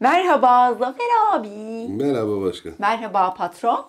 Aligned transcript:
Merhaba 0.00 0.74
Zafer 0.74 1.04
abi. 1.32 1.48
Merhaba 1.88 2.40
başkan. 2.40 2.72
Merhaba 2.78 3.34
patron. 3.34 3.86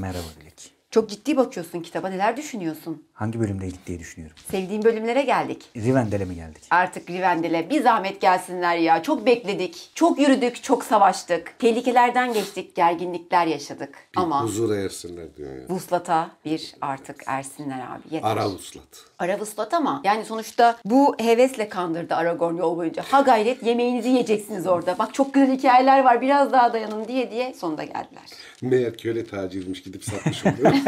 Merhaba 0.00 0.26
Dilek. 0.40 0.71
Çok 0.92 1.10
ciddi 1.10 1.36
bakıyorsun 1.36 1.80
kitaba. 1.80 2.08
Neler 2.08 2.36
düşünüyorsun? 2.36 3.02
Hangi 3.12 3.40
bölümdeydik 3.40 3.86
diye 3.86 3.98
düşünüyorum. 3.98 4.36
Sevdiğim 4.50 4.82
bölümlere 4.84 5.22
geldik. 5.22 5.64
Rivendel'e 5.76 6.24
mi 6.24 6.34
geldik? 6.34 6.62
Artık 6.70 7.10
Rivendel'e 7.10 7.70
bir 7.70 7.82
zahmet 7.82 8.20
gelsinler 8.20 8.76
ya. 8.76 9.02
Çok 9.02 9.26
bekledik. 9.26 9.90
Çok 9.94 10.18
yürüdük. 10.18 10.62
Çok 10.62 10.84
savaştık. 10.84 11.58
Tehlikelerden 11.58 12.32
geçtik. 12.32 12.74
Gerginlikler 12.74 13.46
yaşadık. 13.46 13.94
Bir 14.16 14.20
Ama 14.20 14.42
huzura 14.42 14.76
ersinler 14.76 15.36
diyor 15.36 15.56
ya. 15.56 15.62
vuslata 15.68 16.30
bir 16.44 16.74
artık 16.80 17.22
ersinler 17.26 17.78
abi. 17.80 18.14
Yeter. 18.14 18.28
Ara 18.30 18.48
uslat. 18.48 18.84
Ara 19.18 19.40
vuslat 19.40 19.74
ama 19.74 20.00
yani 20.04 20.24
sonuçta 20.24 20.76
bu 20.84 21.14
hevesle 21.18 21.68
kandırdı 21.68 22.14
Aragorn 22.14 22.56
yol 22.56 22.76
boyunca. 22.76 23.02
Ha 23.10 23.20
gayret 23.20 23.62
yemeğinizi 23.62 24.08
yiyeceksiniz 24.08 24.66
orada. 24.66 24.98
Bak 24.98 25.14
çok 25.14 25.34
güzel 25.34 25.56
hikayeler 25.58 26.04
var 26.04 26.20
biraz 26.20 26.52
daha 26.52 26.72
dayanın 26.72 27.08
diye 27.08 27.30
diye 27.30 27.54
sonunda 27.54 27.84
geldiler. 27.84 28.22
Meğer 28.62 28.96
köle 28.96 29.26
tacirmiş 29.26 29.82
gidip 29.82 30.04
satmış 30.04 30.46
oluyor. 30.46 30.72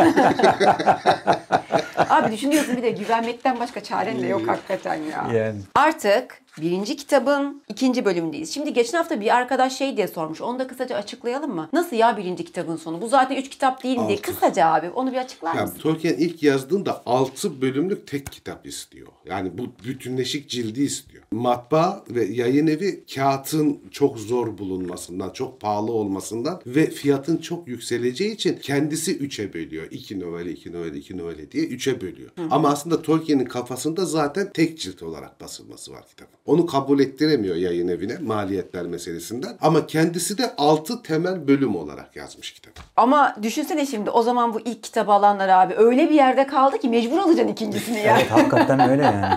Abi 2.10 2.32
düşünüyorsun 2.32 2.76
bir 2.76 2.82
de 2.82 2.90
güvenmekten 2.90 3.60
başka 3.60 3.82
çaren 3.82 4.22
de 4.22 4.26
yok 4.26 4.48
hakikaten 4.48 4.94
ya. 4.94 5.26
Yani. 5.32 5.60
Artık 5.74 6.43
birinci 6.60 6.96
kitabın 6.96 7.62
ikinci 7.68 8.04
bölümündeyiz. 8.04 8.54
Şimdi 8.54 8.72
geçen 8.72 8.98
hafta 8.98 9.20
bir 9.20 9.36
arkadaş 9.36 9.78
şey 9.78 9.96
diye 9.96 10.08
sormuş. 10.08 10.40
Onu 10.40 10.58
da 10.58 10.66
kısaca 10.66 10.96
açıklayalım 10.96 11.54
mı? 11.54 11.68
Nasıl 11.72 11.96
ya 11.96 12.16
birinci 12.16 12.44
kitabın 12.44 12.76
sonu? 12.76 13.02
Bu 13.02 13.08
zaten 13.08 13.36
üç 13.36 13.50
kitap 13.50 13.82
değil 13.82 13.98
mi 13.98 14.08
diye. 14.08 14.18
Altı. 14.18 14.32
Kısaca 14.32 14.66
abi 14.66 14.90
onu 14.90 15.12
bir 15.12 15.16
açıklar 15.16 15.54
ya, 15.54 15.62
mısın? 15.62 15.78
Tolkien 15.78 16.14
ilk 16.14 16.42
yazdığında 16.42 17.02
6 17.06 17.60
bölümlük 17.60 18.06
tek 18.06 18.32
kitap 18.32 18.66
istiyor. 18.66 19.08
Yani 19.26 19.58
bu 19.58 19.66
bütünleşik 19.84 20.48
cildi 20.48 20.82
istiyor. 20.82 21.24
Matbaa 21.32 22.04
ve 22.10 22.24
yayın 22.24 22.66
evi 22.66 23.04
kağıtın 23.14 23.80
çok 23.90 24.18
zor 24.18 24.58
bulunmasından, 24.58 25.30
çok 25.30 25.60
pahalı 25.60 25.92
olmasından 25.92 26.60
ve 26.66 26.90
fiyatın 26.90 27.36
çok 27.36 27.68
yükseleceği 27.68 28.34
için 28.34 28.58
kendisi 28.62 29.16
üçe 29.16 29.54
bölüyor. 29.54 29.86
İki 29.90 30.20
novelle, 30.20 30.50
iki 30.50 30.72
novelle, 30.72 30.98
iki 30.98 31.18
novelle 31.18 31.50
diye 31.50 31.64
üçe 31.64 32.00
bölüyor. 32.00 32.30
Ama 32.50 32.68
aslında 32.68 33.02
Tolkien'in 33.02 33.44
kafasında 33.44 34.04
zaten 34.04 34.50
tek 34.54 34.78
cilt 34.78 35.02
olarak 35.02 35.40
basılması 35.40 35.92
var 35.92 36.06
kitabın. 36.06 36.34
Onu 36.46 36.66
kabul 36.66 37.00
ettiremiyor 37.00 37.56
yayın 37.56 37.88
evine 37.88 38.18
maliyetler 38.18 38.86
meselesinden. 38.86 39.56
Ama 39.60 39.86
kendisi 39.86 40.38
de 40.38 40.56
6 40.58 41.02
temel 41.02 41.48
bölüm 41.48 41.76
olarak 41.76 42.16
yazmış 42.16 42.52
kitabı. 42.52 42.74
Ama 42.96 43.36
düşünsene 43.42 43.86
şimdi 43.86 44.10
o 44.10 44.22
zaman 44.22 44.54
bu 44.54 44.60
ilk 44.60 44.82
kitabı 44.82 45.12
alanlar 45.12 45.48
abi 45.48 45.74
öyle 45.76 46.10
bir 46.10 46.14
yerde 46.14 46.46
kaldı 46.46 46.78
ki 46.78 46.88
mecbur 46.88 47.18
alacaksın 47.18 47.52
ikincisini 47.52 47.98
ya. 47.98 48.16
Evet 48.18 48.30
hakikaten 48.30 48.90
öyle 48.90 49.02
yani. 49.02 49.34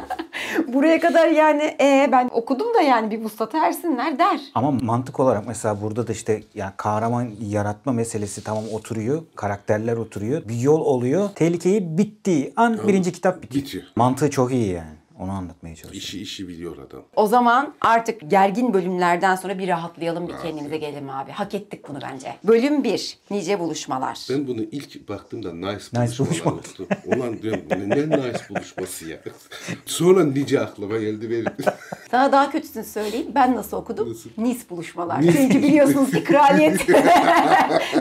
Buraya 0.74 1.00
kadar 1.00 1.28
yani 1.28 1.64
e, 1.82 2.10
ben 2.12 2.30
okudum 2.34 2.74
da 2.74 2.82
yani 2.82 3.12
bir 3.12 3.24
vuslata 3.24 3.68
ersinler 3.68 4.20
der. 4.20 4.40
Ama 4.56 4.72
mantık 4.72 5.20
olarak 5.20 5.48
mesela 5.48 5.82
burada 5.82 6.08
da 6.08 6.12
işte 6.12 6.44
yani 6.56 6.72
kahraman 6.78 7.30
yaratma 7.50 7.92
meselesi 7.94 8.44
tamam 8.44 8.64
oturuyor. 8.74 9.22
Karakterler 9.36 9.98
oturuyor. 9.98 10.48
Bir 10.48 10.60
yol 10.60 10.82
oluyor. 10.82 11.30
Tehlikeyi 11.36 11.98
bittiği 11.98 12.54
an 12.56 12.80
birinci 12.88 13.12
kitap 13.12 13.44
bitiyor. 13.44 13.66
Bitiyor. 13.66 13.84
Mantığı 13.96 14.30
çok 14.30 14.52
iyi 14.52 14.72
yani. 14.72 14.97
Onu 15.20 15.32
anlatmaya 15.32 15.76
çalışıyorum. 15.76 15.98
İşi 15.98 16.22
işi 16.22 16.48
biliyor 16.48 16.78
adam. 16.78 17.04
O 17.16 17.28
zaman 17.28 17.74
artık 17.82 18.32
gergin 18.32 18.74
bölümlerden 18.74 19.36
sonra 19.36 19.60
bir 19.60 19.68
rahatlayalım 19.68 20.28
bir 20.28 20.34
kendimize 20.44 20.78
gelelim 20.78 21.10
abi. 21.10 21.32
Hak 21.32 21.54
ettik 21.54 21.88
bunu 21.90 22.00
bence. 22.02 22.36
Bölüm 22.44 22.84
1. 22.84 23.18
Nice 23.32 23.60
buluşmalar. 23.60 24.28
Ben 24.30 24.48
bunu 24.48 24.62
ilk 24.62 25.10
baktığımda 25.10 25.54
nice, 25.54 25.70
Nice 25.94 26.20
buluşmalar 26.20 26.58
buluşma. 26.58 26.86
oldu. 26.86 26.94
Ulan 27.06 27.42
diyorum 27.42 27.62
ne, 27.70 27.90
ne 27.90 28.10
nice 28.10 28.40
buluşması 28.50 29.10
ya. 29.10 29.18
Sonra 29.86 30.24
nice 30.24 30.60
aklıma 30.60 30.98
geldi 30.98 31.30
benim. 31.32 31.46
Sana 32.12 32.32
daha 32.32 32.52
kötüsünü 32.52 32.84
söyleyeyim. 32.84 33.28
Ben 33.36 33.56
nasıl 33.56 33.78
okudum? 33.78 34.10
Nasıl? 34.10 34.30
Nice 34.38 34.60
buluşmalar. 34.70 35.22
Nice. 35.22 35.32
Çünkü 35.38 35.64
biliyorsunuz 35.64 36.12
ki 36.12 36.24
kraliyet 36.24 36.82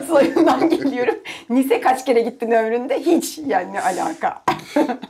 soyundan 0.06 0.70
geliyorum. 0.70 1.14
Nice 1.50 1.80
kaç 1.80 2.04
kere 2.04 2.20
gittin 2.20 2.50
ömründe? 2.50 2.98
Hiç 3.00 3.38
yani 3.46 3.72
ne 3.72 3.80
alaka. 3.82 4.42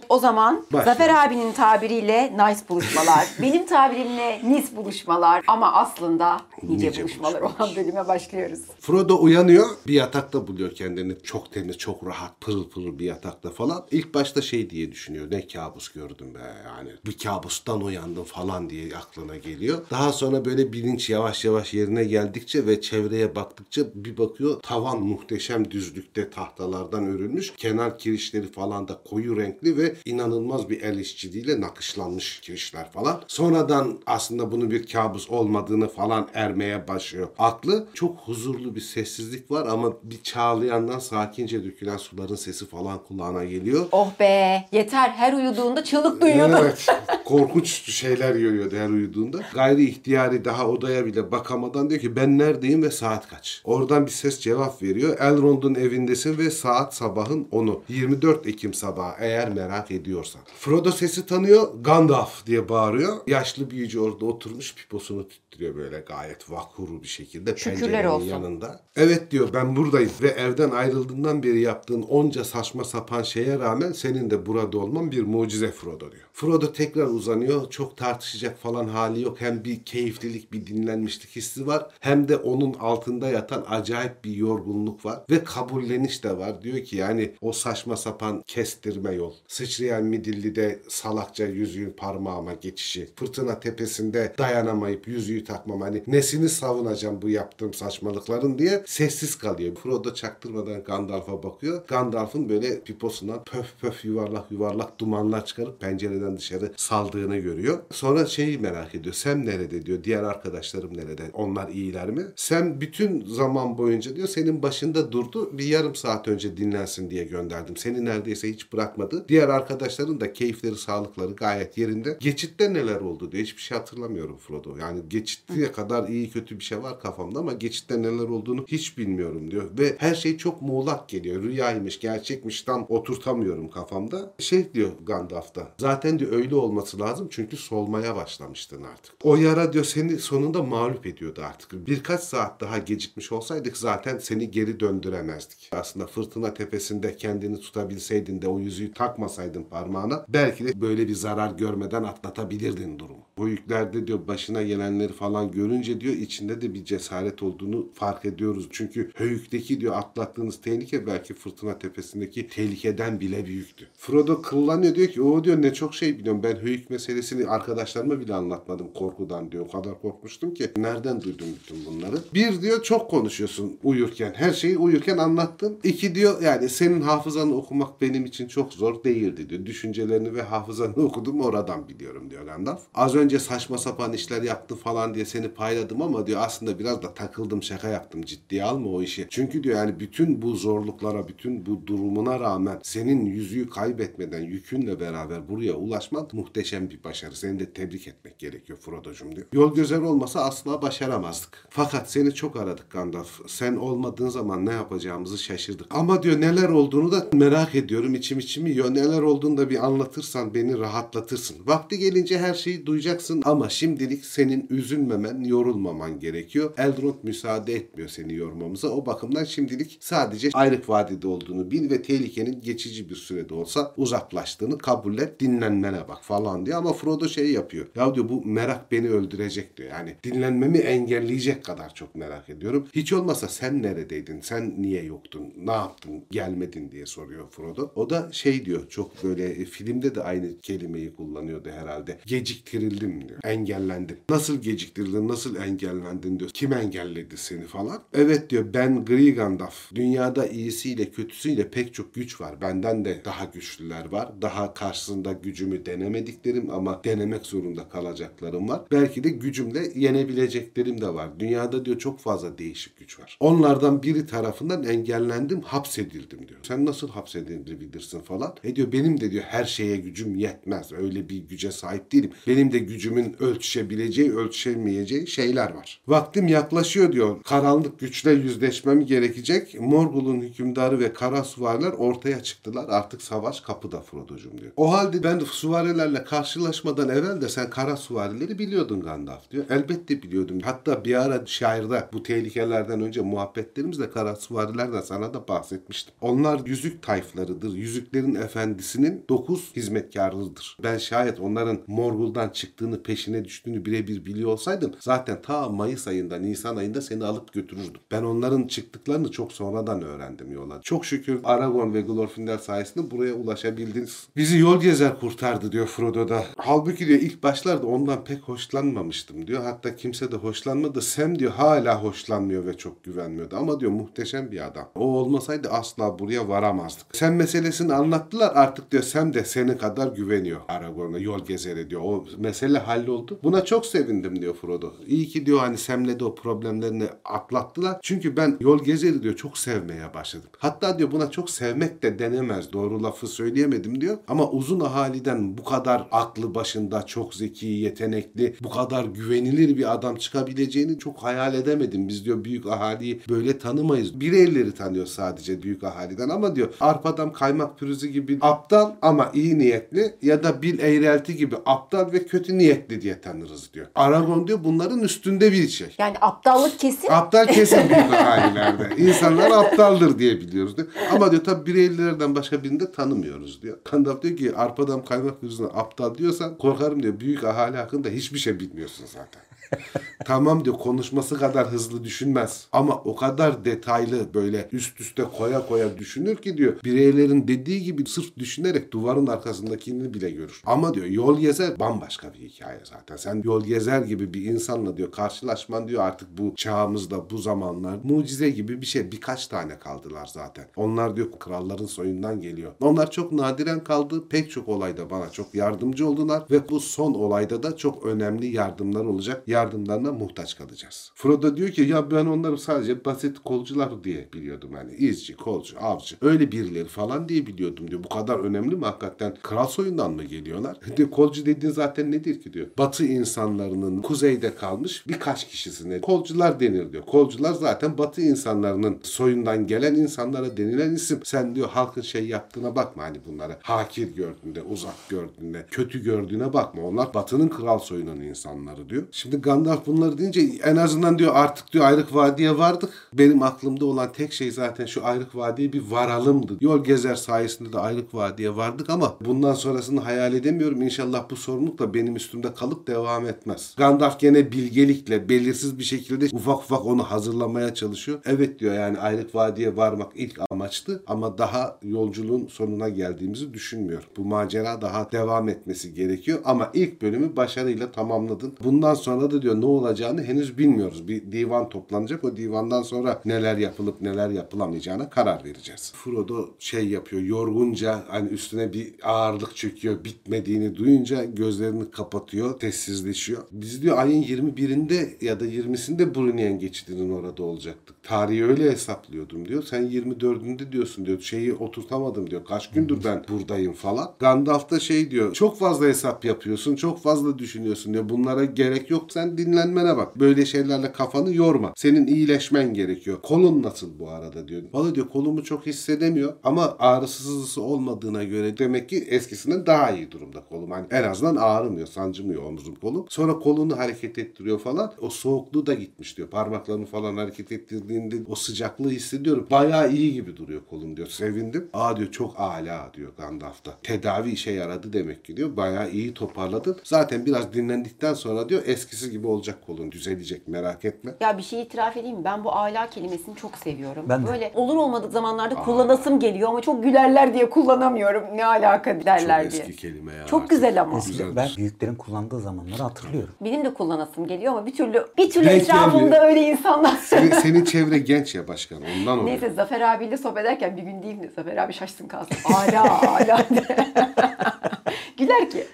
o 0.08 0.18
zaman 0.18 0.64
Başlayalım. 0.72 0.92
Zafer 1.06 1.26
abinin 1.26 1.52
tabiriyle 1.96 2.32
nice 2.32 2.60
buluşmalar. 2.68 3.26
Benim 3.42 3.66
tabirimle 3.66 4.40
nice 4.44 4.76
buluşmalar. 4.76 5.44
Ama 5.46 5.72
aslında 5.72 6.40
nice, 6.62 6.88
Nice 6.88 7.02
buluşmalar 7.02 7.40
olan 7.40 7.76
bölüme 7.76 8.08
başlıyoruz. 8.08 8.60
Frodo 8.80 9.22
uyanıyor. 9.22 9.66
Bir 9.86 9.94
yatakta 9.94 10.46
buluyor 10.46 10.74
kendini. 10.74 11.22
Çok 11.22 11.52
temiz, 11.52 11.78
çok 11.78 12.06
rahat, 12.06 12.40
pırıl 12.40 12.68
pırıl 12.68 12.98
bir 12.98 13.04
yatakta 13.04 13.50
falan. 13.50 13.86
İlk 13.90 14.14
başta 14.14 14.42
şey 14.42 14.70
diye 14.70 14.92
düşünüyor. 14.92 15.30
Ne 15.30 15.46
kabus 15.46 15.88
gördüm 15.88 16.34
be 16.34 16.38
yani. 16.66 16.90
Bir 17.06 17.18
kabustan 17.18 17.82
uyandım 17.82 18.24
falan 18.24 18.70
diye 18.70 18.96
aklına 18.96 19.36
geliyor. 19.36 19.78
Daha 19.90 20.12
sonra 20.12 20.44
böyle 20.44 20.72
bilinç 20.72 21.10
yavaş 21.10 21.44
yavaş 21.44 21.74
yerine 21.74 22.04
geldikçe 22.04 22.66
ve 22.66 22.80
çevreye 22.80 23.34
baktıkça 23.34 23.82
bir 23.94 24.18
bakıyor 24.18 24.60
tavan 24.60 25.00
muhteşem 25.00 25.70
düzlükte 25.70 26.30
tahtalardan 26.30 27.06
örülmüş. 27.06 27.52
Kenar 27.56 27.98
kirişleri 27.98 28.52
falan 28.52 28.88
da 28.88 29.00
koyu 29.04 29.36
renkli 29.36 29.76
ve 29.76 29.94
inanılmaz 30.04 30.70
bir 30.70 30.80
el 30.80 30.98
işçiliğiyle 30.98 31.60
nakışlanmış 31.86 32.40
kirişler 32.40 32.90
falan. 32.90 33.22
Sonradan 33.26 33.98
aslında 34.06 34.52
bunun 34.52 34.70
bir 34.70 34.86
kabus 34.86 35.30
olmadığını 35.30 35.88
falan 35.88 36.28
ermeye 36.34 36.88
başlıyor. 36.88 37.28
Aklı 37.38 37.86
çok 37.94 38.18
huzurlu 38.18 38.74
bir 38.74 38.80
sessizlik 38.80 39.50
var 39.50 39.66
ama 39.66 39.92
bir 40.02 40.22
çağlayandan 40.22 40.98
sakince 40.98 41.64
dökülen 41.64 41.96
suların 41.96 42.34
sesi 42.34 42.66
falan 42.66 42.98
kulağına 43.08 43.44
geliyor. 43.44 43.86
Oh 43.92 44.10
be 44.20 44.64
yeter 44.72 45.08
her 45.10 45.32
uyuduğunda 45.32 45.84
çığlık 45.84 46.22
duyuyordu. 46.22 46.56
Evet. 46.60 46.86
Korkunç 47.24 47.90
şeyler 47.90 48.34
görüyordu 48.34 48.76
her 48.76 48.88
uyuduğunda. 48.88 49.38
Gayri 49.54 49.84
ihtiyari 49.84 50.44
daha 50.44 50.68
odaya 50.68 51.06
bile 51.06 51.32
bakamadan 51.32 51.90
diyor 51.90 52.00
ki 52.00 52.16
ben 52.16 52.38
neredeyim 52.38 52.82
ve 52.82 52.90
saat 52.90 53.28
kaç? 53.28 53.62
Oradan 53.64 54.06
bir 54.06 54.10
ses 54.10 54.40
cevap 54.40 54.82
veriyor. 54.82 55.18
Elrond'un 55.18 55.74
evindesin 55.74 56.38
ve 56.38 56.50
saat 56.50 56.94
sabahın 56.94 57.48
10'u. 57.52 57.82
24 57.88 58.46
Ekim 58.46 58.74
sabahı 58.74 59.14
eğer 59.18 59.52
merak 59.52 59.90
ediyorsan. 59.90 60.42
Frodo 60.58 60.92
sesi 60.92 61.26
tanıyor. 61.26 61.68
Gandalf 61.82 62.46
diye 62.46 62.68
bağırıyor. 62.68 63.16
Yaşlı 63.26 63.70
büyücü 63.70 63.98
orada 64.00 64.24
oturmuş 64.24 64.74
piposunu 64.74 65.28
tüttürüyor 65.28 65.76
böyle 65.76 66.00
gayet 66.00 66.50
vakuru 66.50 67.02
bir 67.02 67.08
şekilde. 67.08 67.56
Şükürler 67.56 67.80
pencerenin 67.80 68.08
olsun. 68.08 68.26
yanında. 68.26 68.80
Evet 68.96 69.30
diyor 69.30 69.48
ben 69.54 69.76
buradayım 69.76 70.10
ve 70.22 70.28
evden 70.28 70.70
ayrıldığından 70.70 71.42
beri 71.42 71.60
yaptığın 71.60 72.02
onca 72.02 72.44
saçma 72.44 72.84
sapan 72.84 73.22
şeye 73.22 73.58
rağmen 73.58 73.92
senin 73.92 74.30
de 74.30 74.46
burada 74.46 74.78
olman 74.78 75.12
bir 75.12 75.22
mucize 75.22 75.72
Frodo 75.72 76.12
diyor. 76.12 76.22
Frodo 76.32 76.72
tekrar 76.72 77.06
uzanıyor. 77.06 77.70
Çok 77.70 77.96
tartışacak 77.96 78.58
falan 78.58 78.88
hali 78.88 79.22
yok. 79.22 79.40
Hem 79.40 79.64
bir 79.64 79.84
keyiflilik, 79.84 80.52
bir 80.52 80.66
dinlenmişlik 80.66 81.36
hissi 81.36 81.66
var. 81.66 81.86
Hem 82.00 82.28
de 82.28 82.36
onun 82.36 82.74
altında 82.74 83.28
yatan 83.28 83.64
acayip 83.68 84.24
bir 84.24 84.34
yorgunluk 84.34 85.04
var. 85.04 85.20
Ve 85.30 85.44
kabulleniş 85.44 86.24
de 86.24 86.38
var. 86.38 86.62
Diyor 86.62 86.84
ki 86.84 86.96
yani 86.96 87.32
o 87.40 87.52
saçma 87.52 87.96
sapan 87.96 88.42
kestirme 88.46 89.14
yol. 89.14 89.32
Sıçrayan 89.48 90.04
midillide 90.04 90.82
salakça 90.88 91.46
yüzüğün 91.66 91.90
parmağıma 91.90 92.54
geçişi. 92.54 93.08
Fırtına 93.16 93.60
tepesinde 93.60 94.34
dayanamayıp 94.38 95.08
yüzüğü 95.08 95.44
takmam. 95.44 95.80
Hani 95.80 96.02
nesini 96.06 96.48
savunacağım 96.48 97.22
bu 97.22 97.28
yaptığım 97.28 97.74
saçmalıkların 97.74 98.58
diye 98.58 98.82
sessiz 98.86 99.38
kalıyor. 99.38 99.74
Frodo 99.74 100.14
çaktırmadan 100.14 100.84
Gandalf'a 100.84 101.42
bakıyor. 101.42 101.82
Gandalf'ın 101.88 102.48
böyle 102.48 102.80
piposundan 102.80 103.44
pöf 103.44 103.66
pöf 103.80 104.04
yuvarlak 104.04 104.52
yuvarlak 104.52 105.00
dumanlar 105.00 105.46
çıkarıp 105.46 105.80
pencereden 105.80 106.36
dışarı 106.36 106.72
saldığını 106.76 107.36
görüyor. 107.36 107.78
Sonra 107.90 108.26
şeyi 108.26 108.58
merak 108.58 108.94
ediyor. 108.94 109.14
Sam 109.14 109.46
nerede 109.46 109.86
diyor. 109.86 110.04
Diğer 110.04 110.22
arkadaşlarım 110.22 110.96
nerede? 110.96 111.22
Onlar 111.32 111.68
iyiler 111.68 112.10
mi? 112.10 112.26
Sam 112.36 112.80
bütün 112.80 113.24
zaman 113.26 113.78
boyunca 113.78 114.16
diyor 114.16 114.28
senin 114.28 114.62
başında 114.62 115.12
durdu. 115.12 115.58
Bir 115.58 115.64
yarım 115.64 115.94
saat 115.94 116.28
önce 116.28 116.56
dinlensin 116.56 117.10
diye 117.10 117.24
gönderdim. 117.24 117.76
Seni 117.76 118.04
neredeyse 118.04 118.50
hiç 118.50 118.72
bırakmadı. 118.72 119.24
Diğer 119.28 119.48
arkadaşların 119.48 120.20
da 120.20 120.32
keyifleri, 120.32 120.76
sağlıkları 120.76 121.32
gayet 121.32 121.55
yerinde. 121.76 122.16
Geçitte 122.20 122.74
neler 122.74 123.00
oldu 123.00 123.32
diyor. 123.32 123.42
Hiçbir 123.42 123.62
şey 123.62 123.78
hatırlamıyorum 123.78 124.36
Frodo. 124.38 124.76
Yani 124.76 125.00
geçittiye 125.08 125.72
kadar 125.72 126.08
iyi 126.08 126.30
kötü 126.30 126.58
bir 126.58 126.64
şey 126.64 126.82
var 126.82 127.00
kafamda 127.00 127.38
ama 127.38 127.52
geçitte 127.52 128.02
neler 128.02 128.28
olduğunu 128.28 128.64
hiç 128.68 128.98
bilmiyorum 128.98 129.50
diyor. 129.50 129.70
Ve 129.78 129.96
her 129.98 130.14
şey 130.14 130.36
çok 130.36 130.62
muğlak 130.62 131.08
geliyor. 131.08 131.42
Rüyaymış, 131.42 132.00
gerçekmiş 132.00 132.62
tam 132.62 132.86
oturtamıyorum 132.88 133.70
kafamda. 133.70 134.34
Şey 134.38 134.74
diyor 134.74 134.90
Gandalf'ta. 135.02 135.68
Zaten 135.78 136.18
diyor 136.18 136.32
öyle 136.32 136.54
olması 136.54 137.00
lazım 137.00 137.28
çünkü 137.30 137.56
solmaya 137.56 138.16
başlamıştın 138.16 138.82
artık. 138.82 139.14
O 139.22 139.36
yara 139.36 139.72
diyor 139.72 139.84
seni 139.84 140.18
sonunda 140.18 140.62
mağlup 140.62 141.06
ediyordu 141.06 141.42
artık. 141.44 141.86
Birkaç 141.86 142.20
saat 142.20 142.60
daha 142.60 142.78
gecikmiş 142.78 143.32
olsaydık 143.32 143.76
zaten 143.76 144.18
seni 144.18 144.50
geri 144.50 144.80
döndüremezdik. 144.80 145.70
Aslında 145.72 146.06
fırtına 146.06 146.54
tepesinde 146.54 147.16
kendini 147.16 147.60
tutabilseydin 147.60 148.42
de 148.42 148.48
o 148.48 148.58
yüzüğü 148.58 148.92
takmasaydın 148.92 149.62
parmağına 149.62 150.24
belki 150.28 150.68
de 150.68 150.80
böyle 150.80 151.08
bir 151.08 151.14
zarar 151.14 151.45
görmeden 151.50 152.02
atlatabilirdin 152.02 152.98
durumu. 152.98 153.24
Bu 153.38 153.48
yüklerde 153.48 154.06
diyor 154.06 154.28
başına 154.28 154.62
gelenleri 154.62 155.12
falan 155.12 155.50
görünce 155.50 156.00
diyor 156.00 156.14
içinde 156.14 156.60
de 156.60 156.74
bir 156.74 156.84
cesaret 156.84 157.42
olduğunu 157.42 157.88
fark 157.94 158.24
ediyoruz. 158.24 158.68
Çünkü 158.70 159.10
Höyük'teki 159.14 159.80
diyor 159.80 159.94
atlattığınız 159.96 160.60
tehlike 160.60 161.06
belki 161.06 161.34
fırtına 161.34 161.78
tepesindeki 161.78 162.48
tehlikeden 162.48 163.20
bile 163.20 163.46
büyüktü. 163.46 163.88
Frodo 163.98 164.42
kıllanıyor 164.42 164.94
diyor 164.94 165.08
ki 165.08 165.22
o 165.22 165.44
diyor 165.44 165.62
ne 165.62 165.74
çok 165.74 165.94
şey 165.94 166.18
biliyorum 166.18 166.42
ben 166.42 166.56
Höyük 166.56 166.90
meselesini 166.90 167.46
arkadaşlarıma 167.46 168.20
bile 168.20 168.34
anlatmadım 168.34 168.92
korkudan 168.94 169.52
diyor. 169.52 169.66
O 169.68 169.70
kadar 169.70 170.00
korkmuştum 170.00 170.54
ki. 170.54 170.70
Nereden 170.76 171.22
duydum 171.22 171.46
bütün 171.62 171.86
bunları? 171.86 172.16
Bir 172.34 172.62
diyor 172.62 172.82
çok 172.82 173.10
konuşuyorsun 173.10 173.78
uyurken. 173.82 174.32
Her 174.36 174.52
şeyi 174.52 174.78
uyurken 174.78 175.18
anlattın. 175.18 175.78
İki 175.84 176.14
diyor 176.14 176.42
yani 176.42 176.68
senin 176.68 177.00
hafızanı 177.00 177.56
okumak 177.56 178.00
benim 178.00 178.24
için 178.24 178.48
çok 178.48 178.72
zor 178.72 179.04
değildi 179.04 179.48
diyor. 179.48 179.66
Düşüncelerini 179.66 180.34
ve 180.34 180.42
hafızanı 180.42 180.94
okudum 180.96 181.25
oradan 181.34 181.88
biliyorum 181.88 182.30
diyor 182.30 182.44
Gandalf. 182.44 182.80
Az 182.94 183.14
önce 183.14 183.38
saçma 183.38 183.78
sapan 183.78 184.12
işler 184.12 184.42
yaptı 184.42 184.76
falan 184.76 185.14
diye 185.14 185.24
seni 185.24 185.48
payladım 185.48 186.02
ama 186.02 186.26
diyor 186.26 186.40
aslında 186.44 186.78
biraz 186.78 187.02
da 187.02 187.14
takıldım 187.14 187.62
şaka 187.62 187.88
yaptım 187.88 188.22
ciddiye 188.22 188.64
alma 188.64 188.90
o 188.90 189.02
işi. 189.02 189.26
Çünkü 189.30 189.62
diyor 189.62 189.76
yani 189.76 190.00
bütün 190.00 190.42
bu 190.42 190.56
zorluklara 190.56 191.28
bütün 191.28 191.66
bu 191.66 191.86
durumuna 191.86 192.40
rağmen 192.40 192.80
senin 192.82 193.26
yüzüğü 193.26 193.70
kaybetmeden 193.70 194.42
yükünle 194.42 195.00
beraber 195.00 195.48
buraya 195.48 195.72
ulaşman 195.72 196.28
muhteşem 196.32 196.90
bir 196.90 197.04
başarı. 197.04 197.36
Seni 197.36 197.60
de 197.60 197.72
tebrik 197.72 198.08
etmek 198.08 198.38
gerekiyor 198.38 198.78
Frodo'cum 198.78 199.36
diyor. 199.36 199.46
Yol 199.52 199.74
gözer 199.74 199.98
olmasa 199.98 200.40
asla 200.40 200.82
başaramazdık. 200.82 201.66
Fakat 201.70 202.10
seni 202.10 202.34
çok 202.34 202.56
aradık 202.56 202.90
Gandalf. 202.90 203.40
Sen 203.46 203.76
olmadığın 203.76 204.28
zaman 204.28 204.66
ne 204.66 204.72
yapacağımızı 204.72 205.38
şaşırdık. 205.38 205.86
Ama 205.90 206.22
diyor 206.22 206.40
neler 206.40 206.68
olduğunu 206.68 207.12
da 207.12 207.26
merak 207.32 207.74
ediyorum. 207.74 208.14
içim 208.14 208.38
içimi 208.38 208.70
yiyor. 208.70 208.94
Neler 208.94 209.22
olduğunu 209.22 209.56
da 209.56 209.70
bir 209.70 209.86
anlatırsan 209.86 210.54
beni 210.54 210.78
rahatlatırsın. 211.16 211.56
Vakti 211.66 211.98
gelince 211.98 212.38
her 212.38 212.54
şeyi 212.54 212.86
duyacaksın 212.86 213.42
ama 213.44 213.68
şimdilik 213.68 214.24
senin 214.24 214.66
üzülmemen, 214.70 215.40
yorulmaman 215.44 216.20
gerekiyor. 216.20 216.72
Eldrod 216.78 217.14
müsaade 217.22 217.74
etmiyor 217.74 218.08
seni 218.08 218.34
yormamıza. 218.34 218.88
O 218.88 219.06
bakımdan 219.06 219.44
şimdilik 219.44 219.98
sadece 220.00 220.50
ayrık 220.54 220.88
vadide 220.88 221.26
olduğunu 221.26 221.70
bil 221.70 221.90
ve 221.90 222.02
tehlikenin 222.02 222.60
geçici 222.60 223.10
bir 223.10 223.14
sürede 223.14 223.54
olsa 223.54 223.94
uzaklaştığını 223.96 224.78
kabul 224.78 225.18
et. 225.18 225.40
Dinlenmene 225.40 226.08
bak 226.08 226.22
falan 226.22 226.66
diyor 226.66 226.78
ama 226.78 226.92
Frodo 226.92 227.28
şey 227.28 227.52
yapıyor. 227.52 227.86
Ya 227.96 228.14
diyor 228.14 228.28
bu 228.28 228.44
merak 228.44 228.92
beni 228.92 229.08
öldürecek 229.08 229.76
diyor. 229.76 229.90
Yani 229.90 230.16
dinlenmemi 230.24 230.78
engelleyecek 230.78 231.64
kadar 231.64 231.94
çok 231.94 232.14
merak 232.14 232.48
ediyorum. 232.48 232.88
Hiç 232.92 233.12
olmasa 233.12 233.48
sen 233.48 233.82
neredeydin? 233.82 234.40
Sen 234.40 234.82
niye 234.82 235.02
yoktun? 235.02 235.52
Ne 235.56 235.72
yaptın? 235.72 236.24
Gelmedin 236.30 236.90
diye 236.90 237.06
soruyor 237.06 237.50
Frodo. 237.50 237.90
O 237.94 238.10
da 238.10 238.28
şey 238.32 238.64
diyor 238.64 238.88
çok 238.88 239.24
böyle 239.24 239.44
e, 239.44 239.64
filmde 239.64 240.14
de 240.14 240.22
aynı 240.22 240.58
kelimeyi 240.62 241.05
kullanıyordu 241.14 241.70
herhalde. 241.70 242.18
Geciktirildim 242.26 243.28
diyor. 243.28 243.40
Engellendim. 243.44 244.18
Nasıl 244.30 244.62
geciktirildin? 244.62 245.28
Nasıl 245.28 245.56
engellendin 245.56 246.38
diyor. 246.38 246.50
Kim 246.54 246.72
engelledi 246.72 247.36
seni 247.36 247.64
falan? 247.64 248.02
Evet 248.14 248.50
diyor 248.50 248.64
ben 248.74 249.04
Gri 249.04 249.34
Gandalf. 249.34 249.94
Dünyada 249.94 250.46
iyisiyle 250.46 251.10
kötüsüyle 251.10 251.70
pek 251.70 251.94
çok 251.94 252.14
güç 252.14 252.40
var. 252.40 252.60
Benden 252.60 253.04
de 253.04 253.22
daha 253.24 253.44
güçlüler 253.44 254.12
var. 254.12 254.42
Daha 254.42 254.74
karşısında 254.74 255.32
gücümü 255.32 255.86
denemediklerim 255.86 256.70
ama 256.70 257.04
denemek 257.04 257.46
zorunda 257.46 257.88
kalacaklarım 257.88 258.68
var. 258.68 258.82
Belki 258.90 259.24
de 259.24 259.28
gücümle 259.28 259.80
yenebileceklerim 259.94 261.00
de 261.00 261.14
var. 261.14 261.40
Dünyada 261.40 261.84
diyor 261.84 261.98
çok 261.98 262.20
fazla 262.20 262.58
değişik 262.58 262.96
güç 262.96 263.20
var. 263.20 263.36
Onlardan 263.40 264.02
biri 264.02 264.26
tarafından 264.26 264.84
engellendim, 264.84 265.60
hapsedildim 265.60 266.48
diyor. 266.48 266.60
Sen 266.62 266.86
nasıl 266.86 267.08
hapsedilebilirsin 267.08 268.20
falan. 268.20 268.54
E 268.64 268.76
diyor 268.76 268.92
benim 268.92 269.20
de 269.20 269.30
diyor 269.30 269.44
her 269.44 269.64
şeye 269.64 269.96
gücüm 269.96 270.36
yetmez. 270.36 270.92
Öyle 270.96 271.28
bir 271.28 271.38
güce 271.38 271.72
sahip 271.72 272.12
değilim. 272.12 272.30
Benim 272.46 272.72
de 272.72 272.78
gücümün 272.78 273.36
ölçüşebileceği, 273.42 274.32
ölçüşemeyeceği 274.32 275.26
şeyler 275.26 275.74
var. 275.74 276.00
Vaktim 276.08 276.48
yaklaşıyor 276.48 277.12
diyor. 277.12 277.42
Karanlık 277.42 277.98
güçle 277.98 278.30
yüzleşmem 278.30 279.06
gerekecek. 279.06 279.80
Morgul'un 279.80 280.40
hükümdarı 280.40 281.00
ve 281.00 281.12
kara 281.12 281.44
süvariler 281.44 281.92
ortaya 281.92 282.42
çıktılar. 282.42 282.86
Artık 282.88 283.22
savaş 283.22 283.60
kapıda 283.60 284.00
Frodo'cum 284.00 284.58
diyor. 284.58 284.72
O 284.76 284.92
halde 284.92 285.22
ben 285.22 285.38
süvarilerle 285.38 286.24
karşılaşmadan 286.24 287.08
evvel 287.08 287.40
de 287.40 287.48
sen 287.48 287.70
kara 287.70 287.96
süvarileri 287.96 288.58
biliyordun 288.58 289.00
Gandalf 289.00 289.50
diyor. 289.50 289.64
Elbette 289.70 290.22
biliyordum. 290.22 290.58
Hatta 290.64 291.04
bir 291.04 291.22
ara 291.22 291.46
şairde 291.46 292.08
bu 292.12 292.22
tehlikelerden 292.22 293.00
önce 293.00 293.20
muhabbetlerimizde 293.20 294.10
kara 294.10 294.36
süvarilerden 294.36 295.00
sana 295.00 295.34
da 295.34 295.48
bahsetmiştim. 295.48 296.14
Onlar 296.20 296.66
yüzük 296.66 297.02
tayflarıdır. 297.02 297.74
Yüzüklerin 297.74 298.34
efendisinin 298.34 299.24
dokuz 299.28 299.72
hizmetkarıdır. 299.76 300.76
Ben 300.86 300.98
şayet 300.98 301.40
onların 301.40 301.80
Morgul'dan 301.86 302.48
çıktığını 302.48 303.02
peşine 303.02 303.44
düştüğünü 303.44 303.84
birebir 303.84 304.24
biliyor 304.24 304.50
olsaydım 304.50 304.92
zaten 305.00 305.42
ta 305.42 305.68
Mayıs 305.68 306.08
ayında 306.08 306.36
Nisan 306.36 306.76
ayında 306.76 307.00
seni 307.00 307.24
alıp 307.24 307.52
götürürdüm. 307.52 308.00
Ben 308.10 308.22
onların 308.22 308.66
çıktıklarını 308.66 309.30
çok 309.30 309.52
sonradan 309.52 310.02
öğrendim 310.02 310.52
yola. 310.52 310.80
Çok 310.82 311.06
şükür 311.06 311.40
Aragorn 311.44 311.94
ve 311.94 312.00
Glorfindel 312.00 312.58
sayesinde 312.58 313.10
buraya 313.10 313.34
ulaşabildiniz. 313.34 314.28
Bizi 314.36 314.58
yol 314.58 314.80
gezer 314.80 315.20
kurtardı 315.20 315.72
diyor 315.72 315.86
Frodo 315.86 316.28
da. 316.28 316.44
Halbuki 316.56 317.06
diyor 317.06 317.20
ilk 317.20 317.42
başlarda 317.42 317.86
ondan 317.86 318.24
pek 318.24 318.42
hoşlanmamıştım 318.42 319.46
diyor. 319.46 319.62
Hatta 319.62 319.96
kimse 319.96 320.32
de 320.32 320.36
hoşlanmadı. 320.36 321.02
Sam 321.02 321.38
diyor 321.38 321.52
hala 321.52 322.02
hoşlanmıyor 322.02 322.66
ve 322.66 322.76
çok 322.76 323.04
güvenmiyordu. 323.04 323.56
Ama 323.56 323.80
diyor 323.80 323.92
muhteşem 323.92 324.50
bir 324.52 324.66
adam. 324.66 324.88
O 324.94 325.04
olmasaydı 325.04 325.68
asla 325.68 326.18
buraya 326.18 326.48
varamazdık. 326.48 327.16
Sam 327.16 327.34
meselesini 327.34 327.94
anlattılar. 327.94 328.52
Artık 328.54 328.90
diyor 328.92 329.02
Sam 329.02 329.34
de 329.34 329.44
senin 329.44 329.78
kadar 329.78 330.06
güveniyor 330.08 330.60
Aragorn'a. 330.76 331.18
Yol 331.18 331.44
gezer 331.44 331.90
diyor. 331.90 332.00
O 332.04 332.24
mesele 332.38 332.78
halloldu. 332.78 333.38
Buna 333.42 333.64
çok 333.64 333.86
sevindim 333.86 334.42
diyor 334.42 334.54
Frodo. 334.54 334.92
İyi 335.06 335.26
ki 335.28 335.46
diyor 335.46 335.58
hani 335.58 335.78
Sam'le 335.78 336.18
de 336.20 336.24
o 336.24 336.34
problemlerini 336.34 337.08
atlattılar. 337.24 337.98
Çünkü 338.02 338.36
ben 338.36 338.56
yol 338.60 338.84
gezeri 338.84 339.22
diyor 339.22 339.36
çok 339.36 339.58
sevmeye 339.58 340.14
başladım. 340.14 340.50
Hatta 340.58 340.98
diyor 340.98 341.10
buna 341.12 341.30
çok 341.30 341.50
sevmek 341.50 342.02
de 342.02 342.18
denemez. 342.18 342.72
Doğru 342.72 343.02
lafı 343.02 343.26
söyleyemedim 343.26 344.00
diyor. 344.00 344.18
Ama 344.28 344.50
uzun 344.50 344.80
ahaliden 344.80 345.58
bu 345.58 345.64
kadar 345.64 346.08
aklı 346.12 346.54
başında 346.54 347.06
çok 347.06 347.34
zeki, 347.34 347.66
yetenekli, 347.66 348.56
bu 348.62 348.70
kadar 348.70 349.04
güvenilir 349.04 349.76
bir 349.76 349.92
adam 349.92 350.16
çıkabileceğini 350.16 350.98
çok 350.98 351.18
hayal 351.18 351.54
edemedim. 351.54 352.08
Biz 352.08 352.24
diyor 352.24 352.44
büyük 352.44 352.66
ahaliyi 352.66 353.20
böyle 353.28 353.58
tanımayız. 353.58 354.20
Bireyleri 354.20 354.72
tanıyor 354.72 355.06
sadece 355.06 355.62
büyük 355.62 355.84
ahaliden 355.84 356.28
ama 356.28 356.56
diyor 356.56 356.74
arpadan 356.80 357.32
kaymak 357.32 357.78
pürüzü 357.78 358.08
gibi 358.08 358.38
aptal 358.40 358.92
ama 359.02 359.30
iyi 359.34 359.58
niyetli 359.58 360.14
ya 360.22 360.44
da 360.44 360.62
Bill 360.66 360.78
Eğrelti 360.78 361.36
gibi 361.36 361.56
aptal 361.66 362.12
ve 362.12 362.26
kötü 362.26 362.58
niyetli 362.58 363.00
diye 363.02 363.20
tanırız 363.20 363.72
diyor. 363.72 363.86
Aragon 363.94 364.46
diyor 364.46 364.58
bunların 364.64 365.00
üstünde 365.00 365.52
bir 365.52 365.68
şey. 365.68 365.94
Yani 365.98 366.16
aptallık 366.20 366.78
kesin. 366.78 367.08
Aptal 367.10 367.46
kesin 367.46 367.78
büyük 367.88 368.12
ailelerde. 368.12 368.96
İnsanlar 368.96 369.50
aptaldır 369.50 370.18
diye 370.18 370.40
biliyoruz 370.40 370.76
diyor. 370.76 370.88
Ama 371.12 371.30
diyor 371.30 371.44
tabi 371.44 371.66
bireylerden 371.66 372.34
başka 372.34 372.64
birini 372.64 372.80
de 372.80 372.92
tanımıyoruz 372.92 373.62
diyor. 373.62 373.78
Gandalf 373.90 374.22
diyor 374.22 374.36
ki 374.36 374.56
arpadan 374.56 375.04
kaymak 375.04 375.42
yüzünden 375.42 375.70
aptal 375.74 376.14
diyorsan 376.14 376.58
korkarım 376.58 377.02
diyor 377.02 377.20
büyük 377.20 377.44
ahali 377.44 377.76
hakkında 377.76 378.08
hiçbir 378.08 378.38
şey 378.38 378.60
bilmiyorsun 378.60 379.04
zaten. 379.06 379.42
tamam 380.24 380.64
diyor 380.64 380.78
konuşması 380.78 381.38
kadar 381.38 381.72
hızlı 381.72 382.04
düşünmez. 382.04 382.66
Ama 382.72 382.94
o 382.94 383.16
kadar 383.16 383.64
detaylı 383.64 384.34
böyle 384.34 384.68
üst 384.72 385.00
üste 385.00 385.24
koya 385.38 385.66
koya 385.66 385.98
düşünür 385.98 386.36
ki 386.36 386.56
diyor 386.56 386.76
bireylerin 386.84 387.48
dediği 387.48 387.82
gibi 387.82 388.06
sırf 388.06 388.36
düşünerek 388.38 388.92
duvarın 388.92 389.26
arkasındakini 389.26 390.14
bile 390.14 390.30
görür. 390.30 390.62
Ama 390.66 390.94
diyor 390.94 391.06
yol 391.06 391.38
gezer 391.38 391.78
bambaşka 391.80 392.34
bir 392.34 392.38
hikaye 392.38 392.80
zaten. 392.84 393.16
Sen 393.16 393.42
yol 393.44 393.64
gezer 393.64 394.02
gibi 394.02 394.34
bir 394.34 394.44
insanla 394.44 394.96
diyor 394.96 395.12
karşılaşman 395.12 395.88
diyor 395.88 396.02
artık 396.02 396.38
bu 396.38 396.54
çağımızda 396.56 397.30
bu 397.30 397.38
zamanlar 397.38 397.98
mucize 398.04 398.50
gibi 398.50 398.80
bir 398.80 398.86
şey. 398.86 399.12
Birkaç 399.12 399.46
tane 399.46 399.78
kaldılar 399.78 400.30
zaten. 400.32 400.64
Onlar 400.76 401.16
diyor 401.16 401.26
kralların 401.38 401.86
soyundan 401.86 402.40
geliyor. 402.40 402.72
Onlar 402.80 403.10
çok 403.10 403.32
nadiren 403.32 403.84
kaldı. 403.84 404.28
Pek 404.28 404.50
çok 404.50 404.68
olayda 404.68 405.10
bana 405.10 405.30
çok 405.30 405.54
yardımcı 405.54 406.08
oldular 406.08 406.42
ve 406.50 406.68
bu 406.68 406.80
son 406.80 407.14
olayda 407.14 407.62
da 407.62 407.76
çok 407.76 408.06
önemli 408.06 408.46
yardımlar 408.46 409.04
olacak. 409.04 409.42
Yardımlarına 409.56 410.12
muhtaç 410.12 410.58
kalacağız. 410.58 411.12
Frodo 411.14 411.56
diyor 411.56 411.68
ki 411.68 411.82
ya 411.82 412.10
ben 412.10 412.26
onları 412.26 412.58
sadece 412.58 413.04
basit 413.04 413.38
kolcular 413.44 414.04
diye 414.04 414.28
biliyordum. 414.32 414.70
Yani 414.74 414.94
izci, 414.94 415.36
kolcu, 415.36 415.76
avcı 415.80 416.16
öyle 416.22 416.52
birileri 416.52 416.88
falan 416.88 417.28
diye 417.28 417.46
biliyordum 417.46 417.90
diyor. 417.90 418.04
Bu 418.04 418.08
kadar 418.08 418.38
önemli 418.38 418.76
mi 418.76 418.84
hakikaten? 418.84 419.34
Kral 419.42 419.66
soyundan 419.66 420.12
mı 420.12 420.24
geliyorlar? 420.24 420.76
diyor, 420.96 421.10
kolcu 421.10 421.46
dediğin 421.46 421.72
zaten 421.72 422.12
nedir 422.12 422.40
ki 422.40 422.52
diyor. 422.52 422.66
Batı 422.78 423.04
insanlarının 423.04 424.02
kuzeyde 424.02 424.54
kalmış 424.54 425.08
birkaç 425.08 425.48
kişisine 425.48 426.00
kolcular 426.00 426.60
denir 426.60 426.92
diyor. 426.92 427.04
Kolcular 427.06 427.52
zaten 427.52 427.98
batı 427.98 428.20
insanlarının 428.20 428.98
soyundan 429.02 429.66
gelen 429.66 429.94
insanlara 429.94 430.56
denilen 430.56 430.94
isim. 430.94 431.20
Sen 431.24 431.54
diyor 431.54 431.68
halkın 431.68 432.02
şey 432.02 432.26
yaptığına 432.26 432.76
bakma 432.76 433.02
hani 433.02 433.18
bunlara. 433.26 433.58
Hakir 433.62 434.14
gördüğünde, 434.14 434.62
uzak 434.62 435.08
gördüğünde, 435.08 435.66
kötü 435.70 436.02
gördüğüne 436.02 436.52
bakma. 436.52 436.82
Onlar 436.82 437.14
batının 437.14 437.48
kral 437.48 437.78
soyunun 437.78 438.20
insanları 438.20 438.88
diyor. 438.88 439.02
Şimdi 439.12 439.45
Gandalf 439.46 439.86
bunları 439.86 440.18
deyince 440.18 440.40
en 440.64 440.76
azından 440.76 441.18
diyor 441.18 441.32
artık 441.34 441.72
diyor 441.72 441.84
ayrık 441.84 442.14
vadiye 442.14 442.58
vardık. 442.58 442.90
Benim 443.12 443.42
aklımda 443.42 443.86
olan 443.86 444.12
tek 444.12 444.32
şey 444.32 444.50
zaten 444.50 444.86
şu 444.86 445.06
ayrık 445.06 445.36
vadiye 445.36 445.72
bir 445.72 445.82
varalımdı. 445.90 446.56
Yol 446.60 446.84
gezer 446.84 447.14
sayesinde 447.14 447.72
de 447.72 447.78
ayrık 447.78 448.14
vadiye 448.14 448.56
vardık 448.56 448.90
ama 448.90 449.14
bundan 449.20 449.54
sonrasını 449.54 450.00
hayal 450.00 450.34
edemiyorum. 450.34 450.82
İnşallah 450.82 451.30
bu 451.30 451.36
sorumluluk 451.36 451.78
da 451.78 451.94
benim 451.94 452.16
üstümde 452.16 452.54
kalıp 452.54 452.86
devam 452.86 453.26
etmez. 453.26 453.74
Gandalf 453.76 454.20
gene 454.20 454.52
bilgelikle 454.52 455.28
belirsiz 455.28 455.78
bir 455.78 455.84
şekilde 455.84 456.26
ufak 456.32 456.58
ufak 456.58 456.86
onu 456.86 457.02
hazırlamaya 457.02 457.74
çalışıyor. 457.74 458.18
Evet 458.24 458.58
diyor 458.58 458.74
yani 458.74 458.98
ayrık 458.98 459.34
vadiye 459.34 459.76
varmak 459.76 460.12
ilk 460.14 460.40
amaçtı 460.50 461.02
ama 461.06 461.38
daha 461.38 461.78
yolculuğun 461.82 462.46
sonuna 462.46 462.88
geldiğimizi 462.88 463.54
düşünmüyorum. 463.54 464.08
Bu 464.16 464.24
macera 464.24 464.80
daha 464.82 465.12
devam 465.12 465.48
etmesi 465.48 465.94
gerekiyor 465.94 466.38
ama 466.44 466.70
ilk 466.74 467.02
bölümü 467.02 467.36
başarıyla 467.36 467.92
tamamladın. 467.92 468.54
Bundan 468.64 468.94
sonra 468.94 469.30
da 469.30 469.35
diyor 469.42 469.60
ne 469.60 469.66
olacağını 469.66 470.24
henüz 470.24 470.58
bilmiyoruz. 470.58 471.08
Bir 471.08 471.32
divan 471.32 471.68
toplanacak. 471.68 472.24
O 472.24 472.36
divandan 472.36 472.82
sonra 472.82 473.20
neler 473.24 473.56
yapılıp 473.56 474.00
neler 474.00 474.30
yapılamayacağına 474.30 475.10
karar 475.10 475.44
vereceğiz. 475.44 475.92
Frodo 475.96 476.48
şey 476.58 476.88
yapıyor 476.88 477.22
yorgunca 477.22 478.04
hani 478.08 478.28
üstüne 478.28 478.72
bir 478.72 478.94
ağırlık 479.02 479.56
çöküyor 479.56 480.04
bitmediğini 480.04 480.76
duyunca 480.76 481.24
gözlerini 481.24 481.90
kapatıyor 481.90 482.60
sessizleşiyor. 482.60 483.42
Biz 483.52 483.82
diyor 483.82 483.98
ayın 483.98 484.22
21'inde 484.22 485.24
ya 485.24 485.40
da 485.40 485.46
20'sinde 485.46 486.14
Brunien 486.14 486.58
geçidinin 486.58 487.10
orada 487.10 487.42
olacaktık. 487.42 488.02
Tarihi 488.02 488.44
öyle 488.44 488.70
hesaplıyordum 488.70 489.48
diyor. 489.48 489.62
Sen 489.62 489.82
24'ünde 489.82 490.72
diyorsun 490.72 491.06
diyor. 491.06 491.20
Şeyi 491.20 491.54
oturtamadım 491.54 492.30
diyor. 492.30 492.44
Kaç 492.44 492.70
gündür 492.70 493.04
ben 493.04 493.24
buradayım 493.28 493.72
falan. 493.72 494.12
Gandalf 494.18 494.70
da 494.70 494.80
şey 494.80 495.10
diyor. 495.10 495.32
Çok 495.32 495.58
fazla 495.58 495.86
hesap 495.86 496.24
yapıyorsun. 496.24 496.76
Çok 496.76 497.02
fazla 497.02 497.38
düşünüyorsun 497.38 497.92
diyor. 497.92 498.08
Bunlara 498.08 498.44
gerek 498.44 498.90
yok. 498.90 499.12
Sen 499.12 499.25
dinlenmene 499.38 499.96
bak. 499.96 500.20
Böyle 500.20 500.46
şeylerle 500.46 500.92
kafanı 500.92 501.34
yorma. 501.34 501.72
Senin 501.76 502.06
iyileşmen 502.06 502.74
gerekiyor. 502.74 503.18
Kolun 503.22 503.62
nasıl 503.62 503.98
bu 503.98 504.10
arada 504.10 504.48
diyor. 504.48 504.62
Valla 504.72 504.94
diyor 504.94 505.08
kolumu 505.08 505.44
çok 505.44 505.66
hissedemiyor. 505.66 506.32
Ama 506.44 506.76
ağrısı 506.78 507.22
sızısı 507.22 507.62
olmadığına 507.62 508.24
göre 508.24 508.58
demek 508.58 508.88
ki 508.88 508.96
eskisinden 508.96 509.66
daha 509.66 509.90
iyi 509.90 510.10
durumda 510.10 510.44
kolum. 510.48 510.70
Hani 510.70 510.86
en 510.90 511.02
azından 511.02 511.36
ağrımıyor. 511.36 511.86
Sancımıyor 511.86 512.42
omzum 512.42 512.74
kolum. 512.74 513.06
Sonra 513.08 513.38
kolunu 513.38 513.78
hareket 513.78 514.18
ettiriyor 514.18 514.58
falan. 514.58 514.92
O 515.00 515.10
soğukluğu 515.10 515.66
da 515.66 515.74
gitmiş 515.74 516.16
diyor. 516.16 516.28
Parmaklarını 516.28 516.86
falan 516.86 517.16
hareket 517.16 517.52
ettirdiğinde 517.52 518.16
o 518.28 518.34
sıcaklığı 518.34 518.90
hissediyorum. 518.90 519.46
Bayağı 519.50 519.92
iyi 519.92 520.12
gibi 520.12 520.36
duruyor 520.36 520.60
kolum 520.70 520.96
diyor. 520.96 521.08
Sevindim. 521.08 521.68
Aa 521.72 521.96
diyor 521.96 522.10
çok 522.10 522.40
ala 522.40 522.90
diyor 522.94 523.12
Gandalf'ta. 523.18 523.78
Tedavi 523.82 524.30
işe 524.30 524.50
yaradı 524.50 524.92
demek 524.92 525.24
ki 525.24 525.36
diyor. 525.36 525.56
Bayağı 525.56 525.90
iyi 525.90 526.14
toparladın. 526.14 526.76
Zaten 526.84 527.26
biraz 527.26 527.52
dinlendikten 527.52 528.14
sonra 528.14 528.48
diyor 528.48 528.62
eskisi 528.66 529.10
gibi 529.10 529.15
olacak 529.24 529.66
kolun. 529.66 529.92
Düzelecek 529.92 530.48
merak 530.48 530.84
etme. 530.84 531.14
Ya 531.20 531.38
bir 531.38 531.42
şey 531.42 531.62
itiraf 531.62 531.96
edeyim 531.96 532.16
mi? 532.16 532.24
Ben 532.24 532.44
bu 532.44 532.52
ala 532.52 532.90
kelimesini 532.90 533.36
çok 533.36 533.58
seviyorum. 533.58 534.04
Ben 534.08 534.22
de. 534.26 534.30
Böyle 534.30 534.52
olur 534.54 534.76
olmadık 534.76 535.12
zamanlarda 535.12 535.54
kullanasım 535.54 536.20
geliyor 536.20 536.48
ama 536.48 536.60
çok 536.60 536.82
gülerler 536.84 537.34
diye 537.34 537.50
kullanamıyorum. 537.50 538.24
Ne 538.34 538.46
alaka 538.46 539.04
derler 539.04 539.42
Çok 539.42 539.52
diye. 539.52 539.62
eski 539.62 539.76
kelime 539.76 540.12
ya. 540.14 540.26
Çok 540.26 540.50
güzel 540.50 540.80
ama. 540.80 540.98
Güzeldir. 541.06 541.36
Ben 541.36 541.48
büyüklerin 541.56 541.94
kullandığı 541.94 542.40
zamanları 542.40 542.82
hatırlıyorum. 542.82 543.34
Benim 543.40 543.64
de 543.64 543.74
kullanasım 543.74 544.26
geliyor 544.26 544.52
ama 544.52 544.66
bir 544.66 544.74
türlü 544.74 545.06
bir 545.18 545.30
türlü 545.30 545.46
Denk 545.46 545.62
etrafımda 545.62 545.98
gelmiyor. 546.00 546.24
öyle 546.24 546.40
insanlar. 546.42 546.96
Senin, 547.04 547.30
senin 547.30 547.64
çevre 547.64 547.98
genç 547.98 548.34
ya 548.34 548.48
başkan. 548.48 548.78
Ondan 548.82 549.12
oluyor. 549.18 549.26
Neyse 549.26 549.50
Zafer 549.50 549.80
abiyle 549.80 550.16
sohbet 550.16 550.42
ederken 550.42 550.76
bir 550.76 550.82
gün 550.82 551.02
diyeyim 551.02 551.22
de 551.22 551.28
Zafer 551.36 551.56
abi 551.56 551.72
şaşsın 551.72 552.08
kalsın. 552.08 552.36
Ala 552.54 553.00
ala. 553.16 553.46
Güler 555.18 555.50
ki. 555.50 555.66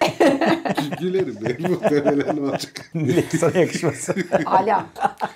Gülerim 1.01 1.35
de. 1.45 1.57
Muhtemelen 1.67 2.37
olacak. 2.37 2.91
Sana 3.39 3.57
yakışmaz. 3.59 4.09
Ala. 4.45 4.85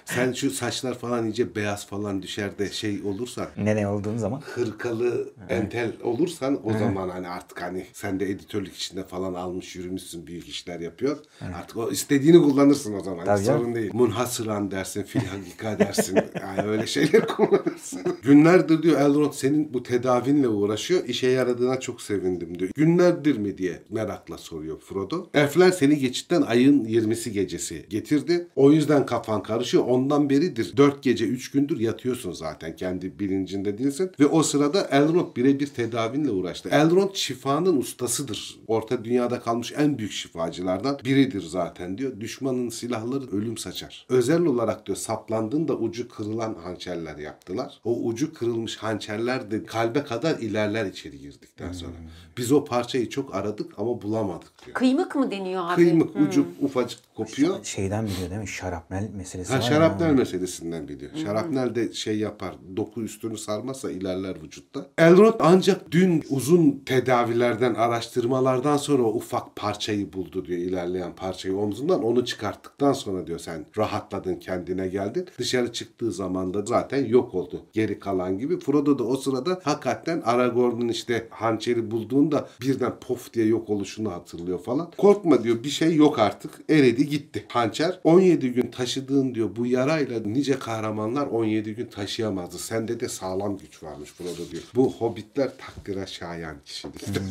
Sen 0.06 0.34
şu 0.34 0.52
saçlar 0.52 0.98
falan 1.00 1.26
iyice 1.26 1.56
beyaz 1.56 1.88
falan 1.88 2.22
düşer 2.22 2.58
de 2.58 2.72
şey 2.72 3.02
olursa 3.02 3.48
ne 3.58 3.76
ne 3.76 3.88
olduğun 3.88 4.18
zaman. 4.18 4.42
hırkalı 4.56 5.30
entel 5.50 5.92
olursan 6.04 6.60
o 6.64 6.78
zaman 6.78 7.10
hani 7.10 7.28
artık 7.28 7.62
hani 7.62 7.86
sen 7.94 8.20
de 8.20 8.30
editörlük 8.30 8.76
içinde 8.76 9.04
falan 9.04 9.34
almış 9.34 9.76
yürümüşsün 9.76 10.28
büyük 10.28 10.48
işler 10.48 10.80
yapıyor. 10.80 11.18
Artık 11.56 11.78
o 11.78 11.92
istediğini 11.92 12.42
kullanırsın 12.42 12.94
o 12.94 13.04
zaman. 13.04 13.26
Tabii 13.26 13.44
sorun 13.44 13.76
değil. 13.76 13.90
Munhasıran 13.94 14.72
dersin, 14.72 15.04
fil 15.04 15.20
hakika 15.26 15.80
dersin. 15.80 16.20
Yani 16.42 16.62
öyle 16.70 16.88
şeyler 16.88 17.28
kullanırsın. 17.28 18.02
Günlerdir 18.24 18.84
diyor 18.84 19.02
Elrond 19.02 19.34
senin 19.34 19.74
bu 19.74 19.84
tedavinle 19.84 20.48
uğraşıyor. 20.48 21.06
İşe 21.06 21.28
yaradığına 21.28 21.80
çok 21.80 22.02
sevindim 22.02 22.60
diyor. 22.60 22.72
Günlerdir 22.76 23.38
mi 23.38 23.58
diye 23.58 23.77
merakla 23.90 24.38
soruyor 24.38 24.80
Frodo. 24.80 25.30
Elfler 25.34 25.72
seni 25.72 25.98
geçitten 25.98 26.42
ayın 26.42 26.86
20'si 26.86 27.30
gecesi 27.30 27.86
getirdi. 27.90 28.48
O 28.56 28.72
yüzden 28.72 29.06
kafan 29.06 29.44
karışıyor. 29.44 29.84
Ondan 29.88 30.30
beridir 30.30 30.78
4 30.78 31.04
gece 31.04 31.26
3 31.26 31.52
gündür 31.52 31.80
yatıyorsun 31.80 32.32
zaten. 32.32 32.76
Kendi 32.76 33.20
bilincinde 33.20 33.78
değilsin. 33.78 34.12
Ve 34.20 34.26
o 34.26 34.44
sırada 34.44 34.88
Elrond 34.92 35.36
birebir 35.36 35.68
tedavinle 35.68 36.32
uğraştı. 36.32 36.70
Elrond 36.70 37.14
şifanın 37.14 37.78
ustasıdır. 37.78 38.60
Orta 38.68 39.04
dünyada 39.04 39.40
kalmış 39.40 39.74
en 39.78 39.98
büyük 39.98 40.12
şifacılardan 40.12 41.00
biridir 41.06 41.42
zaten 41.42 41.98
diyor. 41.98 42.20
Düşmanın 42.20 42.70
silahları 42.70 43.32
ölüm 43.32 43.58
saçar. 43.58 44.06
Özel 44.10 44.42
olarak 44.42 44.86
diyor 44.86 44.98
saplandığında 44.98 45.78
ucu 45.78 46.10
kırılan 46.10 46.56
hançerler 46.56 47.18
yaptılar. 47.18 47.82
O 47.84 48.04
ucu 48.04 48.34
kırılmış 48.34 48.78
hançerler 48.78 49.52
de 49.52 49.64
kalbe 49.64 50.04
kadar 50.04 50.40
ilerler 50.40 50.86
içeri 50.86 51.20
girdikten 51.20 51.72
sonra. 51.72 51.96
Biz 52.38 52.52
o 52.52 52.66
parçayı 52.66 53.10
çok 53.10 53.36
aradık 53.36 53.74
ama 53.80 54.02
bulamadık 54.02 54.66
diyor. 54.66 54.76
Kıymık 54.76 55.16
mı 55.16 55.32
deniyor 55.32 55.64
abi? 55.68 55.76
Kıymık 55.76 56.16
ucu 56.16 56.46
ufacık 56.62 57.00
kopuyor. 57.16 57.64
Şeyden 57.64 58.06
biliyor 58.06 58.30
değil 58.30 58.42
mi? 58.42 58.48
Şarapnel 58.48 59.10
meselesi 59.18 59.52
Ha, 59.54 59.58
var 59.60 59.64
ya. 59.64 59.70
şarapnel 59.70 60.12
meselesinden 60.14 60.88
biliyor. 60.88 61.12
Şarapnel 61.16 61.76
de 61.76 61.94
şey 61.94 62.18
yapar. 62.18 62.56
Doku 62.78 63.02
üstünü 63.02 63.38
sarmazsa 63.38 63.92
ilerler 63.92 64.44
vücutta. 64.44 64.86
Elrond 64.98 65.34
ancak 65.40 65.92
dün 65.92 66.24
uzun 66.30 66.82
tedavilerden, 66.86 67.74
araştırmalardan 67.74 68.78
sonra 68.78 69.04
o 69.04 69.08
ufak 69.14 69.56
parçayı 69.56 70.14
buldu 70.14 70.46
diyor. 70.46 70.60
ilerleyen 70.60 71.16
parçayı 71.16 71.58
omzundan. 71.58 72.04
Onu 72.04 72.26
çıkarttıktan 72.26 72.94
sonra 72.94 73.28
diyor 73.28 73.40
sen 73.40 73.66
rahatladın 73.78 74.36
kendine 74.36 74.88
geldin. 74.88 75.28
Dışarı 75.40 75.74
çıktığı 75.74 76.12
zaman 76.12 76.54
da 76.54 76.66
zaten 76.66 77.06
yok 77.06 77.34
oldu. 77.36 77.62
Geri 77.74 78.00
kalan 78.00 78.38
gibi. 78.38 78.60
Frodo 78.60 79.00
da 79.00 79.04
o 79.04 79.16
sırada 79.18 79.60
hakikaten 79.64 80.22
Aragorn'un 80.26 80.88
işte 80.88 81.28
hançeri 81.30 81.92
bulduğunda 82.28 82.50
birden 82.62 83.00
pof 83.00 83.34
diye 83.34 83.46
yok 83.46 83.70
oluşunu 83.70 84.12
hatırlıyor 84.12 84.60
falan. 84.60 84.92
Korkma 84.98 85.44
diyor 85.44 85.64
bir 85.64 85.70
şey 85.70 85.96
yok 85.96 86.20
artık. 86.20 86.52
Eredi 86.70 87.10
gitti. 87.10 87.46
Hançer 87.50 88.00
17 88.04 88.52
gün 88.52 88.72
taşıdığın 88.72 89.36
diyor 89.36 89.50
bu 89.56 89.66
yarayla 89.66 90.20
nice 90.20 90.60
kahramanlar 90.60 91.28
17 91.28 91.76
gün 91.76 91.86
taşıyamazdı. 91.86 92.58
Sende 92.58 93.00
de 93.00 93.10
sağlam 93.10 93.58
güç 93.58 93.84
varmış 93.84 94.12
Frodo 94.12 94.52
diyor. 94.52 94.64
Bu 94.76 94.94
hobbitler 94.94 95.52
takdire 95.58 96.08
şayan 96.08 96.56
kişilikler. 96.66 97.24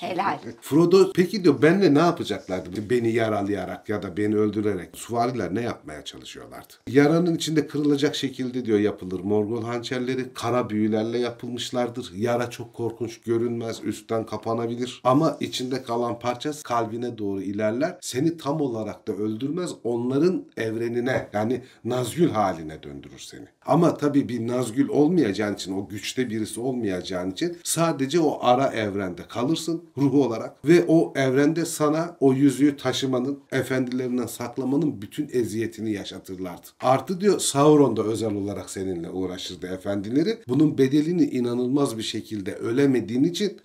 Helal. 0.00 0.38
Frodo 0.60 1.12
peki 1.12 1.44
diyor 1.44 1.62
benle 1.62 1.94
ne 1.94 1.98
yapacaklardı? 1.98 2.90
Beni 2.90 3.12
yaralayarak 3.12 3.88
ya 3.88 4.02
da 4.02 4.16
beni 4.16 4.36
öldürerek. 4.36 4.88
Suvariler 4.94 5.54
ne 5.54 5.62
yapmaya 5.62 6.04
çalışıyorlardı? 6.04 6.74
Yaranın 6.88 7.34
içinde 7.34 7.66
kırılacak 7.66 8.16
şekilde 8.16 8.66
diyor 8.66 8.78
yapılır. 8.78 9.20
Morgul 9.20 9.62
hançerleri 9.62 10.32
kara 10.34 10.70
büyülerle 10.70 11.18
yapılmışlardır. 11.18 12.12
Yara 12.16 12.50
çok 12.50 12.74
korkunç 12.74 13.20
görünmez. 13.20 13.80
Üstten 13.84 14.25
kapanabilir. 14.26 15.00
Ama 15.04 15.36
içinde 15.40 15.82
kalan 15.82 16.18
parça 16.18 16.52
kalbine 16.64 17.18
doğru 17.18 17.42
ilerler. 17.42 17.98
Seni 18.00 18.36
tam 18.36 18.60
olarak 18.60 19.08
da 19.08 19.12
öldürmez. 19.12 19.70
Onların 19.84 20.44
evrenine 20.56 21.28
yani 21.32 21.62
Nazgül 21.84 22.30
haline 22.30 22.82
döndürür 22.82 23.18
seni. 23.18 23.46
Ama 23.66 23.96
tabii 23.96 24.28
bir 24.28 24.46
Nazgül 24.46 24.88
olmayacağın 24.88 25.54
için 25.54 25.72
o 25.72 25.88
güçte 25.88 26.30
birisi 26.30 26.60
olmayacağın 26.60 27.30
için 27.30 27.56
sadece 27.64 28.20
o 28.20 28.38
ara 28.40 28.66
evrende 28.66 29.22
kalırsın 29.28 29.82
ruhu 29.98 30.24
olarak 30.24 30.64
ve 30.64 30.84
o 30.88 31.12
evrende 31.16 31.64
sana 31.64 32.16
o 32.20 32.32
yüzüğü 32.32 32.76
taşımanın 32.76 33.38
efendilerinden 33.52 34.26
saklamanın 34.26 35.02
bütün 35.02 35.28
eziyetini 35.32 35.92
yaşatırlardı. 35.92 36.66
Artı 36.80 37.20
diyor 37.20 37.38
Sauron 37.38 37.96
da 37.96 38.02
özel 38.02 38.34
olarak 38.34 38.70
seninle 38.70 39.10
uğraşırdı 39.10 39.66
efendileri. 39.66 40.38
Bunun 40.48 40.78
bedelini 40.78 41.24
inanılmaz 41.24 41.98
bir 41.98 42.02
şekilde 42.02 42.54
ölemediğin 42.54 43.24
için 43.24 43.60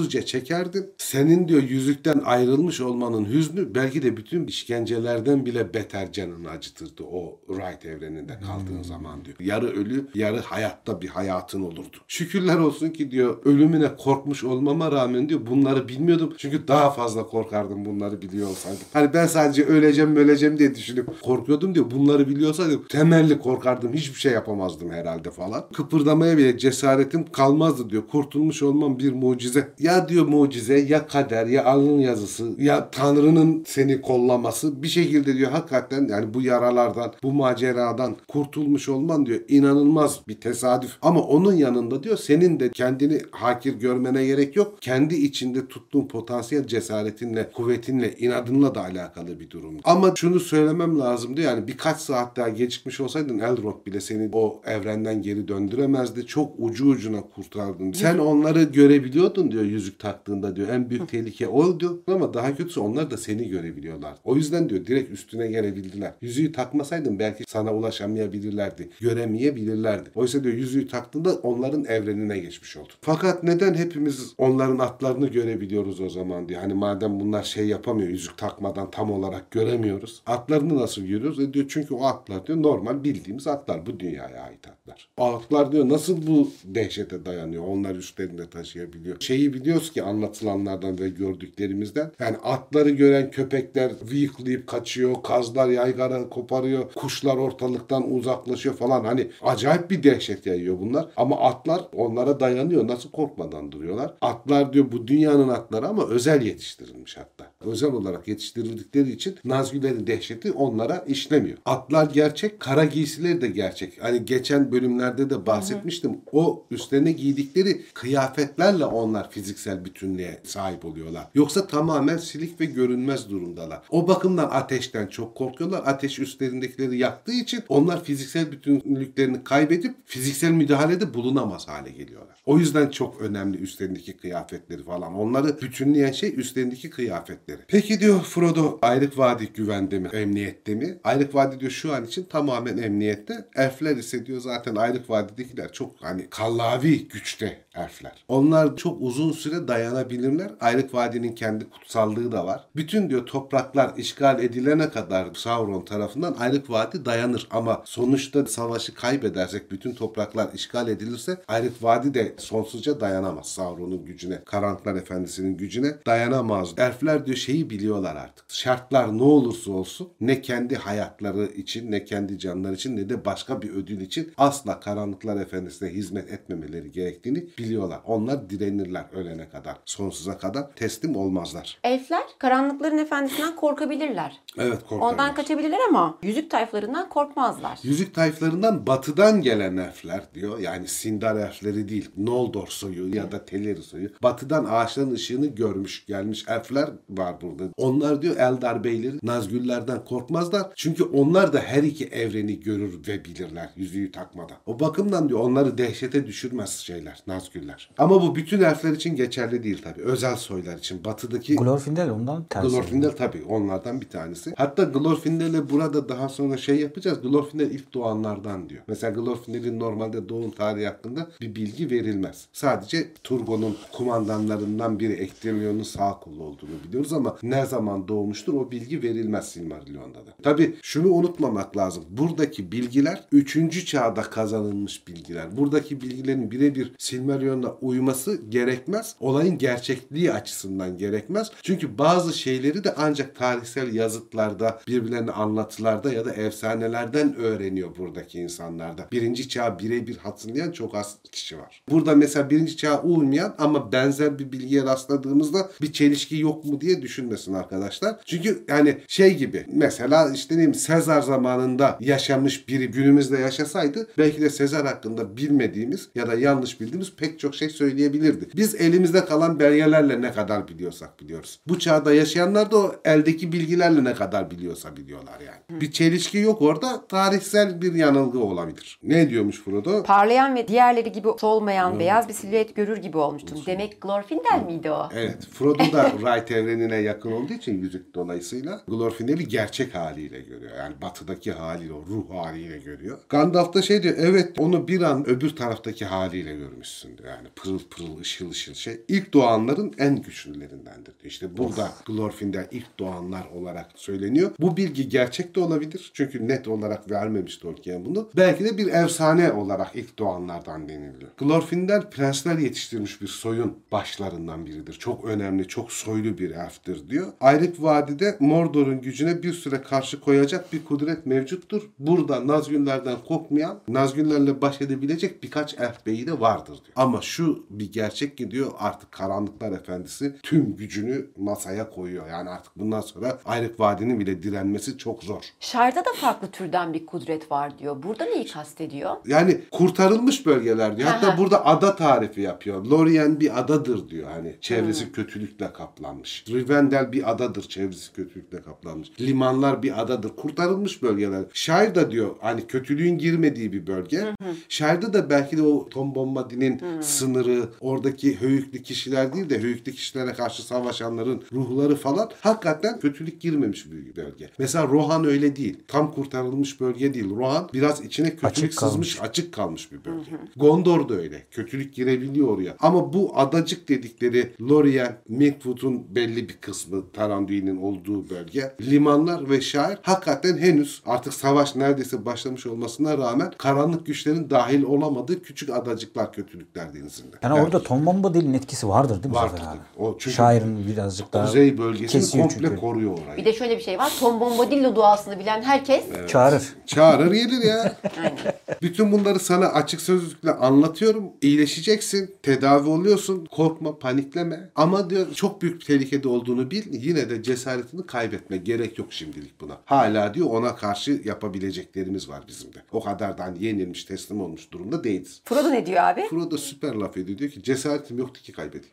sonsuzca 0.00 0.22
çekerdin. 0.22 0.90
Senin 0.98 1.48
diyor 1.48 1.62
yüzükten 1.62 2.22
ayrılmış 2.24 2.80
olmanın 2.80 3.24
hüznü 3.24 3.74
belki 3.74 4.02
de 4.02 4.16
bütün 4.16 4.46
işkencelerden 4.46 5.46
bile 5.46 5.74
beter 5.74 6.12
canını 6.12 6.50
acıtırdı 6.50 7.02
o 7.12 7.40
Wright 7.46 7.86
evreninde 7.86 8.38
kaldığın 8.46 8.82
zaman 8.82 9.24
diyor. 9.24 9.36
Yarı 9.40 9.66
ölü, 9.66 10.08
yarı 10.14 10.40
hayatta 10.40 11.00
bir 11.00 11.08
hayatın 11.08 11.62
olurdu. 11.62 11.96
Şükürler 12.08 12.58
olsun 12.58 12.88
ki 12.88 13.10
diyor 13.10 13.38
ölümüne 13.44 13.96
korkmuş 13.96 14.44
olmama 14.44 14.92
rağmen 14.92 15.28
diyor 15.28 15.40
bunları 15.50 15.88
bilmiyordum. 15.88 16.34
Çünkü 16.38 16.68
daha 16.68 16.90
fazla 16.90 17.26
korkardım 17.26 17.84
bunları 17.84 18.22
biliyor 18.22 18.48
olsaydım. 18.48 18.80
Hani 18.92 19.14
ben 19.14 19.26
sadece 19.26 19.64
öleceğim 19.64 20.16
öleceğim 20.16 20.58
diye 20.58 20.74
düşünüp 20.74 21.22
korkuyordum 21.22 21.74
diyor. 21.74 21.90
Bunları 21.90 22.28
biliyorsaydım 22.28 22.84
temelli 22.88 23.38
korkardım. 23.38 23.92
Hiçbir 23.92 24.20
şey 24.20 24.32
yapamazdım 24.32 24.90
herhalde 24.90 25.30
falan. 25.30 25.64
Kıpırdamaya 25.74 26.38
bile 26.38 26.58
cesaretim 26.58 27.32
kalmazdı 27.32 27.90
diyor. 27.90 28.02
Kurtulmuş 28.12 28.62
olmam 28.62 28.98
bir 28.98 29.12
mucize. 29.12 29.68
Ya 29.78 29.89
diyor 30.08 30.26
mucize 30.26 30.78
ya 30.78 31.06
kader 31.06 31.46
ya 31.46 31.64
alın 31.64 31.98
yazısı 31.98 32.54
ya 32.58 32.90
Tanrı'nın 32.90 33.64
seni 33.66 34.00
kollaması 34.00 34.82
bir 34.82 34.88
şekilde 34.88 35.36
diyor 35.36 35.50
hakikaten 35.50 36.08
yani 36.08 36.34
bu 36.34 36.42
yaralardan, 36.42 37.12
bu 37.22 37.32
maceradan 37.32 38.16
kurtulmuş 38.28 38.88
olman 38.88 39.26
diyor 39.26 39.40
inanılmaz 39.48 40.20
bir 40.28 40.40
tesadüf. 40.40 40.96
Ama 41.02 41.20
onun 41.20 41.52
yanında 41.52 42.02
diyor 42.02 42.16
senin 42.16 42.60
de 42.60 42.70
kendini 42.70 43.20
hakir 43.30 43.74
görmene 43.74 44.26
gerek 44.26 44.56
yok. 44.56 44.78
Kendi 44.80 45.14
içinde 45.14 45.66
tuttuğun 45.66 46.06
potansiyel 46.06 46.66
cesaretinle, 46.66 47.50
kuvvetinle, 47.52 48.14
inadınla 48.18 48.74
da 48.74 48.80
alakalı 48.84 49.40
bir 49.40 49.50
durum. 49.50 49.74
Ama 49.84 50.12
şunu 50.16 50.40
söylemem 50.40 50.98
lazım 50.98 51.36
diyor 51.36 51.50
yani 51.50 51.68
birkaç 51.68 51.96
saat 51.96 52.36
daha 52.36 52.48
gecikmiş 52.48 53.00
olsaydın 53.00 53.38
Elrond 53.38 53.86
bile 53.86 54.00
seni 54.00 54.30
o 54.32 54.60
evrenden 54.66 55.22
geri 55.22 55.48
döndüremezdi. 55.48 56.26
Çok 56.26 56.52
ucu 56.58 56.86
ucuna 56.86 57.20
kurtardın. 57.20 57.92
Sen 57.92 58.18
onları 58.18 58.62
görebiliyordun 58.62 59.50
diyor 59.50 59.64
yüzük 59.70 59.98
taktığında 59.98 60.56
diyor. 60.56 60.68
En 60.68 60.90
büyük 60.90 61.08
tehlike 61.08 61.48
o 61.48 61.80
diyor. 61.80 61.98
Ama 62.06 62.34
daha 62.34 62.56
kötüsü 62.56 62.80
onlar 62.80 63.10
da 63.10 63.16
seni 63.16 63.48
görebiliyorlar. 63.48 64.14
O 64.24 64.36
yüzden 64.36 64.68
diyor 64.68 64.86
direkt 64.86 65.12
üstüne 65.12 65.46
gelebildiler. 65.46 66.12
Yüzüğü 66.20 66.52
takmasaydın 66.52 67.18
belki 67.18 67.44
sana 67.48 67.74
ulaşamayabilirlerdi. 67.74 68.90
Göremeyebilirlerdi. 69.00 70.10
Oysa 70.14 70.44
diyor 70.44 70.54
yüzüğü 70.54 70.88
taktığında 70.88 71.34
onların 71.34 71.84
evrenine 71.84 72.38
geçmiş 72.38 72.76
oldun. 72.76 72.94
Fakat 73.00 73.42
neden 73.42 73.74
hepimiz 73.74 74.34
onların 74.38 74.78
atlarını 74.78 75.28
görebiliyoruz 75.28 76.00
o 76.00 76.08
zaman 76.08 76.48
diyor. 76.48 76.60
Hani 76.60 76.74
madem 76.74 77.20
bunlar 77.20 77.42
şey 77.42 77.66
yapamıyor 77.66 78.08
yüzük 78.08 78.38
takmadan 78.38 78.90
tam 78.90 79.12
olarak 79.12 79.50
göremiyoruz. 79.50 80.22
Atlarını 80.26 80.76
nasıl 80.76 81.02
görüyoruz? 81.02 81.40
E 81.40 81.52
diyor 81.52 81.66
çünkü 81.68 81.94
o 81.94 82.04
atlar 82.04 82.46
diyor 82.46 82.62
normal 82.62 83.04
bildiğimiz 83.04 83.46
atlar. 83.46 83.86
Bu 83.86 84.00
dünyaya 84.00 84.42
ait 84.42 84.68
atlar. 84.68 85.08
O 85.16 85.24
atlar 85.24 85.72
diyor 85.72 85.88
nasıl 85.88 86.26
bu 86.26 86.50
dehşete 86.64 87.24
dayanıyor? 87.26 87.64
Onlar 87.66 87.94
üstlerinde 87.94 88.50
taşıyabiliyor. 88.50 89.16
Şeyi 89.20 89.54
biliyoruz 89.60 89.92
ki 89.92 90.02
anlatılanlardan 90.02 90.98
ve 90.98 91.08
gördüklerimizden. 91.08 92.12
Yani 92.18 92.36
atları 92.36 92.90
gören 92.90 93.30
köpekler 93.30 93.92
vıyıklayıp 94.10 94.66
kaçıyor. 94.66 95.22
Kazlar 95.22 95.68
yaygara 95.68 96.28
koparıyor. 96.28 96.92
Kuşlar 96.94 97.36
ortalıktan 97.36 98.12
uzaklaşıyor 98.12 98.74
falan. 98.74 99.04
Hani 99.04 99.30
acayip 99.42 99.90
bir 99.90 100.02
dehşet 100.02 100.46
yayıyor 100.46 100.80
bunlar. 100.80 101.08
Ama 101.16 101.40
atlar 101.40 101.84
onlara 101.94 102.40
dayanıyor. 102.40 102.88
Nasıl 102.88 103.10
korkmadan 103.10 103.72
duruyorlar? 103.72 104.14
Atlar 104.20 104.72
diyor 104.72 104.92
bu 104.92 105.06
dünyanın 105.06 105.48
atları 105.48 105.88
ama 105.88 106.06
özel 106.06 106.42
yetiştirilmiş 106.42 107.16
hatta. 107.16 107.50
Özel 107.64 107.92
olarak 107.92 108.28
yetiştirildikleri 108.28 109.12
için 109.12 109.36
Nazgüllerin 109.44 110.06
dehşeti 110.06 110.52
onlara 110.52 111.04
işlemiyor. 111.06 111.58
Atlar 111.64 112.10
gerçek, 112.10 112.60
kara 112.60 112.84
giysileri 112.84 113.40
de 113.40 113.48
gerçek. 113.48 114.02
Hani 114.02 114.24
geçen 114.24 114.72
bölümlerde 114.72 115.30
de 115.30 115.46
bahsetmiştim. 115.46 116.18
O 116.32 116.66
üstlerine 116.70 117.12
giydikleri 117.12 117.82
kıyafetlerle 117.94 118.84
onlar 118.84 119.30
fiziksel 119.50 119.84
bütünlüğe 119.84 120.40
sahip 120.44 120.84
oluyorlar. 120.84 121.26
Yoksa 121.34 121.66
tamamen 121.66 122.16
silik 122.16 122.60
ve 122.60 122.64
görünmez 122.64 123.30
durumdalar. 123.30 123.82
O 123.90 124.08
bakımdan 124.08 124.48
ateşten 124.50 125.06
çok 125.06 125.36
korkuyorlar. 125.36 125.82
Ateş 125.86 126.18
üstlerindekileri 126.18 126.98
yaktığı 126.98 127.32
için 127.32 127.62
onlar 127.68 128.04
fiziksel 128.04 128.52
bütünlüklerini 128.52 129.44
kaybedip 129.44 129.94
fiziksel 130.04 130.50
müdahalede 130.50 131.14
bulunamaz 131.14 131.68
hale 131.68 131.90
geliyorlar. 131.90 132.36
O 132.46 132.58
yüzden 132.58 132.88
çok 132.90 133.20
önemli 133.20 133.58
üstlerindeki 133.58 134.16
kıyafetleri 134.16 134.82
falan. 134.82 135.14
Onları 135.14 135.60
bütünleyen 135.60 136.12
şey 136.12 136.34
üstlerindeki 136.40 136.90
kıyafetleri. 136.90 137.58
Peki 137.68 138.00
diyor 138.00 138.20
Frodo 138.22 138.78
Ayrık 138.82 139.18
Vadi 139.18 139.52
güvende 139.54 139.98
mi? 139.98 140.08
Emniyette 140.12 140.74
mi? 140.74 140.98
Ayrık 141.04 141.34
Vadi 141.34 141.60
diyor 141.60 141.70
şu 141.70 141.92
an 141.94 142.04
için 142.04 142.24
tamamen 142.24 142.76
emniyette. 142.76 143.48
Elfler 143.56 143.96
ise 143.96 144.26
diyor 144.26 144.40
zaten 144.40 144.74
Ayrık 144.74 145.10
Vadi'dekiler 145.10 145.72
çok 145.72 145.92
hani 146.00 146.26
kallavi 146.30 147.08
güçte 147.08 147.64
elfler. 147.74 148.24
Onlar 148.28 148.76
çok 148.76 149.00
uzun 149.00 149.32
süre 149.40 149.68
dayanabilirler. 149.68 150.50
Ayrık 150.60 150.94
Vadi'nin 150.94 151.32
kendi 151.32 151.70
kutsallığı 151.70 152.32
da 152.32 152.46
var. 152.46 152.66
Bütün 152.76 153.10
diyor 153.10 153.26
topraklar 153.26 153.92
işgal 153.96 154.42
edilene 154.42 154.90
kadar 154.90 155.34
Sauron 155.34 155.84
tarafından 155.84 156.36
Ayrık 156.38 156.70
Vadi 156.70 157.04
dayanır. 157.04 157.48
Ama 157.50 157.82
sonuçta 157.84 158.46
savaşı 158.46 158.94
kaybedersek 158.94 159.70
bütün 159.70 159.94
topraklar 159.94 160.48
işgal 160.54 160.88
edilirse 160.88 161.42
Ayrık 161.48 161.82
Vadi 161.82 162.14
de 162.14 162.34
sonsuzca 162.38 163.00
dayanamaz. 163.00 163.48
Sauron'un 163.48 164.04
gücüne, 164.04 164.44
Karanlıklar 164.44 164.94
Efendisi'nin 164.94 165.56
gücüne 165.56 165.94
dayanamaz. 166.06 166.68
Elfler 166.78 167.26
diyor 167.26 167.36
şeyi 167.36 167.70
biliyorlar 167.70 168.16
artık. 168.16 168.44
Şartlar 168.48 169.18
ne 169.18 169.22
olursa 169.22 169.72
olsun 169.72 170.08
ne 170.20 170.42
kendi 170.42 170.76
hayatları 170.76 171.46
için 171.46 171.92
ne 171.92 172.04
kendi 172.04 172.38
canları 172.38 172.74
için 172.74 172.96
ne 172.96 173.08
de 173.08 173.24
başka 173.24 173.62
bir 173.62 173.70
ödül 173.70 174.00
için 174.00 174.32
asla 174.36 174.80
Karanlıklar 174.80 175.36
Efendisi'ne 175.36 175.88
hizmet 175.88 176.32
etmemeleri 176.32 176.90
gerektiğini 176.92 177.46
biliyorlar. 177.58 178.00
Onlar 178.04 178.50
direnirler 178.50 179.04
ölene 179.30 179.48
kadar. 179.48 179.76
Sonsuza 179.84 180.38
kadar 180.38 180.72
teslim 180.76 181.16
olmazlar. 181.16 181.78
Elfler 181.84 182.22
karanlıkların 182.38 182.98
efendisinden 182.98 183.56
korkabilirler. 183.56 184.40
Evet 184.58 184.78
korkarlar. 184.88 185.12
Ondan 185.12 185.34
kaçabilirler 185.34 185.78
ama 185.88 186.18
yüzük 186.22 186.50
tayflarından 186.50 187.08
korkmazlar. 187.08 187.78
Yüzük 187.82 188.14
tayflarından 188.14 188.86
batıdan 188.86 189.40
gelen 189.40 189.76
elfler 189.76 190.22
diyor. 190.34 190.58
Yani 190.58 190.88
Sindar 190.88 191.36
elfleri 191.36 191.88
değil. 191.88 192.10
Noldor 192.16 192.66
soyu 192.66 193.16
ya 193.16 193.32
da 193.32 193.44
Teleri 193.44 193.82
soyu. 193.82 194.08
Batıdan 194.22 194.66
ağaçların 194.70 195.10
ışığını 195.10 195.46
görmüş 195.46 196.06
gelmiş 196.06 196.44
elfler 196.48 196.90
var 197.08 197.40
burada. 197.40 197.64
Onlar 197.76 198.22
diyor 198.22 198.36
Eldar 198.36 198.84
beyleri 198.84 199.18
Nazgüllerden 199.22 200.04
korkmazlar. 200.04 200.66
Çünkü 200.74 201.04
onlar 201.04 201.52
da 201.52 201.60
her 201.60 201.82
iki 201.82 202.04
evreni 202.04 202.60
görür 202.60 203.06
ve 203.08 203.24
bilirler 203.24 203.70
yüzüğü 203.76 204.12
takmadan. 204.12 204.56
O 204.66 204.80
bakımdan 204.80 205.28
diyor 205.28 205.40
onları 205.40 205.78
dehşete 205.78 206.26
düşürmez 206.26 206.70
şeyler 206.78 207.18
Nazgüller. 207.26 207.90
Ama 207.98 208.22
bu 208.22 208.36
bütün 208.36 208.60
elfler 208.60 208.92
için 208.92 209.16
geçerli 209.24 209.62
değil 209.62 209.82
tabii. 209.84 210.02
Özel 210.02 210.36
soylar 210.36 210.78
için. 210.78 211.04
Batıdaki 211.04 211.56
Glorfindel 211.56 212.10
ondan 212.10 212.44
tersi. 212.44 212.68
Glorfindel 212.68 213.10
tabii 213.10 213.42
onlardan 213.48 214.00
bir 214.00 214.08
tanesi. 214.08 214.52
Hatta 214.56 214.84
Glorfindel'e 214.84 215.70
burada 215.70 216.08
daha 216.08 216.28
sonra 216.28 216.56
şey 216.56 216.80
yapacağız. 216.80 217.22
Glorfindel 217.22 217.70
ilk 217.70 217.94
doğanlardan 217.94 218.68
diyor. 218.68 218.82
Mesela 218.86 219.12
Glorfindel'in 219.12 219.80
normalde 219.80 220.28
doğum 220.28 220.50
tarihi 220.50 220.86
hakkında 220.86 221.28
bir 221.40 221.54
bilgi 221.54 221.90
verilmez. 221.90 222.46
Sadece 222.52 223.08
Turgon'un 223.24 223.76
kumandanlarından 223.92 225.00
biri 225.00 225.12
Ektirion'un 225.12 225.82
sağ 225.82 226.20
kolu 226.20 226.42
olduğunu 226.42 226.70
biliyoruz 226.88 227.12
ama 227.12 227.36
ne 227.42 227.66
zaman 227.66 228.08
doğmuştur 228.08 228.54
o 228.54 228.70
bilgi 228.70 229.02
verilmez 229.02 229.48
Silmarillion'da 229.48 230.18
da. 230.26 230.34
Tabii 230.42 230.74
şunu 230.82 231.08
unutmamak 231.08 231.76
lazım. 231.76 232.04
Buradaki 232.10 232.72
bilgiler 232.72 233.24
3. 233.32 233.86
çağda 233.86 234.22
kazanılmış 234.22 235.08
bilgiler. 235.08 235.56
Buradaki 235.56 236.00
bilgilerin 236.00 236.50
birebir 236.50 236.92
Silmarillion'a 236.98 237.72
uyması 237.80 238.40
gerekmez. 238.48 239.09
Olayın 239.20 239.58
gerçekliği 239.58 240.32
açısından 240.32 240.98
gerekmez. 240.98 241.50
Çünkü 241.62 241.98
bazı 241.98 242.38
şeyleri 242.38 242.84
de 242.84 242.94
ancak 242.96 243.36
tarihsel 243.36 243.94
yazıtlarda, 243.94 244.80
birbirlerine 244.88 245.30
anlatılarda 245.30 246.12
ya 246.12 246.24
da 246.24 246.32
efsanelerden 246.32 247.36
öğreniyor 247.36 247.96
buradaki 247.96 248.40
insanlarda. 248.40 249.08
Birinci 249.12 249.48
çağ 249.48 249.78
birebir 249.78 250.16
hatırlayan 250.16 250.72
çok 250.72 250.94
az 250.94 251.16
kişi 251.32 251.58
var. 251.58 251.82
Burada 251.90 252.14
mesela 252.14 252.50
birinci 252.50 252.76
çağa 252.76 253.02
uymayan 253.02 253.54
ama 253.58 253.92
benzer 253.92 254.38
bir 254.38 254.52
bilgiye 254.52 254.84
rastladığımızda 254.84 255.70
bir 255.82 255.92
çelişki 255.92 256.36
yok 256.36 256.64
mu 256.64 256.80
diye 256.80 257.02
düşünmesin 257.02 257.54
arkadaşlar. 257.54 258.16
Çünkü 258.24 258.64
yani 258.68 258.98
şey 259.08 259.36
gibi 259.36 259.66
mesela 259.72 260.30
işte 260.34 260.54
ne 260.54 260.58
bileyim 260.58 260.74
Sezar 260.74 261.22
zamanında 261.22 261.98
yaşamış 262.00 262.68
biri 262.68 262.90
günümüzde 262.90 263.38
yaşasaydı 263.38 264.08
belki 264.18 264.40
de 264.40 264.50
Sezar 264.50 264.86
hakkında 264.86 265.36
bilmediğimiz 265.36 266.08
ya 266.14 266.26
da 266.26 266.34
yanlış 266.34 266.80
bildiğimiz 266.80 267.12
pek 267.16 267.38
çok 267.38 267.54
şey 267.54 267.68
söyleyebilirdi. 267.68 268.48
Biz 268.56 268.74
elimizde 269.00 269.24
kalan 269.24 269.60
belgelerle 269.60 270.20
ne 270.20 270.32
kadar 270.32 270.68
biliyorsak 270.68 271.20
biliyoruz. 271.20 271.60
Bu 271.68 271.78
çağda 271.78 272.14
yaşayanlar 272.14 272.70
da 272.70 272.76
o 272.76 272.94
eldeki 273.04 273.52
bilgilerle 273.52 274.04
ne 274.04 274.14
kadar 274.14 274.50
biliyorsa 274.50 274.96
biliyorlar 274.96 275.40
yani. 275.40 275.80
Bir 275.80 275.92
çelişki 275.92 276.38
yok 276.38 276.62
orada. 276.62 277.06
Tarihsel 277.06 277.82
bir 277.82 277.94
yanılgı 277.94 278.38
olabilir. 278.38 278.98
Ne 279.02 279.30
diyormuş 279.30 279.60
Frodo? 279.62 280.02
Parlayan 280.02 280.54
ve 280.54 280.68
diğerleri 280.68 281.12
gibi 281.12 281.28
solmayan 281.38 281.98
beyaz 281.98 282.28
bir 282.28 282.34
silüet 282.34 282.76
görür 282.76 282.96
gibi 282.96 283.18
olmuştum. 283.18 283.58
Demek 283.66 284.00
Glorfindel 284.00 284.62
miydi 284.66 284.90
o? 284.90 285.08
Evet. 285.14 285.46
Frodo 285.52 285.92
da 285.92 286.10
Wright 286.10 286.50
evrenine 286.50 286.96
yakın 286.96 287.32
olduğu 287.32 287.52
için 287.52 287.82
yüzük 287.82 288.14
dolayısıyla 288.14 288.80
Glorfindel'i 288.88 289.48
gerçek 289.48 289.94
haliyle 289.94 290.40
görüyor. 290.40 290.72
Yani 290.78 290.94
batıdaki 291.02 291.52
haliyle, 291.52 291.92
o 291.92 292.04
ruh 292.06 292.30
haliyle 292.30 292.78
görüyor. 292.78 293.18
Gandalf 293.28 293.74
da 293.74 293.82
şey 293.82 294.02
diyor, 294.02 294.14
evet 294.18 294.58
onu 294.58 294.88
bir 294.88 295.02
an 295.02 295.28
öbür 295.28 295.56
taraftaki 295.56 296.04
haliyle 296.04 296.54
görmüşsün 296.54 297.18
diyor. 297.18 297.28
Yani 297.28 297.48
pırıl 297.56 297.78
pırıl, 297.90 298.20
ışıl 298.20 298.50
ışıl 298.50 298.74
şey. 298.80 299.00
İlk 299.08 299.32
doğanların 299.34 299.92
en 299.98 300.22
güçlülerindendir. 300.22 301.14
İşte 301.24 301.56
burada 301.56 301.92
Glorfindel 302.06 302.68
ilk 302.70 302.98
doğanlar 302.98 303.46
olarak 303.54 303.90
söyleniyor. 303.94 304.50
Bu 304.60 304.76
bilgi 304.76 305.08
gerçek 305.08 305.56
de 305.56 305.60
olabilir. 305.60 306.10
Çünkü 306.14 306.48
net 306.48 306.68
olarak 306.68 307.10
vermemiş 307.10 307.56
Tolkien 307.56 308.04
bunu. 308.04 308.30
Belki 308.36 308.64
de 308.64 308.78
bir 308.78 308.86
efsane 308.86 309.52
olarak 309.52 309.90
ilk 309.94 310.18
doğanlardan 310.18 310.88
deniliyor. 310.88 311.30
Glorfindel 311.38 312.10
prensler 312.10 312.58
yetiştirmiş 312.58 313.22
bir 313.22 313.26
soyun 313.26 313.78
başlarından 313.92 314.66
biridir. 314.66 314.92
Çok 314.92 315.24
önemli, 315.24 315.68
çok 315.68 315.92
soylu 315.92 316.38
bir 316.38 316.50
elftir 316.50 317.08
diyor. 317.08 317.32
Ayrık 317.40 317.82
Vadi'de 317.82 318.36
Mordor'un 318.40 319.00
gücüne 319.00 319.42
bir 319.42 319.52
süre 319.52 319.82
karşı 319.82 320.20
koyacak 320.20 320.72
bir 320.72 320.84
kudret 320.84 321.26
mevcuttur. 321.26 321.90
Burada 321.98 322.46
Nazgüllerden 322.46 323.16
korkmayan, 323.28 323.80
Nazgüllerle 323.88 324.62
baş 324.62 324.80
edebilecek 324.80 325.42
birkaç 325.42 325.74
elf 325.74 326.06
beyi 326.06 326.26
de 326.26 326.40
vardır 326.40 326.66
diyor. 326.66 326.92
Ama 326.96 327.20
şu 327.20 327.66
bir 327.70 327.92
gerçek 327.92 328.38
ki 328.38 328.50
diyor 328.50 328.69
artık 328.78 329.12
Karanlıklar 329.12 329.72
Efendisi 329.72 330.36
tüm 330.42 330.76
gücünü 330.76 331.26
masaya 331.36 331.90
koyuyor. 331.90 332.28
Yani 332.28 332.50
artık 332.50 332.78
bundan 332.78 333.00
sonra 333.00 333.38
Ayrık 333.44 333.80
Vadi'nin 333.80 334.20
bile 334.20 334.42
direnmesi 334.42 334.98
çok 334.98 335.24
zor. 335.24 335.42
Şar'da 335.60 336.00
da 336.00 336.12
farklı 336.16 336.50
türden 336.50 336.94
bir 336.94 337.06
kudret 337.06 337.50
var 337.50 337.78
diyor. 337.78 338.02
Burada 338.02 338.24
neyi 338.24 338.46
kastediyor? 338.46 339.16
Yani 339.26 339.60
kurtarılmış 339.70 340.46
bölgeler 340.46 340.96
diyor. 340.96 341.08
Hatta 341.08 341.28
Aha. 341.28 341.38
burada 341.38 341.66
ada 341.66 341.96
tarifi 341.96 342.40
yapıyor. 342.40 342.84
Lorien 342.84 343.40
bir 343.40 343.60
adadır 343.60 344.08
diyor. 344.08 344.30
Hani 344.30 344.56
çevresi 344.60 345.12
kötülükle 345.12 345.72
kaplanmış. 345.72 346.44
Rivendell 346.48 347.12
bir 347.12 347.30
adadır. 347.30 347.62
Çevresi 347.62 348.12
kötülükle 348.12 348.62
kaplanmış. 348.62 349.10
Limanlar 349.20 349.82
bir 349.82 350.00
adadır. 350.00 350.36
Kurtarılmış 350.36 351.02
bölgeler. 351.02 351.44
Şair 351.52 351.94
da 351.94 352.10
diyor 352.10 352.36
hani 352.40 352.66
kötülüğün 352.66 353.18
girmediği 353.18 353.72
bir 353.72 353.86
bölge. 353.86 354.34
Şairde 354.68 355.12
de 355.12 355.30
belki 355.30 355.56
de 355.56 355.62
o 355.62 355.88
Tom 355.88 356.14
Bombadil'in 356.14 356.82
sınırı, 357.00 357.68
oradaki 357.80 358.36
höyüklü 358.60 358.82
kişiler 358.82 359.32
değil 359.32 359.50
de 359.50 359.62
höyüklü 359.62 359.92
kişilere 359.92 360.32
karşı 360.32 360.62
savaşanların 360.62 361.42
ruhları 361.52 361.96
falan 361.96 362.30
hakikaten 362.40 363.00
kötülük 363.00 363.40
girmemiş 363.40 363.86
bir 363.92 364.16
bölge. 364.16 364.50
Mesela 364.58 364.88
Rohan 364.88 365.24
öyle 365.24 365.56
değil. 365.56 365.78
Tam 365.88 366.12
kurtarılmış 366.12 366.80
bölge 366.80 367.14
değil. 367.14 367.30
Rohan 367.30 367.68
biraz 367.74 368.04
içine 368.04 368.30
kötülük 368.30 368.44
Açık 368.50 368.74
sızmış, 368.74 369.16
kalmış. 369.16 369.30
açık 369.30 369.54
kalmış 369.54 369.92
bir 369.92 370.04
bölge. 370.04 370.30
Gondor 370.56 371.08
da 371.08 371.14
öyle. 371.14 371.46
Kötülük 371.50 371.94
girebiliyor 371.94 372.48
oraya. 372.48 372.76
Ama 372.80 373.12
bu 373.12 373.32
adacık 373.38 373.88
dedikleri 373.88 374.52
Lorien, 374.62 375.16
Mirkwood'un 375.28 376.14
belli 376.14 376.48
bir 376.48 376.56
kısmı 376.56 377.10
Taranduin'in 377.12 377.76
olduğu 377.76 378.30
bölge. 378.30 378.74
Limanlar 378.80 379.50
ve 379.50 379.60
şair 379.60 379.98
hakikaten 380.02 380.58
henüz 380.58 381.02
artık 381.06 381.34
savaş 381.34 381.76
neredeyse 381.76 382.24
başlamış 382.24 382.66
olmasına 382.66 383.18
rağmen 383.18 383.52
karanlık 383.58 384.06
güçlerin 384.06 384.50
dahil 384.50 384.82
olamadığı 384.82 385.42
küçük 385.42 385.70
adacıklar 385.70 386.32
kötülükler 386.32 386.94
denizinde. 386.94 387.36
Yani 387.42 387.60
orada 387.60 387.82
Tom 387.82 388.08
Eylül'ün 388.50 388.58
etkisi 388.58 388.88
vardır 388.88 389.22
değil 389.22 389.34
mi? 389.34 389.34
Vardır. 389.34 389.62
O 389.98 390.16
çünkü 390.18 390.36
Şairin 390.36 390.86
birazcık 390.86 391.32
daha 391.32 391.46
kuzey 391.46 391.78
bölgesini 391.78 392.42
komple 392.42 392.68
çünkü. 392.68 392.76
koruyor 392.76 393.12
orayı. 393.12 393.36
Bir 393.36 393.44
de 393.44 393.52
şöyle 393.52 393.76
bir 393.78 393.82
şey 393.82 393.98
var. 393.98 394.12
Tom 394.20 394.40
Bombadillo 394.40 394.96
duasını 394.96 395.38
bilen 395.38 395.62
herkes 395.62 396.04
evet. 396.16 396.28
çağırır. 396.28 396.62
Çağırır 396.86 397.32
gelir 397.32 397.62
ya. 397.64 397.96
Bütün 398.82 399.12
bunları 399.12 399.38
sana 399.38 399.66
açık 399.66 400.00
sözlükle 400.00 400.50
anlatıyorum. 400.50 401.24
İyileşeceksin, 401.42 402.34
tedavi 402.42 402.88
oluyorsun. 402.88 403.46
Korkma, 403.50 403.98
panikleme. 403.98 404.70
Ama 404.74 405.10
diyor 405.10 405.34
çok 405.34 405.62
büyük 405.62 405.80
bir 405.80 405.86
tehlikede 405.86 406.28
olduğunu 406.28 406.70
bil. 406.70 406.82
Yine 406.90 407.30
de 407.30 407.42
cesaretini 407.42 408.06
kaybetme. 408.06 408.56
Gerek 408.56 408.98
yok 408.98 409.12
şimdilik 409.12 409.60
buna. 409.60 409.76
Hala 409.84 410.34
diyor 410.34 410.46
ona 410.50 410.76
karşı 410.76 411.20
yapabileceklerimiz 411.24 412.28
var 412.28 412.42
bizim 412.48 412.74
de. 412.74 412.78
O 412.92 413.04
kadar 413.04 413.38
da 413.38 413.44
hani 413.44 413.64
yenilmiş, 413.64 414.04
teslim 414.04 414.40
olmuş 414.40 414.72
durumda 414.72 415.04
değiliz. 415.04 415.40
Frodo 415.44 415.70
ne 415.70 415.86
diyor 415.86 416.02
abi? 416.02 416.28
Frodo 416.30 416.56
süper 416.56 416.94
laf 416.94 417.16
ediyor. 417.16 417.38
Diyor 417.38 417.50
ki 417.50 417.62
cesaretim 417.62 418.18
yok 418.18 418.34
4-2. 418.42 418.84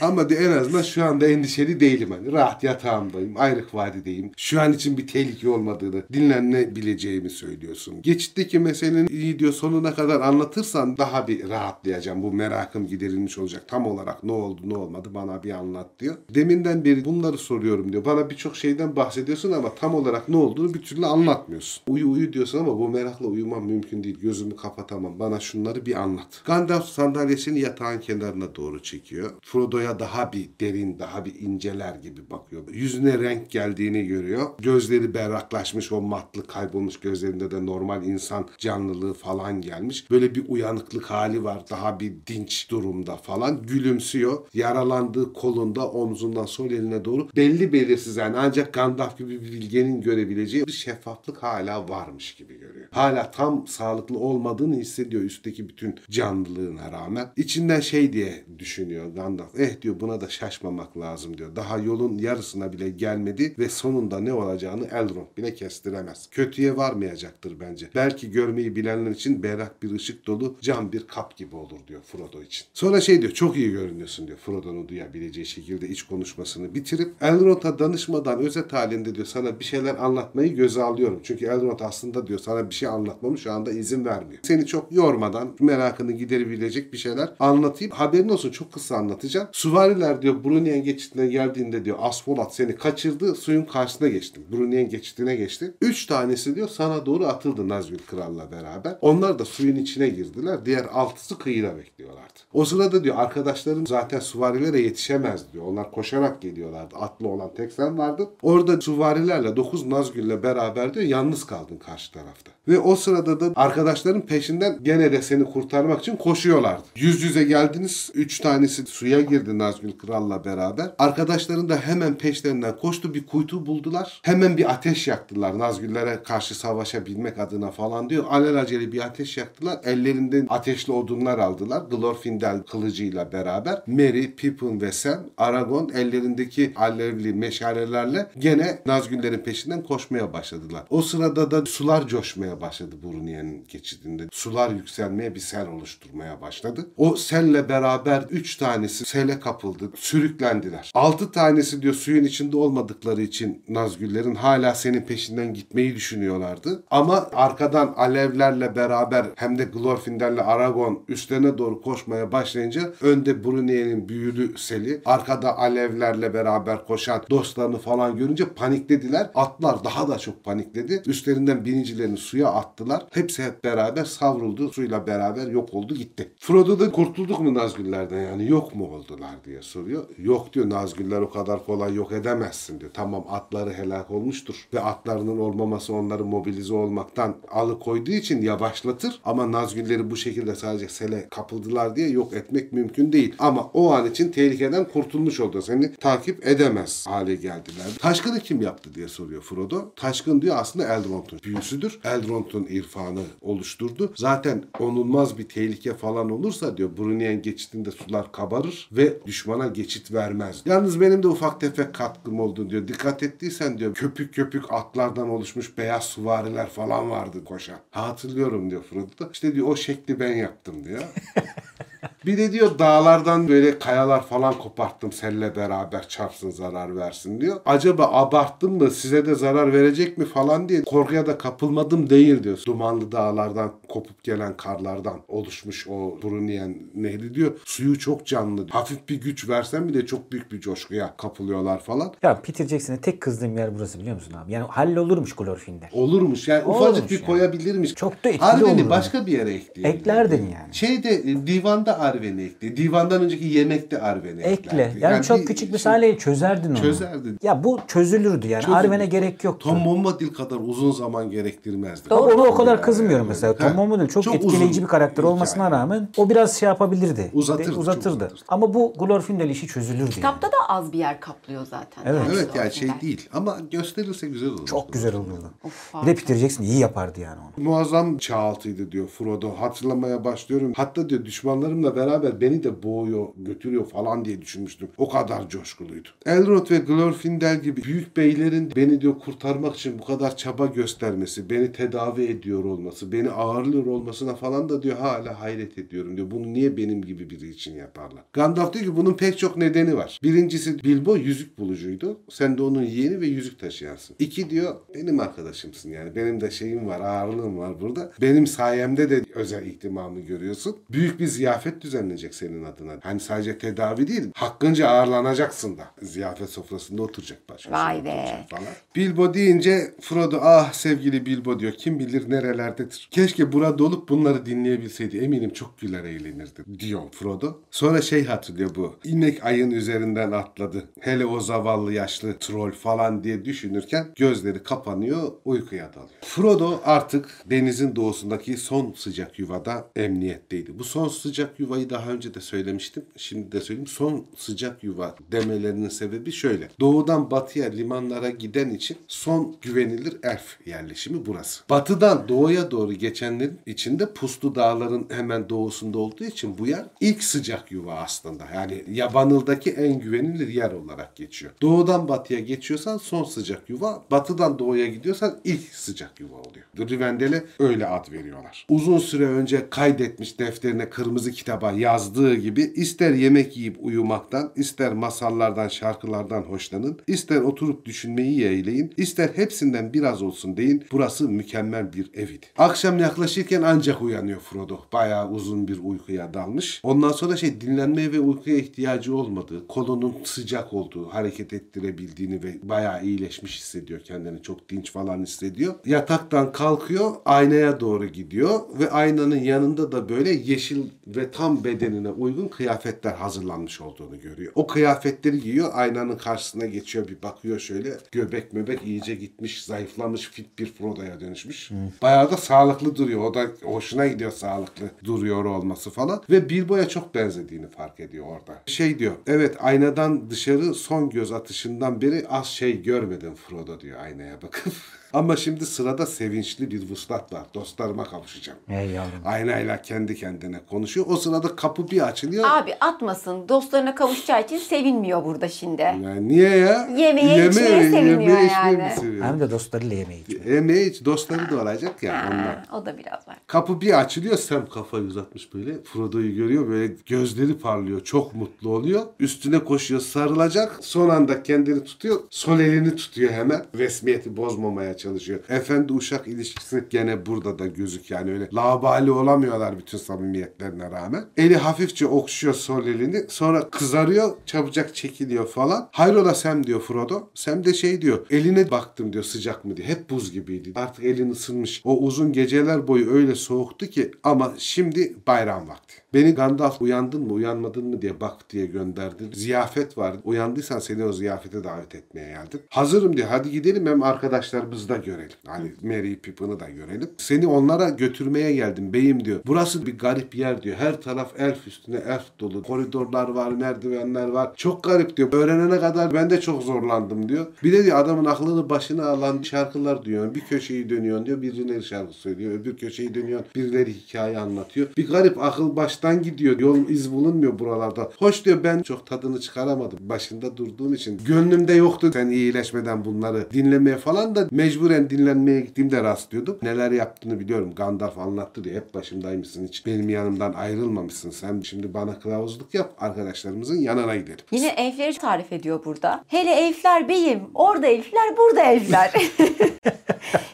Ama 0.00 0.28
diyor 0.28 0.40
en 0.42 0.58
azından 0.58 0.82
şu 0.82 1.04
anda 1.04 1.26
endişeli 1.26 1.80
değilim 1.80 2.10
hani. 2.10 2.32
Rahat 2.32 2.64
yatağımdayım, 2.64 3.34
ayrık 3.36 3.74
vadideyim. 3.74 4.30
Şu 4.36 4.60
an 4.60 4.72
için 4.72 4.98
bir 4.98 5.06
tehlike 5.06 5.48
olmadığını, 5.48 6.02
dinlenebileceğimi 6.12 7.30
söylüyorsun. 7.30 8.02
Geçitteki 8.02 8.58
meselenin 8.58 9.08
iyi 9.08 9.38
diyor 9.38 9.52
sonuna 9.52 9.94
kadar 9.94 10.20
anlatırsan 10.20 10.96
daha 10.96 11.28
bir 11.28 11.48
rahatlayacağım. 11.48 12.22
Bu 12.22 12.32
merakım 12.32 12.86
giderilmiş 12.86 13.38
olacak. 13.38 13.64
Tam 13.68 13.86
olarak 13.86 14.24
ne 14.24 14.32
oldu 14.32 14.60
ne 14.64 14.76
olmadı 14.76 15.08
bana 15.14 15.42
bir 15.42 15.50
anlat 15.50 15.90
diyor. 15.98 16.16
Deminden 16.34 16.84
beri 16.84 17.04
bunları 17.04 17.38
soruyorum 17.38 17.92
diyor. 17.92 18.04
Bana 18.04 18.30
birçok 18.30 18.56
şeyden 18.56 18.96
bahsediyorsun 18.96 19.52
ama 19.52 19.74
tam 19.74 19.94
olarak 19.94 20.28
ne 20.28 20.36
olduğunu 20.36 20.74
bir 20.74 20.82
türlü 20.82 21.06
anlatmıyorsun. 21.06 21.82
Uyu 21.88 22.10
uyu 22.10 22.32
diyorsun 22.32 22.58
ama 22.58 22.78
bu 22.78 22.88
merakla 22.88 23.26
uyumam 23.26 23.64
mümkün 23.64 24.04
değil. 24.04 24.20
Gözümü 24.20 24.56
kapatamam. 24.56 25.18
Bana 25.18 25.40
şunları 25.40 25.86
bir 25.86 25.94
anlat. 25.94 26.42
Gandalf 26.46 26.84
sandalyesini 26.84 27.60
yatağın 27.60 28.00
kenarına 28.00 28.54
doğru 28.54 28.82
çekiyor. 28.82 29.30
Frodo'ya 29.42 29.89
daha 29.98 30.32
bir 30.32 30.48
derin, 30.60 30.98
daha 30.98 31.24
bir 31.24 31.34
inceler 31.40 31.94
gibi 31.94 32.30
bakıyor. 32.30 32.62
Yüzüne 32.72 33.18
renk 33.18 33.50
geldiğini 33.50 34.06
görüyor. 34.06 34.50
Gözleri 34.58 35.14
berraklaşmış, 35.14 35.92
o 35.92 36.00
matlı 36.00 36.46
kaybolmuş 36.46 37.00
gözlerinde 37.00 37.50
de 37.50 37.66
normal 37.66 38.04
insan 38.04 38.48
canlılığı 38.58 39.14
falan 39.14 39.60
gelmiş. 39.60 40.10
Böyle 40.10 40.34
bir 40.34 40.44
uyanıklık 40.48 41.10
hali 41.10 41.44
var. 41.44 41.64
Daha 41.70 42.00
bir 42.00 42.12
dinç 42.26 42.70
durumda 42.70 43.16
falan. 43.16 43.62
Gülümsüyor. 43.62 44.46
Yaralandığı 44.54 45.32
kolunda, 45.32 45.90
omzundan 45.90 46.44
sol 46.44 46.70
eline 46.70 47.04
doğru 47.04 47.28
belli 47.36 47.72
belirsiz 47.72 48.16
yani 48.16 48.36
ancak 48.36 48.74
Gandalf 48.74 49.18
gibi 49.18 49.30
bir 49.30 49.42
bilgenin 49.42 50.00
görebileceği 50.00 50.66
bir 50.66 50.72
şeffaflık 50.72 51.42
hala 51.42 51.88
varmış 51.88 52.34
gibi 52.34 52.58
görüyor. 52.58 52.79
Hala 52.90 53.30
tam 53.30 53.66
sağlıklı 53.66 54.18
olmadığını 54.18 54.76
hissediyor 54.76 55.22
üstteki 55.22 55.68
bütün 55.68 55.94
canlılığına 56.10 56.92
rağmen. 56.92 57.28
İçinden 57.36 57.80
şey 57.80 58.12
diye 58.12 58.44
düşünüyor 58.58 59.14
Gandalf. 59.14 59.60
Eh 59.60 59.82
diyor 59.82 60.00
buna 60.00 60.20
da 60.20 60.28
şaşmamak 60.28 60.98
lazım 60.98 61.38
diyor. 61.38 61.56
Daha 61.56 61.78
yolun 61.78 62.18
yarısına 62.18 62.72
bile 62.72 62.90
gelmedi 62.90 63.54
ve 63.58 63.68
sonunda 63.68 64.20
ne 64.20 64.32
olacağını 64.32 64.86
Elrond 64.86 65.36
bile 65.36 65.54
kestiremez. 65.54 66.28
Kötüye 66.30 66.76
varmayacaktır 66.76 67.60
bence. 67.60 67.90
Belki 67.94 68.30
görmeyi 68.30 68.76
bilenler 68.76 69.10
için 69.10 69.42
berrak 69.42 69.82
bir 69.82 69.90
ışık 69.90 70.26
dolu 70.26 70.56
cam 70.60 70.92
bir 70.92 71.06
kap 71.06 71.36
gibi 71.36 71.56
olur 71.56 71.78
diyor 71.88 72.02
Frodo 72.02 72.42
için. 72.42 72.66
Sonra 72.74 73.00
şey 73.00 73.22
diyor 73.22 73.32
çok 73.32 73.56
iyi 73.56 73.70
görünüyorsun 73.70 74.26
diyor 74.26 74.38
Frodo'nun 74.38 74.88
duyabileceği 74.88 75.46
şekilde 75.46 75.88
iç 75.88 76.02
konuşmasını 76.02 76.74
bitirip 76.74 77.14
Elrond'a 77.20 77.78
danışmadan 77.78 78.38
özet 78.38 78.72
halinde 78.72 79.14
diyor 79.14 79.26
sana 79.26 79.60
bir 79.60 79.64
şeyler 79.64 79.94
anlatmayı 79.94 80.54
göze 80.54 80.82
alıyorum. 80.82 81.20
Çünkü 81.22 81.44
Elrond 81.46 81.80
aslında 81.80 82.26
diyor 82.26 82.38
sana 82.38 82.70
bir 82.70 82.79
şey 82.80 82.88
anlatmamı 82.88 83.38
şu 83.38 83.52
anda 83.52 83.70
izin 83.72 84.04
vermiyor. 84.04 84.40
Seni 84.42 84.66
çok 84.66 84.92
yormadan 84.92 85.56
merakını 85.60 86.12
giderebilecek 86.12 86.92
bir 86.92 86.98
şeyler 86.98 87.32
anlatayım. 87.40 87.94
Haberin 87.94 88.28
olsun 88.28 88.50
çok 88.50 88.72
kısa 88.72 88.96
anlatacağım. 88.96 89.48
Süvariler 89.52 90.22
diyor 90.22 90.44
Brunien 90.44 90.84
geçidine 90.84 91.26
geldiğinde 91.26 91.84
diyor 91.84 91.96
Asfolat 92.00 92.54
seni 92.54 92.76
kaçırdı 92.76 93.34
suyun 93.34 93.64
karşısına 93.64 94.08
geçtim. 94.08 94.42
Brunien 94.52 94.88
geçidine 94.88 95.36
geçti. 95.36 95.74
Üç 95.82 96.06
tanesi 96.06 96.54
diyor 96.54 96.68
sana 96.68 97.06
doğru 97.06 97.26
atıldı 97.26 97.68
Nazgül 97.68 97.98
Kral'la 97.98 98.52
beraber. 98.52 98.98
Onlar 99.00 99.38
da 99.38 99.44
suyun 99.44 99.76
içine 99.76 100.08
girdiler. 100.08 100.66
Diğer 100.66 100.84
altısı 100.84 101.38
kıyıda 101.38 101.76
bekliyorlardı. 101.76 102.40
O 102.52 102.64
sırada 102.64 103.04
diyor 103.04 103.16
arkadaşlarım 103.18 103.86
zaten 103.86 104.20
süvarilere 104.20 104.80
yetişemez 104.80 105.52
diyor. 105.52 105.64
Onlar 105.66 105.90
koşarak 105.90 106.42
geliyorlardı. 106.42 106.96
Atlı 106.96 107.28
olan 107.28 107.54
tek 107.54 107.72
sen 107.72 107.98
vardın. 107.98 108.28
Orada 108.42 108.80
süvarilerle 108.80 109.56
dokuz 109.56 109.86
Nazgül'le 109.86 110.42
beraber 110.42 110.94
diyor 110.94 111.06
yalnız 111.06 111.46
kaldın 111.46 111.76
karşı 111.76 112.12
tarafta. 112.12 112.50
Ve 112.70 112.78
o 112.78 112.96
sırada 112.96 113.40
da 113.40 113.52
arkadaşların 113.56 114.26
peşinden 114.26 114.78
gene 114.82 115.12
de 115.12 115.22
seni 115.22 115.44
kurtarmak 115.44 116.00
için 116.00 116.16
koşuyorlardı. 116.16 116.82
Yüz 116.96 117.22
yüze 117.22 117.44
geldiniz. 117.44 118.10
Üç 118.14 118.38
tanesi 118.38 118.86
suya 118.86 119.20
girdi 119.20 119.58
Nazgül 119.58 119.92
Kral'la 119.92 120.44
beraber. 120.44 120.90
Arkadaşların 120.98 121.68
da 121.68 121.76
hemen 121.76 122.14
peşlerinden 122.14 122.76
koştu. 122.76 123.14
Bir 123.14 123.26
kuytu 123.26 123.66
buldular. 123.66 124.20
Hemen 124.22 124.56
bir 124.56 124.70
ateş 124.70 125.08
yaktılar. 125.08 125.58
Nazgüllere 125.58 126.22
karşı 126.24 126.54
savaşabilmek 126.54 127.38
adına 127.38 127.70
falan 127.70 128.10
diyor. 128.10 128.24
Alelacele 128.30 128.92
bir 128.92 129.00
ateş 129.00 129.36
yaktılar. 129.36 129.80
Ellerinden 129.84 130.46
ateşli 130.50 130.92
odunlar 130.92 131.38
aldılar. 131.38 131.82
Glorfindel 131.90 132.62
kılıcıyla 132.62 133.32
beraber. 133.32 133.82
Merry, 133.86 134.34
Pippin 134.34 134.80
ve 134.80 134.92
Sam, 134.92 135.20
Aragon 135.36 135.90
ellerindeki 135.94 136.72
alevli 136.76 137.32
meşalelerle 137.32 138.30
gene 138.38 138.78
Nazgüllerin 138.86 139.38
peşinden 139.38 139.82
koşmaya 139.82 140.32
başladılar. 140.32 140.82
O 140.90 141.02
sırada 141.02 141.50
da 141.50 141.66
sular 141.66 142.08
coşmaya 142.08 142.59
başladı 142.60 142.96
Brunien'in 143.02 143.64
geçidinde. 143.68 144.22
Sular 144.32 144.70
yükselmeye 144.70 145.34
bir 145.34 145.40
sel 145.40 145.68
oluşturmaya 145.68 146.40
başladı. 146.40 146.90
O 146.96 147.16
selle 147.16 147.68
beraber 147.68 148.22
üç 148.30 148.56
tanesi 148.56 149.04
sele 149.04 149.40
kapıldı. 149.40 149.90
Sürüklendiler. 149.96 150.90
Altı 150.94 151.32
tanesi 151.32 151.82
diyor 151.82 151.94
suyun 151.94 152.24
içinde 152.24 152.56
olmadıkları 152.56 153.22
için 153.22 153.64
Nazgüllerin 153.68 154.34
hala 154.34 154.74
senin 154.74 155.02
peşinden 155.02 155.54
gitmeyi 155.54 155.94
düşünüyorlardı. 155.94 156.84
Ama 156.90 157.28
arkadan 157.32 157.94
alevlerle 157.96 158.76
beraber 158.76 159.26
hem 159.36 159.58
de 159.58 159.64
Glorfindel'le 159.64 160.38
Aragon 160.38 161.02
üstlerine 161.08 161.58
doğru 161.58 161.82
koşmaya 161.82 162.32
başlayınca 162.32 162.92
önde 163.00 163.44
Brunien'in 163.44 164.08
büyülü 164.08 164.58
seli, 164.58 165.02
arkada 165.04 165.58
alevlerle 165.58 166.34
beraber 166.34 166.86
koşan 166.86 167.22
dostlarını 167.30 167.78
falan 167.78 168.16
görünce 168.16 168.48
paniklediler. 168.48 169.30
Atlar 169.34 169.84
daha 169.84 170.08
da 170.08 170.18
çok 170.18 170.44
panikledi. 170.44 171.02
Üstlerinden 171.06 171.64
binicilerini 171.64 172.16
suya 172.16 172.49
attılar. 172.54 173.06
Hepsi 173.10 173.44
hep 173.44 173.64
beraber 173.64 174.04
savruldu. 174.04 174.72
Suyla 174.72 175.06
beraber 175.06 175.46
yok 175.46 175.74
oldu 175.74 175.94
gitti. 175.94 176.32
Frodo 176.38 176.80
da 176.80 176.92
kurtulduk 176.92 177.40
mu 177.40 177.54
Nazgüllerden 177.54 178.20
yani 178.20 178.50
yok 178.50 178.74
mu 178.74 178.94
oldular 178.94 179.30
diye 179.44 179.62
soruyor. 179.62 180.04
Yok 180.18 180.52
diyor 180.52 180.70
Nazgüller 180.70 181.20
o 181.20 181.30
kadar 181.30 181.66
kolay 181.66 181.94
yok 181.94 182.12
edemezsin 182.12 182.80
diyor. 182.80 182.90
Tamam 182.94 183.24
atları 183.28 183.72
helak 183.72 184.10
olmuştur 184.10 184.68
ve 184.74 184.80
atlarının 184.80 185.38
olmaması 185.38 185.94
onları 185.94 186.24
mobilize 186.24 186.74
olmaktan 186.74 187.36
alıkoyduğu 187.50 188.10
için 188.10 188.42
yavaşlatır. 188.42 189.20
Ama 189.24 189.52
Nazgülleri 189.52 190.10
bu 190.10 190.16
şekilde 190.16 190.54
sadece 190.54 190.88
sele 190.88 191.28
kapıldılar 191.30 191.96
diye 191.96 192.08
yok 192.08 192.32
etmek 192.32 192.72
mümkün 192.72 193.12
değil. 193.12 193.34
Ama 193.38 193.70
o 193.74 193.92
an 193.92 194.10
için 194.10 194.32
tehlikeden 194.32 194.84
kurtulmuş 194.84 195.40
oldu. 195.40 195.62
Seni 195.62 195.94
takip 195.94 196.46
edemez 196.46 197.06
hale 197.08 197.34
geldiler. 197.34 197.86
Taşkını 197.98 198.40
kim 198.40 198.62
yaptı 198.62 198.94
diye 198.94 199.08
soruyor 199.08 199.42
Frodo. 199.42 199.92
Taşkın 199.96 200.42
diyor 200.42 200.56
aslında 200.58 200.84
Elrond'un 200.84 201.40
büyüsüdür. 201.44 202.00
Elrond'un 202.40 202.66
irfanı 202.70 203.22
oluşturdu. 203.40 204.12
Zaten 204.16 204.64
onulmaz 204.78 205.38
bir 205.38 205.48
tehlike 205.48 205.94
falan 205.94 206.30
olursa 206.30 206.76
diyor 206.76 206.96
Brunien 206.96 207.42
geçidinde 207.42 207.90
sular 207.90 208.32
kabarır 208.32 208.88
ve 208.92 209.26
düşmana 209.26 209.66
geçit 209.66 210.12
vermez. 210.12 210.62
Yalnız 210.64 211.00
benim 211.00 211.22
de 211.22 211.28
ufak 211.28 211.60
tefek 211.60 211.94
katkım 211.94 212.40
oldu 212.40 212.70
diyor. 212.70 212.88
Dikkat 212.88 213.22
ettiysen 213.22 213.78
diyor 213.78 213.94
köpük 213.94 214.34
köpük 214.34 214.72
atlardan 214.72 215.28
oluşmuş 215.28 215.78
beyaz 215.78 216.04
süvariler 216.04 216.68
falan 216.68 217.10
vardı 217.10 217.44
koşan. 217.44 217.78
Ha, 217.90 218.08
hatırlıyorum 218.08 218.70
diyor 218.70 218.82
Frodo. 218.82 219.30
İşte 219.32 219.54
diyor 219.54 219.68
o 219.68 219.76
şekli 219.76 220.20
ben 220.20 220.36
yaptım 220.36 220.84
diyor. 220.84 221.02
Bir 222.26 222.38
de 222.38 222.52
diyor 222.52 222.78
dağlardan 222.78 223.48
böyle 223.48 223.78
kayalar 223.78 224.26
falan 224.26 224.54
koparttım 224.58 225.12
seninle 225.12 225.56
beraber 225.56 226.08
çarpsın 226.08 226.50
zarar 226.50 226.96
versin 226.96 227.40
diyor. 227.40 227.56
Acaba 227.66 228.08
abarttım 228.12 228.76
mı 228.78 228.90
size 228.90 229.26
de 229.26 229.34
zarar 229.34 229.72
verecek 229.72 230.18
mi 230.18 230.24
falan 230.24 230.68
diye 230.68 230.82
korkuya 230.84 231.26
da 231.26 231.38
kapılmadım 231.38 232.10
değil 232.10 232.42
diyor. 232.42 232.58
Dumanlı 232.66 233.12
dağlardan 233.12 233.72
kopup 233.88 234.24
gelen 234.24 234.56
karlardan 234.56 235.20
oluşmuş 235.28 235.86
o 235.88 236.18
Brunien 236.22 236.76
nehri 236.94 237.34
diyor. 237.34 237.52
Suyu 237.64 237.98
çok 237.98 238.26
canlı. 238.26 238.66
Hafif 238.70 239.08
bir 239.08 239.20
güç 239.20 239.48
versen 239.48 239.88
bile 239.88 240.06
çok 240.06 240.32
büyük 240.32 240.52
bir 240.52 240.60
coşkuya 240.60 241.14
kapılıyorlar 241.16 241.80
falan. 241.80 242.12
Ya 242.22 242.40
Peter 242.42 242.66
Jackson'a 242.68 242.96
tek 242.96 243.20
kızdığım 243.20 243.56
yer 243.58 243.74
burası 243.76 243.98
biliyor 244.00 244.14
musun 244.14 244.34
abi? 244.34 244.52
Yani 244.52 244.66
hallolurmuş 244.68 245.36
Glorfindel. 245.36 245.88
Olurmuş 245.92 246.48
yani 246.48 246.64
Olurmuş 246.64 246.88
ufacık 246.88 247.10
bir 247.10 247.16
yani. 247.16 247.26
koyabilirmiş. 247.26 247.94
Çok 247.94 248.24
da 248.24 248.28
etkili 248.28 248.44
Arven'i 248.44 248.74
olurdu. 248.74 248.90
başka 248.90 249.26
bir 249.26 249.32
yere 249.32 249.54
ekleyelim. 249.54 249.98
Eklerdin 249.98 250.42
yani. 250.42 250.74
Şeyde 250.74 251.08
e, 251.14 251.46
divanda 251.46 251.98
Arven'i 252.10 252.42
ekle. 252.42 252.76
Divandan 252.76 253.22
önceki 253.22 253.44
yemekte 253.44 254.00
Arven'i 254.02 254.40
Ekle. 254.42 254.52
eklerdi. 254.52 254.98
Yani, 255.00 255.24
çok 255.24 255.38
bir 255.40 255.46
küçük 255.46 255.68
bir 255.72 255.78
şey- 255.78 255.92
sahneyle 255.92 256.18
çözerdin 256.18 256.70
onu. 256.70 256.78
Çözerdin. 256.80 257.38
Ya 257.42 257.64
bu 257.64 257.78
çözülürdü 257.86 258.46
yani. 258.46 258.62
Çözülür. 258.62 258.76
Arven'e 258.78 259.06
gerek 259.06 259.44
yoktu. 259.44 259.68
Tom 259.68 259.84
Bombadil 259.84 260.28
kadar 260.28 260.56
uzun 260.56 260.92
zaman 260.92 261.30
gerektirmezdi. 261.30 262.10
Bak 262.10 262.20
ona 262.22 262.42
o 262.42 262.54
kadar 262.54 262.72
Yani. 262.74 262.80
kızmıyorum 262.80 263.26
mesela. 263.28 263.56
Tom 263.56 263.76
Bombadil 263.76 264.06
çok, 264.08 264.26
etkileyici 264.34 264.64
uzun 264.70 264.82
bir 264.82 264.88
karakter 264.88 265.22
olmasına 265.22 265.66
hikaye. 265.66 265.82
rağmen 265.82 266.08
o 266.16 266.30
biraz 266.30 266.58
şey 266.58 266.66
yapabilirdi. 266.66 267.30
Uzatırdı, 267.32 267.68
De- 267.68 267.72
çok 267.72 267.80
uzatırdı. 267.80 268.08
uzatırdı. 268.16 268.40
Ama 268.48 268.74
bu 268.74 268.94
Glorfindel 268.98 269.48
işi 269.50 269.66
çözülürdü 269.66 270.10
Kitapta 270.10 270.46
da 270.48 270.56
az 270.68 270.92
bir 270.92 270.98
yer 270.98 271.20
kaplıyor 271.20 271.66
zaten. 271.66 272.02
Evet. 272.06 272.22
Evet 272.34 272.48
yani 272.54 272.72
şey 272.72 272.88
değil 273.02 273.28
ama 273.32 273.56
gösterilse 273.70 274.28
güzel 274.28 274.48
olur. 274.48 274.58
yani. 274.58 274.66
Çok 274.66 274.92
güzel 274.92 275.14
olurdu. 275.14 275.50
Of, 275.64 275.94
bir 276.02 276.06
de 276.06 276.14
Peter 276.14 276.34
Jackson 276.34 276.64
iyi 276.64 276.78
yapardı 276.78 277.20
yani 277.20 277.38
onu. 277.40 277.64
Muazzam 277.64 278.18
çağaltıydı 278.18 278.92
diyor 278.92 279.06
Frodo. 279.08 279.50
Hatırlamaya 279.60 280.24
başlıyorum. 280.24 280.72
Hatta 280.76 281.08
diyor 281.10 281.24
düşmanlarımla 281.24 281.96
beraber 282.00 282.40
beni 282.40 282.62
de 282.62 282.82
boğuyor, 282.82 283.28
götürüyor 283.36 283.86
falan 283.86 284.24
diye 284.24 284.42
düşünmüştüm. 284.42 284.88
O 284.98 285.08
kadar 285.08 285.48
coşkuluydu. 285.48 286.08
Elrond 286.26 286.70
ve 286.70 286.78
Glorfindel 286.78 287.62
gibi 287.62 287.84
büyük 287.84 288.16
beylerin 288.16 288.72
beni 288.76 289.00
diyor 289.00 289.18
kurtarmak 289.18 289.76
için 289.76 289.98
bu 289.98 290.04
kadar 290.04 290.36
çaba 290.36 290.66
göstermesi, 290.66 291.50
beni 291.50 291.72
tedavi 291.72 292.22
ediyor 292.22 292.64
olması, 292.64 293.12
beni 293.12 293.30
ağırlıyor 293.30 293.86
olmasına 293.86 294.34
falan 294.34 294.68
da 294.68 294.82
diyor 294.82 294.96
hala 294.96 295.40
hayret 295.40 295.78
ediyorum 295.78 296.16
diyor. 296.16 296.30
Bunu 296.30 296.52
niye 296.52 296.76
benim 296.76 297.02
gibi 297.02 297.30
biri 297.30 297.48
için 297.48 297.76
yaparlar? 297.76 298.24
Gandalf 298.32 298.72
diyor 298.72 298.84
ki 298.84 298.96
bunun 298.96 299.14
pek 299.14 299.38
çok 299.38 299.56
nedeni 299.56 299.96
var. 299.96 300.20
Birincisi 300.22 300.84
Bilbo 300.84 301.16
yüzük 301.16 301.58
bulucuydu. 301.58 302.20
Sen 302.28 302.58
de 302.58 302.62
onun 302.62 302.82
yeğeni 302.82 303.20
ve 303.20 303.26
yüzük 303.26 303.58
taşıyansın. 303.58 304.16
İki 304.18 304.50
diyor 304.50 304.74
benim 304.94 305.20
arkadaşımsın 305.20 305.90
yani. 305.90 306.16
Benim 306.16 306.40
de 306.40 306.50
şeyim 306.50 306.86
var, 306.86 307.00
ağırlığım 307.00 307.58
var 307.58 307.80
burada. 307.80 308.12
Benim 308.20 308.46
sayemde 308.46 309.10
de 309.10 309.24
özel 309.34 309.66
ihtimamı 309.66 310.20
görüyorsun. 310.20 310.76
Büyük 310.92 311.20
bir 311.20 311.26
ziyafet 311.26 311.82
düzenlenecek 311.90 312.34
senin 312.34 312.64
adına. 312.64 312.92
Hani 313.02 313.20
sadece 313.20 313.58
tedavi 313.58 314.06
değil, 314.08 314.30
hakkınca 314.34 314.88
ağırlanacaksın 314.88 315.78
da. 315.78 315.84
Ziyafet 316.02 316.50
sofrasında 316.50 317.02
oturacak 317.02 317.48
başkası. 317.48 317.74
Vay 317.74 318.04
be. 318.04 318.46
Falan. 318.50 318.64
Bilbo 318.96 319.34
deyince 319.34 319.94
Frodo 320.00 320.38
ah 320.42 320.72
sevgili 320.72 321.26
Bilbo 321.26 321.60
diyor. 321.60 321.72
Kim 321.72 321.98
bilir 321.98 322.30
nerelerdedir. 322.30 323.08
Keşke 323.10 323.52
burada 323.52 323.84
olup 323.84 324.08
bunları 324.08 324.46
dinleyebilseydi. 324.46 325.18
Eminim 325.18 325.52
çok 325.52 325.80
güler 325.80 326.04
eğlenirdi 326.04 326.64
diyor 326.78 327.02
Frodo. 327.12 327.60
Sonra 327.70 328.02
şey 328.02 328.24
hatırlıyor 328.24 328.74
bu. 328.74 328.94
İnek 329.04 329.44
ayın 329.44 329.70
üzerinden 329.70 330.32
atladı. 330.32 330.84
Hele 331.00 331.26
o 331.26 331.40
zavallı 331.40 331.92
yaşlı 331.92 332.38
troll 332.38 332.72
falan 332.72 333.24
diye 333.24 333.44
düşünürken 333.44 334.06
gözleri 334.16 334.62
kapanıyor 334.62 335.32
uykuya 335.44 335.90
dalıyor. 335.94 336.10
Frodo 336.22 336.80
artık 336.84 337.44
denizin 337.50 337.96
doğusundaki 337.96 338.56
son 338.56 338.94
sıcak 338.96 339.38
yuvada 339.38 339.90
emniyetteydi. 339.96 340.78
Bu 340.78 340.84
son 340.84 341.08
sıcak 341.08 341.60
yuvayı 341.80 341.90
daha 341.90 342.10
önce 342.10 342.34
de 342.34 342.40
söylemiştim. 342.40 343.04
Şimdi 343.16 343.52
de 343.52 343.60
söyleyeyim. 343.60 343.86
Son 343.86 344.26
sıcak 344.36 344.84
yuva 344.84 345.14
demelerinin 345.32 345.88
sebebi 345.88 346.32
şöyle. 346.32 346.68
Doğudan 346.80 347.30
batıya 347.30 347.70
limanlara 347.70 348.30
giden 348.30 348.70
için 348.70 348.96
son 349.08 349.56
güvenilir 349.62 350.16
elf 350.22 350.66
yerleşimi 350.66 351.26
burası. 351.26 351.62
Batıdan 351.70 352.28
doğuya 352.28 352.70
doğru 352.70 352.92
geçenlerin 352.92 353.58
içinde 353.66 354.12
Puslu 354.12 354.54
Dağların 354.54 355.06
hemen 355.10 355.48
doğusunda 355.48 355.98
olduğu 355.98 356.24
için 356.24 356.58
bu 356.58 356.66
yer 356.66 356.84
ilk 357.00 357.24
sıcak 357.24 357.72
yuva 357.72 357.94
aslında. 357.94 358.44
Yani 358.54 358.84
Yabanıl'daki 358.90 359.70
en 359.70 360.00
güvenilir 360.00 360.48
yer 360.48 360.72
olarak 360.72 361.16
geçiyor. 361.16 361.52
Doğudan 361.62 362.08
batıya 362.08 362.40
geçiyorsan 362.40 362.98
son 362.98 363.24
sıcak 363.24 363.70
yuva, 363.70 364.02
batıdan 364.10 364.58
doğuya 364.58 364.86
gidiyorsan 364.86 365.38
ilk 365.44 365.74
sıcak 365.74 366.20
yuva 366.20 366.36
oluyor. 366.36 366.66
Rivendel'e 366.78 367.44
öyle 367.58 367.86
ad 367.86 368.12
veriyorlar. 368.12 368.66
Uzun 368.68 368.98
süre 368.98 369.26
önce 369.26 369.70
kaydetmiş 369.70 370.38
defterine 370.38 370.90
kırmızı 370.90 371.30
kitaba 371.30 371.69
yazdığı 371.72 372.34
gibi 372.34 372.62
ister 372.62 373.10
yemek 373.10 373.56
yiyip 373.56 373.76
uyumaktan, 373.80 374.52
ister 374.56 374.92
masallardan, 374.92 375.68
şarkılardan 375.68 376.42
hoşlanın, 376.42 376.98
ister 377.06 377.40
oturup 377.40 377.84
düşünmeyi 377.84 378.40
yeğleyin, 378.40 378.92
ister 378.96 379.28
hepsinden 379.34 379.92
biraz 379.92 380.22
olsun 380.22 380.56
deyin. 380.56 380.84
Burası 380.92 381.28
mükemmel 381.28 381.92
bir 381.92 382.10
ev 382.14 382.28
idi. 382.28 382.46
Akşam 382.58 382.98
yaklaşırken 382.98 383.62
ancak 383.62 384.02
uyanıyor 384.02 384.40
Frodo. 384.40 384.78
Bayağı 384.92 385.30
uzun 385.30 385.68
bir 385.68 385.78
uykuya 385.78 386.34
dalmış. 386.34 386.80
Ondan 386.82 387.12
sonra 387.12 387.36
şey 387.36 387.60
dinlenmeye 387.60 388.12
ve 388.12 388.20
uykuya 388.20 388.56
ihtiyacı 388.56 389.16
olmadığı, 389.16 389.66
kolunun 389.66 390.16
sıcak 390.24 390.72
olduğu, 390.72 391.08
hareket 391.08 391.52
ettirebildiğini 391.52 392.42
ve 392.42 392.58
bayağı 392.62 393.04
iyileşmiş 393.04 393.58
hissediyor 393.58 394.00
kendini. 394.00 394.42
Çok 394.42 394.68
dinç 394.68 394.92
falan 394.92 395.22
hissediyor. 395.22 395.74
Yataktan 395.86 396.52
kalkıyor, 396.52 397.14
aynaya 397.24 397.80
doğru 397.80 398.06
gidiyor 398.06 398.60
ve 398.78 398.90
aynanın 398.90 399.40
yanında 399.40 399.92
da 399.92 400.08
böyle 400.08 400.30
yeşil 400.30 400.82
ve 401.06 401.30
tam 401.30 401.59
bedenine 401.64 402.08
uygun 402.08 402.48
kıyafetler 402.48 403.12
hazırlanmış 403.12 403.80
olduğunu 403.80 404.20
görüyor. 404.20 404.52
O 404.54 404.66
kıyafetleri 404.66 405.40
giyiyor, 405.40 405.70
aynanın 405.72 406.16
karşısına 406.16 406.66
geçiyor 406.66 407.08
bir 407.08 407.22
bakıyor 407.22 407.58
şöyle. 407.58 407.96
Göbek 408.12 408.52
möbek 408.52 408.82
iyice 408.82 409.14
gitmiş, 409.14 409.64
zayıflamış, 409.64 410.30
fit 410.30 410.58
bir 410.58 410.72
Frodo'ya 410.72 411.20
dönüşmüş. 411.20 411.70
Bayağı 412.02 412.30
da 412.30 412.36
sağlıklı 412.36 412.96
duruyor. 412.96 413.20
O 413.20 413.34
da 413.34 413.46
hoşuna 413.62 414.06
gidiyor 414.06 414.30
sağlıklı 414.30 414.90
duruyor 415.04 415.44
olması 415.44 415.90
falan. 415.90 416.22
Ve 416.30 416.48
Bilbo'ya 416.48 416.88
çok 416.88 417.14
benzediğini 417.14 417.68
fark 417.68 418.00
ediyor 418.00 418.26
orada. 418.26 418.62
Şey 418.66 418.98
diyor, 418.98 419.12
evet 419.26 419.56
aynadan 419.60 420.30
dışarı 420.30 420.74
son 420.74 421.10
göz 421.10 421.32
atışından 421.32 422.00
beri 422.00 422.28
az 422.28 422.46
şey 422.46 422.82
görmedim 422.82 423.34
Frodo 423.34 423.80
diyor 423.80 424.00
aynaya 424.00 424.42
bakıp. 424.42 424.72
Ama 425.12 425.36
şimdi 425.36 425.66
sırada 425.66 426.06
sevinçli 426.06 426.70
bir 426.70 426.90
vuslat 426.90 427.32
var. 427.32 427.42
Dostlarıma 427.54 428.04
kavuşacağım. 428.04 428.58
Ey 428.68 428.90
yavrum. 428.90 429.20
Aynayla 429.24 429.82
kendi 429.82 430.14
kendine 430.14 430.60
konuşuyor. 430.70 431.06
O 431.08 431.16
sırada 431.16 431.56
kapı 431.56 431.90
bir 431.90 432.06
açılıyor. 432.08 432.44
Abi 432.48 432.74
atmasın. 432.80 433.48
Dostlarına 433.48 433.94
kavuşacağı 433.94 434.42
için 434.42 434.58
sevinmiyor 434.58 435.24
burada 435.24 435.48
şimdi. 435.48 435.82
Yani 435.82 436.28
niye 436.28 436.56
ya? 436.56 436.88
Yemeğe, 436.96 437.48
içmeye 437.48 437.90
seviniyor 437.90 438.20
yemeğe, 438.20 438.46
içmeye 438.46 438.72
yani. 438.72 438.82
mi 438.82 438.92
seviyor? 439.00 439.24
Hem 439.24 439.40
de 439.40 439.50
dostlarıyla 439.50 439.96
yemeği 439.96 440.22
içiyor. 440.22 440.44
Yemeğe 440.44 440.86
hiç 440.86 441.04
dostları 441.04 441.50
da 441.50 441.62
olacak 441.62 442.02
ya. 442.02 442.24
Ha, 442.24 442.64
o 442.72 442.86
da 442.86 442.98
biraz 442.98 443.28
var. 443.28 443.36
Kapı 443.46 443.80
bir 443.80 444.00
açılıyor. 444.00 444.36
Sam 444.36 444.68
kafayı 444.68 445.04
uzatmış 445.04 445.54
böyle. 445.54 445.82
Frodo'yu 445.82 446.36
görüyor. 446.36 446.68
Böyle 446.68 446.92
gözleri 447.06 447.58
parlıyor. 447.58 448.04
Çok 448.04 448.34
mutlu 448.34 448.70
oluyor. 448.70 449.02
Üstüne 449.20 449.58
koşuyor 449.64 450.00
sarılacak. 450.00 450.78
Son 450.80 451.08
anda 451.08 451.42
kendini 451.42 451.84
tutuyor. 451.84 452.20
Sol 452.30 452.60
elini 452.60 452.96
tutuyor 452.96 453.32
hemen. 453.32 453.62
Resmiyeti 453.78 454.36
bozmamaya 454.36 454.96
çalışıyor. 455.00 455.40
Efendi 455.48 455.92
uşak 455.92 456.28
ilişkisi 456.28 456.84
gene 456.90 457.26
burada 457.26 457.58
da 457.58 457.66
gözük 457.66 458.10
yani 458.10 458.32
öyle 458.32 458.48
labali 458.52 459.10
olamıyorlar 459.10 459.78
bütün 459.78 459.98
samimiyetlerine 459.98 460.90
rağmen. 460.90 461.24
Eli 461.36 461.56
hafifçe 461.56 462.06
okşuyor 462.06 462.54
sol 462.54 462.86
elini. 462.86 463.24
Sonra 463.28 463.70
kızarıyor. 463.70 464.36
Çabucak 464.46 464.94
çekiliyor 464.94 465.46
falan. 465.48 465.88
Hayrola 465.92 466.34
Sam 466.34 466.66
diyor 466.66 466.80
Frodo. 466.80 467.28
Sam 467.34 467.64
de 467.64 467.74
şey 467.74 468.02
diyor. 468.02 468.26
Eline 468.30 468.70
baktım 468.70 469.12
diyor 469.12 469.24
sıcak 469.24 469.64
mı 469.64 469.76
diye. 469.76 469.88
Hep 469.88 470.10
buz 470.10 470.32
gibiydi. 470.32 470.72
Artık 470.74 471.04
elin 471.04 471.30
ısınmış. 471.30 471.82
O 471.84 471.98
uzun 471.98 472.32
geceler 472.32 472.88
boyu 472.88 473.10
öyle 473.10 473.34
soğuktu 473.34 473.86
ki 473.86 474.10
ama 474.22 474.52
şimdi 474.58 475.16
bayram 475.26 475.68
vakti. 475.68 475.94
Beni 476.14 476.30
Gandalf 476.34 476.82
uyandın 476.82 477.22
mı 477.26 477.32
uyanmadın 477.32 477.86
mı 477.86 478.02
diye 478.02 478.20
bak 478.20 478.50
diye 478.50 478.66
gönderdi. 478.66 479.24
Ziyafet 479.32 479.98
vardı. 479.98 480.20
Uyandıysan 480.24 480.78
seni 480.78 481.04
o 481.04 481.12
ziyafete 481.12 481.64
davet 481.64 481.94
etmeye 481.94 482.28
geldim. 482.28 482.60
Hazırım 482.70 483.16
diye 483.16 483.26
hadi 483.26 483.50
gidelim 483.50 483.86
hem 483.86 484.02
arkadaşlarımızı 484.02 484.88
da 484.90 484.96
görelim. 484.96 485.36
Hani 485.46 485.72
Merry 485.82 486.18
Pippin'ı 486.18 486.60
da 486.60 486.68
görelim. 486.68 487.10
Seni 487.16 487.46
onlara 487.46 487.88
götürmeye 487.88 488.52
geldim 488.52 488.92
beyim 488.92 489.24
diyor. 489.24 489.40
Burası 489.46 489.86
bir 489.86 489.98
garip 489.98 490.34
yer 490.34 490.62
diyor. 490.62 490.76
Her 490.76 491.00
taraf 491.00 491.32
elf 491.38 491.66
üstüne 491.66 491.96
elf 491.96 492.24
dolu. 492.40 492.62
Koridorlar 492.62 493.28
var, 493.28 493.52
merdivenler 493.52 494.28
var. 494.28 494.52
Çok 494.56 494.84
garip 494.84 495.16
diyor. 495.16 495.32
Öğrenene 495.32 495.80
kadar 495.80 496.14
ben 496.14 496.30
de 496.30 496.40
çok 496.40 496.62
zorlandım 496.62 497.28
diyor. 497.28 497.46
Bir 497.62 497.72
de 497.72 497.84
diyor 497.84 497.98
adamın 497.98 498.24
aklını 498.24 498.70
başına 498.70 499.06
alan 499.06 499.42
şarkılar 499.42 500.04
diyor. 500.04 500.34
Bir 500.34 500.40
köşeyi 500.40 500.90
dönüyorsun 500.90 501.26
diyor. 501.26 501.42
Birileri 501.42 501.82
şarkı 501.82 502.12
söylüyor. 502.12 502.52
Öbür 502.52 502.76
köşeyi 502.76 503.14
dönüyorsun. 503.14 503.48
Birileri 503.56 503.92
hikaye 503.94 504.38
anlatıyor. 504.38 504.86
Bir 504.96 505.08
garip 505.08 505.42
akıl 505.42 505.76
baştan 505.76 506.22
gidiyor. 506.22 506.60
Yol 506.60 506.88
iz 506.88 507.12
bulunmuyor 507.12 507.58
buralarda. 507.58 508.10
Hoş 508.18 508.44
diyor 508.44 508.64
ben 508.64 508.82
çok 508.82 509.06
tadını 509.06 509.40
çıkaramadım. 509.40 509.98
Başında 510.02 510.56
durduğum 510.56 510.94
için. 510.94 511.20
Gönlümde 511.26 511.72
yoktu 511.72 512.10
sen 512.12 512.28
iyileşmeden 512.28 513.04
bunları 513.04 513.50
dinlemeye 513.52 513.96
falan 513.96 514.34
da 514.34 514.48
mecburen 514.80 515.10
dinlenmeye 515.10 515.60
gittiğimde 515.60 516.02
rastlıyordum. 516.02 516.58
Neler 516.62 516.90
yaptığını 516.90 517.40
biliyorum. 517.40 517.74
Gandalf 517.74 518.18
anlattı 518.18 518.64
diyor. 518.64 518.76
Hep 518.76 518.94
başımdaymışsın 518.94 519.66
hiç. 519.66 519.86
Benim 519.86 520.08
yanımdan 520.08 520.52
ayrılmamışsın. 520.52 521.30
Sen 521.30 521.60
şimdi 521.60 521.94
bana 521.94 522.18
kılavuzluk 522.20 522.74
yap. 522.74 522.94
Arkadaşlarımızın 522.98 523.76
yanına 523.80 524.16
gidelim. 524.16 524.38
Yine 524.50 524.68
elfleri 524.68 525.18
tarif 525.18 525.52
ediyor 525.52 525.84
burada. 525.84 526.24
Hele 526.26 526.52
elfler 526.52 527.08
beyim, 527.08 527.40
orada 527.54 527.86
elfler, 527.86 528.36
burada 528.36 528.62
elfler. 528.62 529.12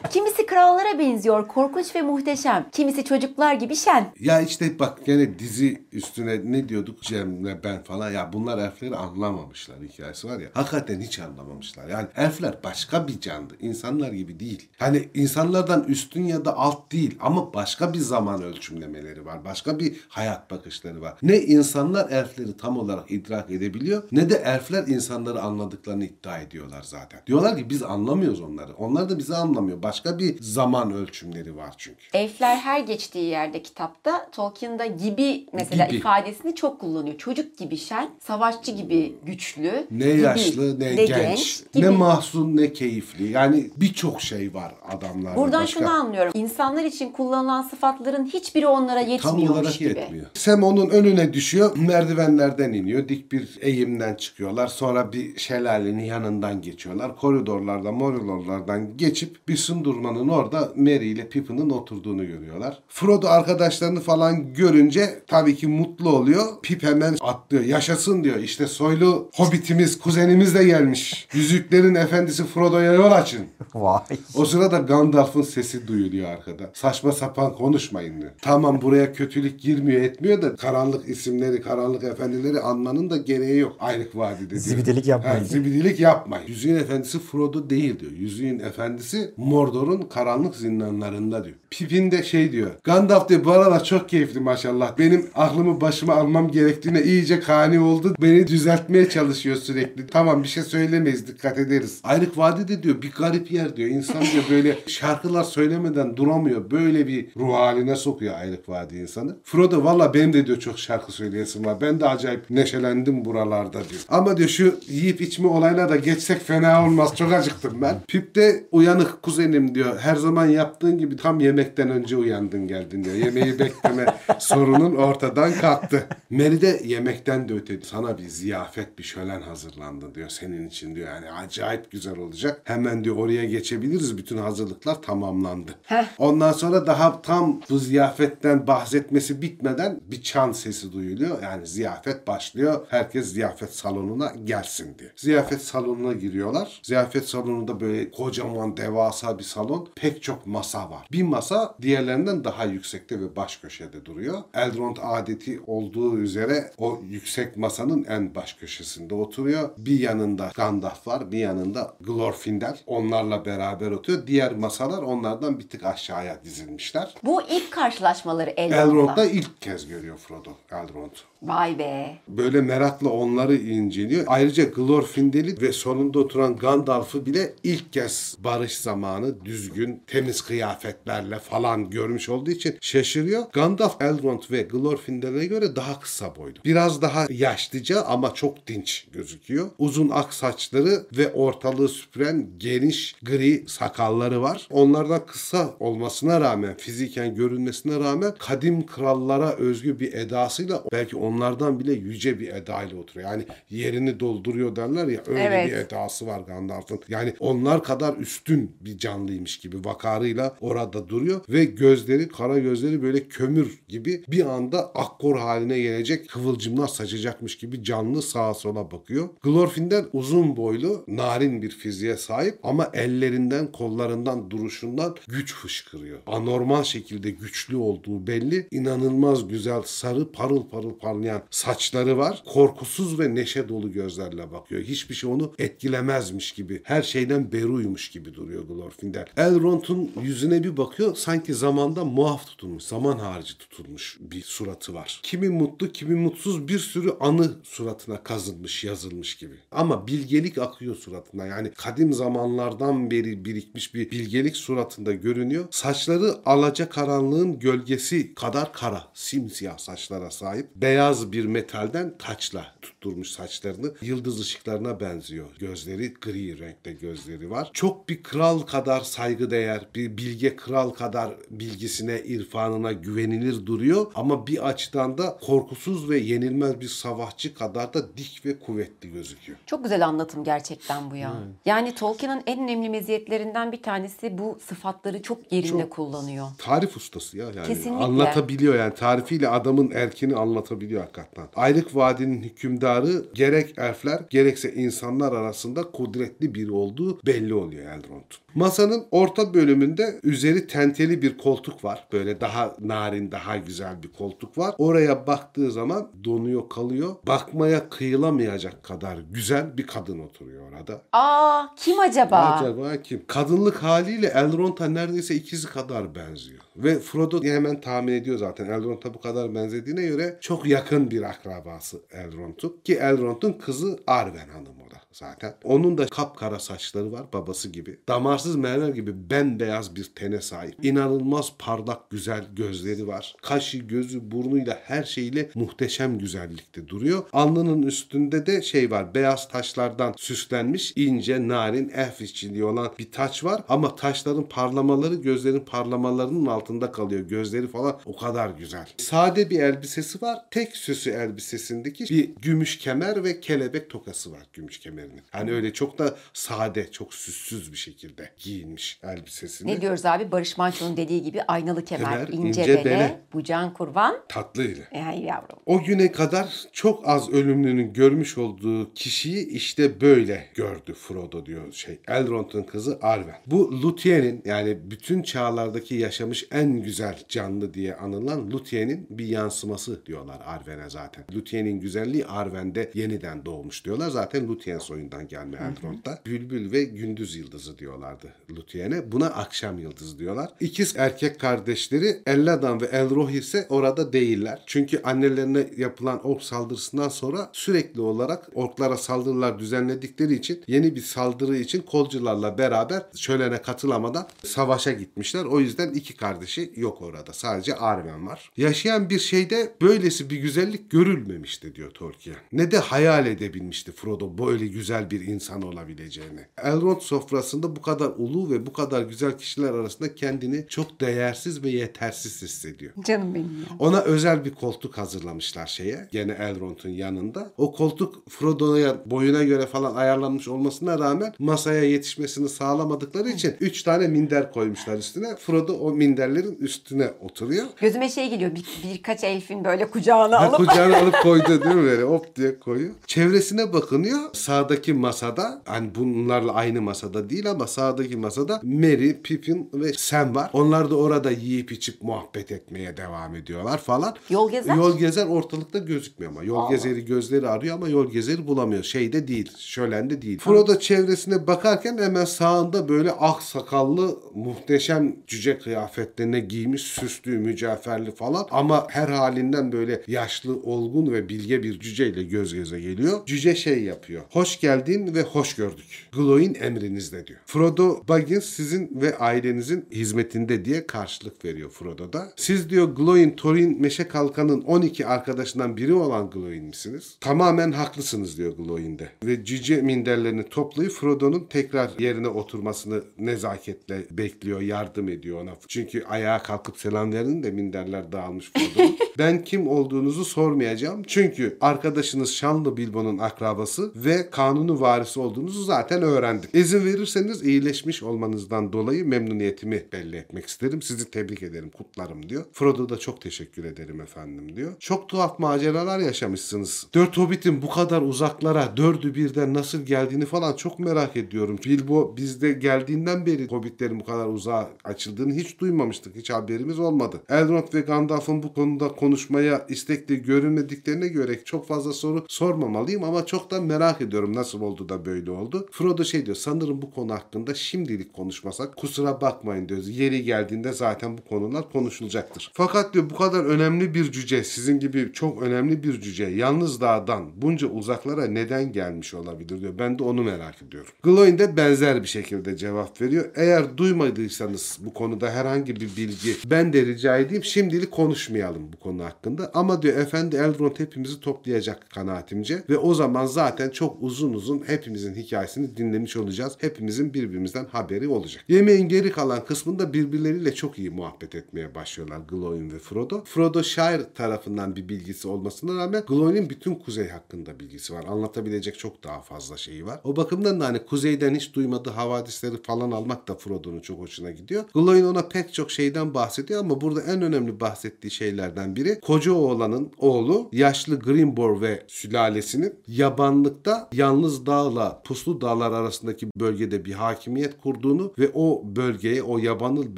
Kimisi 0.09 0.45
krallara 0.45 0.99
benziyor, 0.99 1.47
korkunç 1.47 1.95
ve 1.95 2.01
muhteşem. 2.01 2.65
Kimisi 2.71 3.03
çocuklar 3.03 3.53
gibi 3.53 3.75
şen. 3.75 4.11
Ya 4.19 4.41
işte 4.41 4.79
bak 4.79 5.05
gene 5.05 5.39
dizi 5.39 5.83
üstüne 5.91 6.41
ne 6.43 6.69
diyorduk 6.69 7.01
Cem'le 7.01 7.63
ben 7.63 7.83
falan 7.83 8.11
ya 8.11 8.33
bunlar 8.33 8.57
elfleri 8.57 8.95
anlamamışlar 8.95 9.77
hikayesi 9.93 10.27
var 10.27 10.39
ya. 10.39 10.49
Hakikaten 10.53 11.01
hiç 11.01 11.19
anlamamışlar. 11.19 11.87
Yani 11.87 12.07
elfler 12.17 12.63
başka 12.63 13.07
bir 13.07 13.21
canlı. 13.21 13.47
insanlar 13.59 14.11
gibi 14.17 14.39
değil. 14.39 14.69
Hani 14.77 15.09
insanlardan 15.13 15.83
üstün 15.83 16.23
ya 16.23 16.45
da 16.45 16.57
alt 16.57 16.91
değil 16.91 17.17
ama 17.19 17.53
başka 17.53 17.93
bir 17.93 17.99
zaman 17.99 18.43
ölçümlemeleri 18.43 19.25
var. 19.25 19.45
Başka 19.45 19.79
bir 19.79 19.95
hayat 20.09 20.51
bakışları 20.51 21.01
var. 21.01 21.13
Ne 21.21 21.37
insanlar 21.37 22.09
elfleri 22.09 22.57
tam 22.57 22.77
olarak 22.77 23.11
idrak 23.11 23.51
edebiliyor 23.51 24.03
ne 24.11 24.29
de 24.29 24.35
elfler 24.35 24.87
insanları 24.87 25.41
anladıklarını 25.41 26.05
iddia 26.05 26.37
ediyorlar 26.39 26.81
zaten. 26.83 27.19
Diyorlar 27.27 27.57
ki 27.57 27.69
biz 27.69 27.83
anlamıyoruz 27.83 28.41
onları. 28.41 28.73
Onlar 28.73 29.09
da 29.09 29.17
bizi 29.19 29.35
anlamıyor. 29.35 29.83
Başka 29.83 30.19
bir 30.19 30.41
zaman 30.41 30.93
ölçümleri 30.93 31.55
var 31.55 31.73
çünkü. 31.77 31.99
Elfler 32.13 32.55
her 32.55 32.79
geçtiği 32.79 33.25
yerde 33.25 33.63
kitapta 33.63 34.29
Tolkien'da 34.31 34.85
gibi 34.85 35.45
mesela 35.53 35.85
Gibi. 35.85 35.97
ifadesini 35.97 36.55
çok 36.55 36.79
kullanıyor. 36.79 37.17
Çocuk 37.17 37.57
gibi 37.57 37.77
şen, 37.77 38.09
savaşçı 38.19 38.71
gibi 38.71 39.15
güçlü. 39.25 39.87
Ne 39.91 40.11
gibi, 40.11 40.21
yaşlı 40.21 40.79
ne, 40.79 41.05
genç, 41.05 41.63
gibi. 41.73 41.85
ne 41.85 41.89
mahzun 41.89 42.57
ne 42.57 42.73
keyifli. 42.73 43.31
Yani 43.31 43.69
birçok 43.77 44.06
şey 44.21 44.53
var 44.53 44.73
adamlarda. 44.91 45.35
Buradan 45.37 45.63
başka. 45.63 45.79
şunu 45.79 45.89
anlıyorum. 45.89 46.31
İnsanlar 46.35 46.83
için 46.83 47.11
kullanılan 47.11 47.61
sıfatların 47.61 48.25
hiçbiri 48.25 48.67
onlara 48.67 48.99
Tam 49.01 49.09
yetmiyormuş 49.09 49.49
olarak 49.49 49.73
gibi. 49.79 49.89
yetmiyor. 49.89 50.25
Sam 50.33 50.63
onun 50.63 50.89
önüne 50.89 51.33
düşüyor. 51.33 51.77
Merdivenlerden 51.77 52.73
iniyor. 52.73 53.07
Dik 53.07 53.31
bir 53.31 53.57
eğimden 53.61 54.15
çıkıyorlar. 54.15 54.67
Sonra 54.67 55.13
bir 55.13 55.37
şelalenin 55.39 56.03
yanından 56.03 56.61
geçiyorlar. 56.61 57.15
Koridorlardan, 57.17 57.93
moridorlardan 57.93 58.97
geçip 58.97 59.47
bir 59.47 59.57
sundurmanın 59.57 60.27
orada 60.27 60.71
Merry 60.75 61.07
ile 61.07 61.29
Pippin'in 61.29 61.69
oturduğunu 61.69 62.27
görüyorlar. 62.27 62.79
Frodo 62.87 63.27
arkadaşlarını 63.27 63.99
falan 63.99 64.53
görünce 64.53 65.19
tabii 65.27 65.55
ki 65.55 65.67
mutlu 65.67 66.09
oluyor. 66.09 66.43
Pip 66.63 66.83
hemen 66.83 67.17
atlıyor. 67.21 67.63
Yaşasın 67.63 68.23
diyor. 68.23 68.37
İşte 68.37 68.67
soylu 68.67 69.29
hobbitimiz, 69.35 69.99
kuzenimiz 69.99 70.55
de 70.55 70.63
gelmiş. 70.63 71.27
Yüzüklerin 71.33 71.95
efendisi 71.95 72.43
Frodo'ya 72.43 72.93
yol 72.93 73.11
açın. 73.11 73.45
Vay. 73.87 74.17
O 74.35 74.45
sırada 74.45 74.77
Gandalf'ın 74.77 75.41
sesi 75.41 75.87
duyuluyor 75.87 76.29
arkada. 76.29 76.71
Saçma 76.73 77.11
sapan 77.11 77.53
konuşmayın 77.53 78.21
diyor. 78.21 78.31
Tamam 78.41 78.81
buraya 78.81 79.13
kötülük 79.13 79.59
girmiyor 79.59 80.01
etmiyor 80.01 80.41
da 80.41 80.55
karanlık 80.55 81.09
isimleri, 81.09 81.61
karanlık 81.61 82.03
efendileri 82.03 82.59
anmanın 82.59 83.09
da 83.09 83.17
gereği 83.17 83.59
yok. 83.59 83.75
Aylık 83.79 84.15
vadide 84.15 84.49
diyor. 84.49 84.61
Zibidilik 84.61 85.07
yapmayın. 85.07 85.39
Ha, 85.39 85.43
zibidilik 85.43 85.99
yapmayın. 85.99 86.47
Yüzüğün 86.47 86.75
efendisi 86.75 87.19
Frodo 87.19 87.69
değil 87.69 87.99
diyor. 87.99 88.11
Yüzüğün 88.11 88.59
efendisi 88.59 89.33
Mordor'un 89.37 90.01
karanlık 90.01 90.55
zindanlarında 90.55 91.43
diyor. 91.43 91.55
Pippin 91.69 92.11
de 92.11 92.23
şey 92.23 92.51
diyor. 92.51 92.71
Gandalf 92.83 93.29
diyor 93.29 93.45
bu 93.45 93.51
aralar 93.51 93.83
çok 93.83 94.09
keyifli 94.09 94.39
maşallah. 94.39 94.97
Benim 94.97 95.29
aklımı 95.35 95.81
başıma 95.81 96.13
almam 96.13 96.51
gerektiğine 96.51 97.03
iyice 97.03 97.39
kani 97.39 97.79
oldu. 97.79 98.15
Beni 98.21 98.47
düzeltmeye 98.47 99.09
çalışıyor 99.09 99.55
sürekli. 99.55 100.07
Tamam 100.07 100.43
bir 100.43 100.47
şey 100.47 100.63
söylemeyiz 100.63 101.27
dikkat 101.27 101.57
ederiz. 101.57 101.99
Aylık 102.03 102.37
vadide 102.37 102.83
diyor 102.83 103.01
bir 103.01 103.11
garip 103.11 103.51
yer 103.51 103.76
diyor. 103.77 103.89
İnsan 103.89 104.21
diyor 104.21 104.43
böyle 104.49 104.77
şarkılar 104.87 105.43
söylemeden 105.43 106.17
duramıyor. 106.17 106.71
Böyle 106.71 107.07
bir 107.07 107.27
ruh 107.37 107.53
haline 107.53 107.95
sokuyor 107.95 108.35
aylık 108.35 108.69
vadi 108.69 108.95
insanı. 108.95 109.35
Frodo 109.43 109.83
valla 109.83 110.13
benim 110.13 110.33
de 110.33 110.47
diyor 110.47 110.59
çok 110.59 110.79
şarkı 110.79 111.11
söyleyesim 111.11 111.65
var. 111.65 111.81
Ben 111.81 111.99
de 111.99 112.07
acayip 112.07 112.49
neşelendim 112.49 113.25
buralarda 113.25 113.89
diyor. 113.89 114.01
Ama 114.09 114.37
diyor 114.37 114.49
şu 114.49 114.79
yiyip 114.89 115.21
içme 115.21 115.47
olayına 115.47 115.89
da 115.89 115.95
geçsek 115.95 116.41
fena 116.41 116.85
olmaz. 116.85 117.15
Çok 117.15 117.33
acıktım 117.33 117.81
ben. 117.81 117.95
Pip 118.07 118.35
de 118.35 118.63
uyanık 118.71 119.23
kuzenim 119.23 119.75
diyor. 119.75 119.99
Her 119.99 120.15
zaman 120.15 120.45
yaptığın 120.45 120.97
gibi 120.97 121.15
tam 121.15 121.39
yemekten 121.39 121.89
önce 121.89 122.17
uyandın 122.17 122.67
geldin 122.67 123.03
diyor. 123.03 123.15
Yemeği 123.15 123.59
bekleme 123.59 124.05
sorunun 124.39 124.95
ortadan 124.95 125.53
kalktı. 125.53 126.07
Mary 126.29 126.61
de 126.61 126.81
yemekten 126.83 127.49
de 127.49 127.53
öte 127.53 127.79
sana 127.83 128.17
bir 128.17 128.27
ziyafet 128.27 128.97
bir 128.97 129.03
şölen 129.03 129.41
hazırlandı 129.41 130.15
diyor 130.15 130.29
senin 130.29 130.67
için 130.67 130.95
diyor. 130.95 131.07
Yani 131.07 131.31
acayip 131.31 131.91
güzel 131.91 132.17
olacak. 132.17 132.61
Hemen 132.63 133.03
diyor 133.03 133.15
oraya 133.15 133.45
geçebiliriz. 133.67 134.17
Bütün 134.17 134.37
hazırlıklar 134.37 135.01
tamamlandı. 135.01 135.71
Ondan 136.17 136.51
sonra 136.51 136.87
daha 136.87 137.21
tam 137.21 137.61
bu 137.69 137.79
ziyafetten 137.79 138.67
bahsetmesi 138.67 139.41
bitmeden 139.41 139.99
bir 140.05 140.21
çan 140.21 140.51
sesi 140.51 140.91
duyuluyor. 140.91 141.43
Yani 141.43 141.67
ziyafet 141.67 142.27
başlıyor. 142.27 142.85
Herkes 142.89 143.33
ziyafet 143.33 143.69
salonuna 143.73 144.33
gelsin 144.43 144.97
diye. 144.99 145.11
Ziyafet 145.15 145.61
salonuna 145.61 146.13
giriyorlar. 146.13 146.81
Ziyafet 146.83 147.29
salonunda 147.29 147.79
böyle 147.79 148.11
kocaman 148.11 148.77
devasa 148.77 149.39
bir 149.39 149.43
salon. 149.43 149.87
Pek 149.95 150.23
çok 150.23 150.47
masa 150.47 150.89
var. 150.89 151.07
Bir 151.11 151.23
masa 151.23 151.75
diğerlerinden 151.81 152.43
daha 152.43 152.65
yüksekte 152.65 153.19
ve 153.19 153.35
baş 153.35 153.57
köşede 153.57 154.05
duruyor. 154.05 154.37
Eldrond 154.53 154.97
adeti 155.03 155.61
olduğu 155.67 156.17
üzere 156.17 156.71
o 156.77 156.99
yüksek 157.09 157.57
masanın 157.57 158.03
en 158.03 158.35
baş 158.35 158.53
köşesinde 158.53 159.15
oturuyor. 159.15 159.69
Bir 159.77 159.99
yanında 159.99 160.51
Gandalf 160.55 161.07
var, 161.07 161.31
bir 161.31 161.37
yanında 161.37 161.93
Glorfindel. 162.01 162.77
Onlarla 162.85 163.45
beraber 163.45 163.56
oturuyor. 163.91 164.27
Diğer 164.27 164.55
masalar 164.55 165.03
onlardan 165.03 165.59
bir 165.59 165.69
tık 165.69 165.85
aşağıya 165.85 166.43
dizilmişler. 166.43 167.13
Bu 167.23 167.41
ilk 167.41 167.71
karşılaşmaları 167.71 168.49
Elrond'da 168.49 168.81
Elrond'la. 168.81 169.25
ilk 169.25 169.61
kez 169.61 169.87
görüyor 169.87 170.17
Frodo. 170.17 170.51
Elrond. 170.71 171.11
Vay 171.41 171.79
be. 171.79 172.17
Böyle 172.27 172.61
merakla 172.61 173.09
onları 173.09 173.55
inceliyor. 173.55 174.23
Ayrıca 174.27 174.63
Glorfindel'i 174.63 175.61
ve 175.61 175.71
sonunda 175.71 176.19
oturan 176.19 176.55
Gandalf'ı 176.55 177.25
bile 177.25 177.53
ilk 177.63 177.93
kez 177.93 178.37
barış 178.39 178.77
zamanı 178.77 179.45
düzgün, 179.45 180.03
temiz 180.07 180.41
kıyafetlerle 180.41 181.39
falan 181.39 181.89
görmüş 181.89 182.29
olduğu 182.29 182.51
için 182.51 182.77
şaşırıyor. 182.81 183.43
Gandalf, 183.53 184.01
Elrond 184.01 184.43
ve 184.51 184.61
Glorfindel'e 184.61 185.45
göre 185.45 185.75
daha 185.75 185.99
kısa 185.99 186.35
boylu. 186.35 186.55
Biraz 186.65 187.01
daha 187.01 187.25
yaşlıca 187.29 188.01
ama 188.01 188.33
çok 188.33 188.67
dinç 188.67 189.07
gözüküyor. 189.11 189.69
Uzun 189.79 190.09
ak 190.09 190.33
saçları 190.33 191.05
ve 191.17 191.33
ortalığı 191.33 191.89
süpüren 191.89 192.49
geniş 192.57 193.15
gri 193.47 193.63
sakalları 193.67 194.41
var. 194.41 194.67
Onlardan 194.71 195.25
kısa 195.25 195.73
olmasına 195.79 196.41
rağmen, 196.41 196.77
fiziken 196.77 197.35
görünmesine 197.35 197.99
rağmen 197.99 198.33
kadim 198.39 198.85
krallara 198.85 199.53
özgü 199.53 199.99
bir 199.99 200.13
edasıyla 200.13 200.83
belki 200.91 201.15
onlardan 201.15 201.79
bile 201.79 201.93
yüce 201.93 202.39
bir 202.39 202.47
edayla 202.47 202.97
oturuyor. 202.97 203.31
Yani 203.31 203.45
yerini 203.69 204.19
dolduruyor 204.19 204.75
derler 204.75 205.07
ya 205.07 205.21
öyle 205.27 205.43
Evet. 205.43 205.67
bir 205.67 205.73
edası 205.73 206.27
var 206.27 206.39
Gandalf'ın. 206.39 206.99
Yani 207.09 207.33
onlar 207.39 207.83
kadar 207.83 208.17
üstün 208.17 208.75
bir 208.81 208.97
canlıymış 208.97 209.59
gibi 209.59 209.77
vakarıyla 209.85 210.55
orada 210.61 211.09
duruyor 211.09 211.41
ve 211.49 211.65
gözleri, 211.65 212.27
kara 212.27 212.59
gözleri 212.59 213.01
böyle 213.03 213.27
kömür 213.27 213.79
gibi 213.87 214.23
bir 214.27 214.45
anda 214.45 214.91
akkor 214.95 215.39
haline 215.39 215.79
gelecek 215.79 216.29
kıvılcımlar 216.29 216.87
saçacakmış 216.87 217.57
gibi 217.57 217.83
canlı 217.83 218.21
sağa 218.21 218.53
sola 218.53 218.91
bakıyor. 218.91 219.29
Glorfindel 219.43 220.05
uzun 220.13 220.57
boylu, 220.57 221.03
narin 221.07 221.61
bir 221.61 221.69
fiziğe 221.69 222.17
sahip 222.17 222.59
ama 222.63 222.89
ellerinden, 223.37 223.71
kollarından, 223.71 224.49
duruşundan 224.49 225.15
güç 225.27 225.53
fışkırıyor. 225.53 226.19
Anormal 226.27 226.83
şekilde 226.83 227.31
güçlü 227.31 227.75
olduğu 227.75 228.27
belli. 228.27 228.67
İnanılmaz 228.71 229.47
güzel 229.47 229.81
sarı 229.85 230.31
parıl 230.31 230.63
parıl 230.67 230.93
parlayan 230.93 231.41
saçları 231.51 232.17
var. 232.17 232.43
Korkusuz 232.45 233.19
ve 233.19 233.35
neşe 233.35 233.69
dolu 233.69 233.91
gözlerle 233.91 234.51
bakıyor. 234.51 234.81
Hiçbir 234.81 235.15
şey 235.15 235.29
onu 235.29 235.53
etkilemezmiş 235.59 236.51
gibi. 236.51 236.81
Her 236.83 237.01
şeyden 237.01 237.51
beruymuş 237.51 238.09
gibi 238.09 238.33
duruyor 238.33 238.63
Glorfindel. 238.67 239.25
Elrond'un 239.37 240.11
yüzüne 240.21 240.63
bir 240.63 240.77
bakıyor. 240.77 241.15
Sanki 241.15 241.53
zamanda 241.53 242.05
muaf 242.05 242.45
tutulmuş. 242.45 242.83
Zaman 242.83 243.17
harici 243.19 243.57
tutulmuş 243.57 244.17
bir 244.19 244.41
suratı 244.41 244.93
var. 244.93 245.19
Kimi 245.23 245.49
mutlu 245.49 245.91
kimi 245.91 246.15
mutsuz 246.15 246.67
bir 246.67 246.79
sürü 246.79 247.11
anı 247.19 247.51
suratına 247.63 248.23
kazınmış 248.23 248.83
yazılmış 248.83 249.35
gibi. 249.35 249.53
Ama 249.71 250.07
bilgelik 250.07 250.57
akıyor 250.57 250.95
suratına. 250.95 251.45
Yani 251.45 251.71
kadim 251.71 252.13
zamanlardan 252.13 253.11
beri 253.11 253.26
birikmiş 253.45 253.93
bir 253.93 254.11
bilgelik 254.11 254.57
suratında 254.57 255.13
görünüyor. 255.13 255.65
Saçları 255.71 256.35
alaca 256.45 256.89
karanlığın 256.89 257.59
gölgesi 257.59 258.35
kadar 258.35 258.73
kara. 258.73 259.03
simsiyah 259.13 259.77
saçlara 259.77 260.31
sahip. 260.31 260.67
Beyaz 260.75 261.31
bir 261.31 261.45
metalden 261.45 262.17
taçla 262.17 262.75
tutturmuş 263.01 263.29
saçlarını. 263.29 263.93
Yıldız 264.01 264.39
ışıklarına 264.39 264.99
benziyor. 264.99 265.47
Gözleri 265.59 266.13
gri 266.13 266.59
renkte 266.59 266.93
gözleri 266.93 267.51
var. 267.51 267.69
Çok 267.73 268.09
bir 268.09 268.23
kral 268.23 268.59
kadar 268.59 269.01
saygıdeğer, 269.01 269.87
bir 269.95 270.17
bilge 270.17 270.55
kral 270.55 270.89
kadar 270.89 271.35
bilgisine, 271.49 272.19
irfanına 272.19 272.91
güvenilir 272.91 273.65
duruyor. 273.65 274.11
Ama 274.15 274.47
bir 274.47 274.67
açıdan 274.67 275.17
da 275.17 275.37
korkusuz 275.41 276.09
ve 276.09 276.17
yenilmez 276.17 276.81
bir 276.81 276.87
savaşçı 276.87 277.53
kadar 277.53 277.93
da 277.93 278.17
dik 278.17 278.41
ve 278.45 278.59
kuvvetli 278.59 279.11
gözüküyor. 279.11 279.59
Çok 279.65 279.83
güzel 279.83 280.05
anlatım 280.05 280.43
gerçekten 280.43 281.11
bu 281.11 281.15
ya. 281.15 281.33
Hmm. 281.33 281.39
Yani 281.65 281.95
Tolkien'in 281.95 282.43
en 282.47 282.63
önemli 282.63 282.89
meziyetlerinden 282.89 283.71
bir 283.71 283.81
tanesi 283.81 284.37
bu 284.37 284.57
sıfatları 284.67 285.21
çok 285.21 285.51
yerinde 285.51 285.89
kullanıyor. 285.89 286.47
Tarif 286.57 286.97
ustası 286.97 287.37
ya 287.37 287.45
yani. 287.45 287.67
Kesinlikle. 287.67 288.05
Anlatabiliyor 288.05 288.75
yani. 288.75 288.93
Tarifiyle 288.93 289.49
adamın 289.49 289.91
erkini 289.91 290.35
anlatabiliyor 290.35 291.01
hakikaten. 291.01 291.47
Aylık 291.55 291.95
Vadi'nin 291.95 292.41
hükümdarı 292.41 292.87
gerek 293.33 293.73
elfler 293.77 294.21
gerekse 294.29 294.73
insanlar 294.73 295.33
arasında 295.33 295.83
kudretli 295.83 296.55
biri 296.55 296.71
olduğu 296.71 297.19
belli 297.25 297.53
oluyor 297.53 297.91
Elrond'un. 297.91 298.37
Masanın 298.55 299.05
orta 299.11 299.53
bölümünde 299.53 300.19
üzeri 300.23 300.67
tenteli 300.67 301.21
bir 301.21 301.37
koltuk 301.37 301.83
var. 301.83 302.07
Böyle 302.13 302.41
daha 302.41 302.75
narin, 302.79 303.31
daha 303.31 303.57
güzel 303.57 304.03
bir 304.03 304.07
koltuk 304.07 304.57
var. 304.57 304.75
Oraya 304.77 305.27
baktığı 305.27 305.71
zaman 305.71 306.11
donuyor 306.23 306.69
kalıyor. 306.69 307.15
Bakmaya 307.27 307.89
kıyılamayacak 307.89 308.83
kadar 308.83 309.17
güzel 309.31 309.77
bir 309.77 309.87
kadın 309.87 310.19
oturuyor 310.19 310.71
orada. 310.71 311.01
Aa 311.11 311.75
kim 311.75 311.99
acaba? 311.99 312.37
Acaba 312.37 313.01
kim? 313.01 313.23
Kadınlık 313.27 313.83
haliyle 313.83 314.27
Elrond'a 314.27 314.85
neredeyse 314.85 315.35
ikizi 315.35 315.67
kadar 315.67 316.15
benziyor. 316.15 316.66
Ve 316.77 316.99
Frodo 316.99 317.43
hemen 317.43 317.81
tahmin 317.81 318.13
ediyor 318.13 318.37
zaten 318.37 318.65
Elrond'a 318.65 319.13
bu 319.13 319.21
kadar 319.21 319.55
benzediğine 319.55 320.07
göre 320.07 320.37
çok 320.41 320.65
yakın 320.65 321.11
bir 321.11 321.21
akrabası 321.21 322.01
Elrond'un. 322.11 322.81
Ki 322.83 322.95
Elrond'un 322.95 323.53
kızı 323.53 323.99
Arwen 324.07 324.47
Hanım 324.47 324.86
zaten. 325.17 325.55
Onun 325.63 325.97
da 325.97 326.05
kapkara 326.05 326.59
saçları 326.59 327.11
var 327.11 327.25
babası 327.33 327.69
gibi. 327.69 327.99
Damarsız 328.09 328.55
mermer 328.55 328.89
gibi 328.89 329.29
bembeyaz 329.29 329.95
bir 329.95 330.03
tene 330.03 330.41
sahip. 330.41 330.85
İnanılmaz 330.85 331.53
parlak 331.59 332.09
güzel 332.09 332.45
gözleri 332.55 333.07
var. 333.07 333.35
Kaşı, 333.41 333.77
gözü, 333.77 334.31
burnuyla 334.31 334.79
her 334.83 335.03
şeyiyle 335.03 335.49
muhteşem 335.55 336.19
güzellikte 336.19 336.87
duruyor. 336.87 337.23
Alnının 337.33 337.81
üstünde 337.81 338.45
de 338.45 338.61
şey 338.61 338.91
var. 338.91 339.15
Beyaz 339.15 339.49
taşlardan 339.49 340.13
süslenmiş 340.17 340.93
ince, 340.95 341.47
narin, 341.47 341.89
elf 341.89 342.21
işçiliği 342.21 342.63
olan 342.63 342.91
bir 342.99 343.11
taç 343.11 343.43
var. 343.43 343.63
Ama 343.69 343.95
taşların 343.95 344.49
parlamaları 344.49 345.15
gözlerin 345.15 345.59
parlamalarının 345.59 346.45
altında 346.45 346.91
kalıyor. 346.91 347.21
Gözleri 347.21 347.67
falan 347.67 347.99
o 348.05 348.15
kadar 348.15 348.49
güzel. 348.49 348.89
Sade 348.97 349.49
bir 349.49 349.59
elbisesi 349.59 350.21
var. 350.21 350.37
Tek 350.51 350.77
süsü 350.77 351.09
elbisesindeki 351.09 352.03
bir 352.03 352.35
gümüş 352.41 352.77
kemer 352.77 353.23
ve 353.23 353.39
kelebek 353.39 353.89
tokası 353.89 354.31
var 354.31 354.47
gümüş 354.53 354.79
kemerinin. 355.07 355.23
Hani 355.31 355.51
öyle 355.51 355.73
çok 355.73 355.97
da 355.97 356.15
sade, 356.33 356.91
çok 356.91 357.13
süssüz 357.13 357.71
bir 357.71 357.77
şekilde 357.77 358.29
giyinmiş 358.37 358.99
elbisesini. 359.03 359.71
Ne 359.71 359.81
diyoruz 359.81 360.05
abi? 360.05 360.31
Barış 360.31 360.57
Manço'nun 360.57 360.97
dediği 360.97 361.23
gibi 361.23 361.41
aynalı 361.43 361.85
kemer, 361.85 362.11
Kemer, 362.11 362.27
ince, 362.27 362.61
ince 362.61 362.75
bele, 362.75 362.85
bele. 362.85 363.21
bucan 363.33 363.73
kurban. 363.73 364.15
Tatlıydı. 364.29 364.87
Ay 365.07 365.21
yavrum. 365.23 365.59
O 365.65 365.83
güne 365.83 366.11
kadar 366.11 366.63
çok 366.73 367.07
az 367.07 367.29
ölümlünün 367.29 367.93
görmüş 367.93 368.37
olduğu 368.37 368.93
kişiyi 368.93 369.47
işte 369.47 370.01
böyle 370.01 370.47
gördü 370.55 370.93
Frodo 370.93 371.45
diyor 371.45 371.71
şey. 371.73 371.99
Elrond'un 372.07 372.63
kızı 372.63 372.99
Arwen. 373.01 373.37
Bu 373.45 373.81
Lúthien'in 373.81 374.41
yani 374.45 374.77
bütün 374.91 375.23
çağlardaki 375.23 375.95
yaşamış 375.95 376.47
en 376.51 376.81
güzel 376.81 377.19
canlı 377.29 377.73
diye 377.73 377.95
anılan 377.95 378.51
Lúthien'in 378.51 379.07
bir 379.09 379.25
yansıması 379.25 380.05
diyorlar 380.05 380.41
Arwen'e 380.45 380.89
zaten. 380.89 381.23
Lúthien'in 381.35 381.79
güzelliği 381.79 382.25
Arwen'de 382.25 382.91
yeniden 382.93 383.45
doğmuş 383.45 383.85
diyorlar. 383.85 384.09
Zaten 384.09 384.47
Lúthien 384.47 384.79
soyundan 384.97 385.27
gelme 385.27 385.57
Elrond'da. 385.57 386.19
Bülbül 386.25 386.71
ve 386.71 386.83
gündüz 386.83 387.35
yıldızı 387.35 387.77
diyorlardı 387.77 388.33
Lúthien'e. 388.49 389.11
Buna 389.11 389.25
akşam 389.25 389.79
yıldızı 389.79 390.19
diyorlar. 390.19 390.49
İkiz 390.59 390.95
erkek 390.97 391.39
kardeşleri 391.39 392.21
Elladan 392.25 392.81
ve 392.81 392.85
Elrohir 392.85 393.41
ise 393.41 393.65
orada 393.69 394.13
değiller. 394.13 394.63
Çünkü 394.65 395.01
annelerine 395.03 395.69
yapılan 395.77 396.25
ork 396.25 396.43
saldırısından 396.43 397.09
sonra 397.09 397.49
sürekli 397.53 398.01
olarak 398.01 398.49
orklara 398.53 398.97
saldırılar 398.97 399.59
düzenledikleri 399.59 400.33
için 400.33 400.63
yeni 400.67 400.95
bir 400.95 401.01
saldırı 401.01 401.57
için 401.57 401.81
kolcularla 401.81 402.57
beraber 402.57 403.05
şölene 403.15 403.61
katılamadan 403.61 404.27
savaşa 404.43 404.91
gitmişler. 404.91 405.45
O 405.45 405.59
yüzden 405.59 405.93
iki 405.93 406.15
kardeşi 406.15 406.71
yok 406.75 407.01
orada. 407.01 407.33
Sadece 407.33 407.75
Arwen 407.75 408.27
var. 408.27 408.51
Yaşayan 408.57 409.09
bir 409.09 409.19
şeyde 409.19 409.73
böylesi 409.81 410.29
bir 410.29 410.37
güzellik 410.37 410.91
görülmemişti 410.91 411.75
diyor 411.75 411.91
Tolkien. 411.91 412.37
Ne 412.51 412.71
de 412.71 412.77
hayal 412.77 413.25
edebilmişti 413.25 413.91
Frodo 413.91 414.37
böyle 414.37 414.67
güzel 414.77 415.11
bir 415.11 415.21
insan 415.21 415.61
olabileceğini. 415.61 416.39
Elrond 416.63 417.01
sofrasında 417.01 417.75
bu 417.75 417.81
kadar 417.81 418.11
ulu 418.17 418.51
ve 418.51 418.65
bu 418.65 418.73
kadar 418.73 419.01
güzel 419.01 419.37
kişiler 419.37 419.73
arasında 419.73 420.15
kendini 420.15 420.65
çok 420.69 421.01
değersiz 421.01 421.63
ve 421.63 421.69
yetersiz 421.69 422.41
hissediyor. 422.41 422.93
Canım 423.05 423.33
benim 423.35 423.45
ya. 423.45 423.75
Ona 423.79 424.01
özel 424.01 424.45
bir 424.45 424.51
koltuk 424.53 424.97
hazırlamışlar 424.97 425.67
şeye. 425.67 426.07
Gene 426.11 426.31
Elrond'un 426.31 426.89
yanında. 426.89 427.51
O 427.57 427.71
koltuk 427.71 428.29
Frodo'ya 428.29 428.97
boyuna 429.05 429.43
göre 429.43 429.65
falan 429.65 429.95
ayarlanmış 429.95 430.47
olmasına 430.47 430.99
rağmen 430.99 431.33
masaya 431.39 431.83
yetişmesini 431.83 432.49
sağlamadıkları 432.49 433.29
için 433.29 433.55
3 433.59 433.83
tane 433.83 434.07
minder 434.07 434.51
koymuşlar 434.51 434.97
üstüne. 434.97 435.35
Frodo 435.35 435.73
o 435.73 435.91
minderlerin 435.91 436.55
üstüne 436.59 437.09
oturuyor. 437.21 437.65
Gözüme 437.81 438.09
şey 438.09 438.29
geliyor 438.29 438.51
bir, 438.55 438.65
birkaç 438.93 439.23
elfin 439.23 439.63
böyle 439.63 439.89
kucağına 439.91 440.41
Ha, 440.41 440.47
alıp 440.47 440.57
kucağına 440.57 440.97
alıp 440.97 441.15
koydu 441.23 441.63
değil 441.63 441.75
mi 441.75 441.83
böyle 441.83 442.03
hop 442.03 442.35
diye 442.35 442.59
koyuyor. 442.59 442.93
Çevresine 443.07 443.73
bakınıyor. 443.73 444.19
Sağdaki 444.67 444.93
masada 444.93 445.61
hani 445.65 445.95
bunlarla 445.95 446.53
aynı 446.53 446.81
masada 446.81 447.29
değil 447.29 447.51
ama 447.51 447.67
sağdaki 447.67 448.17
masada 448.17 448.59
Merry, 448.63 449.21
Pippin 449.21 449.69
ve 449.73 449.93
Sam 449.93 450.35
var. 450.35 450.49
Onlar 450.53 450.89
da 450.89 450.95
orada 450.95 451.31
yiyip 451.31 451.71
içip 451.71 452.01
muhabbet 452.01 452.51
etmeye 452.51 452.97
devam 452.97 453.35
ediyorlar 453.35 453.77
falan. 453.77 454.15
Yol 454.29 454.51
gezer? 454.51 454.75
Yol 454.75 454.97
gezer 454.97 455.25
ortalıkta 455.25 455.79
gözükmüyor 455.79 456.31
ama. 456.31 456.43
Yol 456.43 456.57
Allah. 456.57 456.69
gezeri 456.69 457.05
gözleri 457.05 457.47
arıyor 457.47 457.75
ama 457.75 457.89
yol 457.89 458.11
gezeri 458.11 458.47
bulamıyor. 458.47 458.83
Şeyde 458.83 459.27
değil, 459.27 459.51
şölende 459.57 460.21
değil. 460.21 460.39
Frodo 460.39 460.79
çevresine 460.79 461.47
bakarken 461.47 461.97
hemen 461.97 462.25
sağında 462.25 462.89
böyle 462.89 463.11
ak 463.11 463.43
sakallı 463.43 464.19
muhteşem 464.35 465.15
cüce 465.27 465.59
kıyafetlerine 465.59 466.39
giymiş 466.39 466.81
süslü, 466.81 467.37
mücevherli 467.37 468.11
falan 468.11 468.47
ama 468.51 468.87
her 468.89 469.09
halinden 469.09 469.71
böyle 469.71 470.01
yaşlı, 470.07 470.55
olgun 470.63 471.13
ve 471.13 471.29
bilge 471.29 471.63
bir 471.63 471.79
cüceyle 471.79 472.23
göz 472.23 472.53
göze 472.53 472.79
geliyor. 472.79 473.25
Cüce 473.25 473.55
şey 473.55 473.83
yapıyor. 473.83 474.23
Hoş 474.31 474.56
geldin 474.59 475.15
ve 475.15 475.21
hoş 475.21 475.55
gördük. 475.55 476.09
Glow'in 476.11 476.55
emrinizde 476.55 477.27
diyor. 477.27 477.39
Frodo 477.45 478.03
Baggins 478.07 478.45
sizin 478.45 478.91
ve 479.01 479.17
ailenizin 479.17 479.85
hizmetinde 479.91 480.65
diye 480.65 480.87
karşılık 480.87 481.45
veriyor 481.45 481.69
Frodo 481.69 482.13
da. 482.13 482.33
Siz 482.35 482.69
diyor 482.69 482.95
Glow'in 482.95 483.35
Thorin 483.35 483.81
Meşe 483.81 484.07
Kalkan'ın 484.07 484.61
12 484.61 485.07
arkadaşından 485.07 485.77
biri 485.77 485.93
olan 485.93 486.29
Glow'in 486.29 486.63
misiniz? 486.63 487.17
Tamamen 487.21 487.71
haklısınız 487.71 488.37
diyor 488.37 488.57
Glow'in 488.57 488.99
de. 488.99 489.09
Ve 489.23 489.45
cüce 489.45 489.81
minderlerini 489.81 490.49
toplayıp 490.49 490.91
Frodo'nun 490.91 491.47
tekrar 491.49 491.91
yerine 491.99 492.27
oturmasını 492.27 493.03
nezaketle 493.17 494.05
bekliyor, 494.11 494.61
yardım 494.61 495.09
ediyor 495.09 495.41
ona. 495.41 495.51
Çünkü 495.67 496.03
ayağa 496.03 496.43
kalkıp 496.43 496.77
selam 496.77 497.13
verin 497.13 497.43
de 497.43 497.51
minderler 497.51 498.11
dağılmış 498.11 498.51
Frodo'nun. 498.51 498.97
ben 499.17 499.43
kim 499.43 499.67
olduğunuzu 499.67 500.25
sormayacağım. 500.25 501.03
Çünkü 501.07 501.57
arkadaşınız 501.61 502.33
Şanlı 502.33 502.77
Bilbo'nun 502.77 503.17
akrabası 503.17 503.91
ve 503.95 504.29
kanunu 504.47 504.81
varisi 504.81 505.19
olduğunuzu 505.19 505.63
zaten 505.63 506.01
öğrendim. 506.01 506.49
İzin 506.53 506.85
verirseniz 506.85 507.43
iyileşmiş 507.43 508.03
olmanızdan 508.03 508.73
dolayı 508.73 509.07
memnuniyetimi 509.07 509.85
belli 509.93 510.15
etmek 510.15 510.45
isterim. 510.45 510.81
Sizi 510.81 511.11
tebrik 511.11 511.43
ederim, 511.43 511.69
kutlarım 511.69 512.29
diyor. 512.29 512.45
Frodo 512.53 512.89
da 512.89 512.97
çok 512.97 513.21
teşekkür 513.21 513.63
ederim 513.63 514.01
efendim 514.01 514.55
diyor. 514.55 514.73
Çok 514.79 515.09
tuhaf 515.09 515.39
maceralar 515.39 515.99
yaşamışsınız. 515.99 516.87
Dört 516.93 517.17
Hobbit'in 517.17 517.61
bu 517.61 517.69
kadar 517.69 518.01
uzaklara 518.01 518.77
dördü 518.77 519.15
birden 519.15 519.53
nasıl 519.53 519.81
geldiğini 519.81 520.25
falan 520.25 520.53
çok 520.53 520.79
merak 520.79 521.17
ediyorum. 521.17 521.57
Bilbo 521.65 522.17
bizde 522.17 522.51
geldiğinden 522.51 523.25
beri 523.25 523.47
Hobbitlerin 523.47 523.99
bu 523.99 524.05
kadar 524.05 524.27
uzağa 524.27 524.69
açıldığını 524.83 525.33
hiç 525.33 525.59
duymamıştık. 525.59 526.15
Hiç 526.15 526.29
haberimiz 526.29 526.79
olmadı. 526.79 527.21
Elrond 527.29 527.73
ve 527.73 527.81
Gandalf'ın 527.81 528.43
bu 528.43 528.53
konuda 528.53 528.87
konuşmaya 528.87 529.65
istekli 529.69 530.23
görünmediklerine 530.23 531.07
göre 531.07 531.43
çok 531.43 531.67
fazla 531.67 531.93
soru 531.93 532.25
sormamalıyım 532.27 533.03
ama 533.03 533.25
çok 533.25 533.51
da 533.51 533.61
merak 533.61 534.01
ediyorum 534.01 534.36
nasıl 534.37 534.61
oldu 534.61 534.89
da 534.89 535.05
böyle 535.05 535.31
oldu. 535.31 535.67
Frodo 535.71 536.03
şey 536.03 536.25
diyor 536.25 536.37
sanırım 536.37 536.81
bu 536.81 536.91
konu 536.91 537.13
hakkında 537.13 537.53
şimdilik 537.53 538.13
konuşmasak 538.13 538.75
kusura 538.75 539.21
bakmayın 539.21 539.69
diyoruz. 539.69 539.97
Yeri 539.97 540.23
geldiğinde 540.23 540.73
zaten 540.73 541.17
bu 541.17 541.21
konular 541.21 541.71
konuşulacaktır. 541.71 542.51
Fakat 542.53 542.93
diyor 542.93 543.09
bu 543.09 543.15
kadar 543.15 543.45
önemli 543.45 543.93
bir 543.93 544.11
cüce 544.11 544.43
sizin 544.43 544.79
gibi 544.79 545.09
çok 545.13 545.41
önemli 545.41 545.83
bir 545.83 546.01
cüce 546.01 546.25
yalnız 546.25 546.81
dağdan 546.81 547.29
bunca 547.35 547.67
uzaklara 547.67 548.25
neden 548.25 548.71
gelmiş 548.71 549.13
olabilir 549.13 549.61
diyor. 549.61 549.73
Ben 549.79 549.99
de 549.99 550.03
onu 550.03 550.23
merak 550.23 550.61
ediyorum. 550.61 550.91
Gloin 551.03 551.39
de 551.39 551.57
benzer 551.57 552.03
bir 552.03 552.07
şekilde 552.07 552.57
cevap 552.57 553.01
veriyor. 553.01 553.25
Eğer 553.35 553.77
duymadıysanız 553.77 554.77
bu 554.81 554.93
konuda 554.93 555.31
herhangi 555.31 555.75
bir 555.75 555.97
bilgi 555.97 556.35
ben 556.45 556.73
de 556.73 556.85
rica 556.85 557.17
edeyim 557.17 557.43
şimdilik 557.43 557.91
konuşmayalım 557.91 558.73
bu 558.73 558.77
konu 558.77 559.03
hakkında. 559.03 559.51
Ama 559.53 559.81
diyor 559.81 559.97
efendi 559.97 560.35
Elrond 560.35 560.79
hepimizi 560.79 561.19
toplayacak 561.19 561.89
kanaatimce 561.89 562.63
ve 562.69 562.77
o 562.77 562.93
zaman 562.93 563.25
zaten 563.25 563.69
çok 563.69 563.97
uzun 564.01 564.26
uzun 564.33 564.63
hepimizin 564.67 565.15
hikayesini 565.15 565.77
dinlemiş 565.77 566.17
olacağız. 566.17 566.53
Hepimizin 566.57 567.13
birbirimizden 567.13 567.65
haberi 567.65 568.07
olacak. 568.07 568.45
Yemeğin 568.47 568.89
geri 568.89 569.11
kalan 569.11 569.45
kısmında 569.45 569.93
birbirleriyle 569.93 570.55
çok 570.55 570.79
iyi 570.79 570.89
muhabbet 570.89 571.35
etmeye 571.35 571.75
başlıyorlar 571.75 572.19
Gloin 572.27 572.71
ve 572.71 572.79
Frodo. 572.79 573.23
Frodo 573.23 573.63
şair 573.63 574.01
tarafından 574.15 574.75
bir 574.75 574.89
bilgisi 574.89 575.27
olmasına 575.27 575.77
rağmen 575.77 576.03
Gloin'in 576.07 576.49
bütün 576.49 576.75
kuzey 576.75 577.07
hakkında 577.07 577.59
bilgisi 577.59 577.93
var. 577.93 578.05
Anlatabilecek 578.07 578.79
çok 578.79 579.03
daha 579.03 579.21
fazla 579.21 579.57
şeyi 579.57 579.85
var. 579.85 579.99
O 580.03 580.15
bakımdan 580.15 580.59
da 580.59 580.65
hani 580.65 580.85
kuzeyden 580.85 581.35
hiç 581.35 581.53
duymadığı 581.53 581.89
havadisleri 581.89 582.61
falan 582.63 582.91
almak 582.91 583.27
da 583.27 583.35
Frodo'nun 583.35 583.79
çok 583.79 583.99
hoşuna 583.99 584.31
gidiyor. 584.31 584.63
Gloin 584.73 585.03
ona 585.03 585.27
pek 585.27 585.53
çok 585.53 585.71
şeyden 585.71 586.13
bahsediyor 586.13 586.59
ama 586.59 586.81
burada 586.81 587.01
en 587.01 587.21
önemli 587.21 587.59
bahsettiği 587.59 588.11
şeylerden 588.11 588.75
biri 588.75 588.99
koca 588.99 589.31
oğlanın 589.31 589.91
oğlu 589.97 590.49
yaşlı 590.51 590.99
Grimbor 590.99 591.61
ve 591.61 591.83
sülalesinin 591.87 592.75
yabanlıkta 592.87 593.89
yalnız 593.93 594.16
dağla 594.23 595.01
puslu 595.03 595.41
dağlar 595.41 595.71
arasındaki 595.71 596.27
bölgede 596.39 596.85
bir 596.85 596.93
hakimiyet 596.93 597.61
kurduğunu 597.61 598.13
ve 598.19 598.31
o 598.33 598.63
bölgeye 598.75 599.23
o 599.23 599.37
yabanıl 599.37 599.97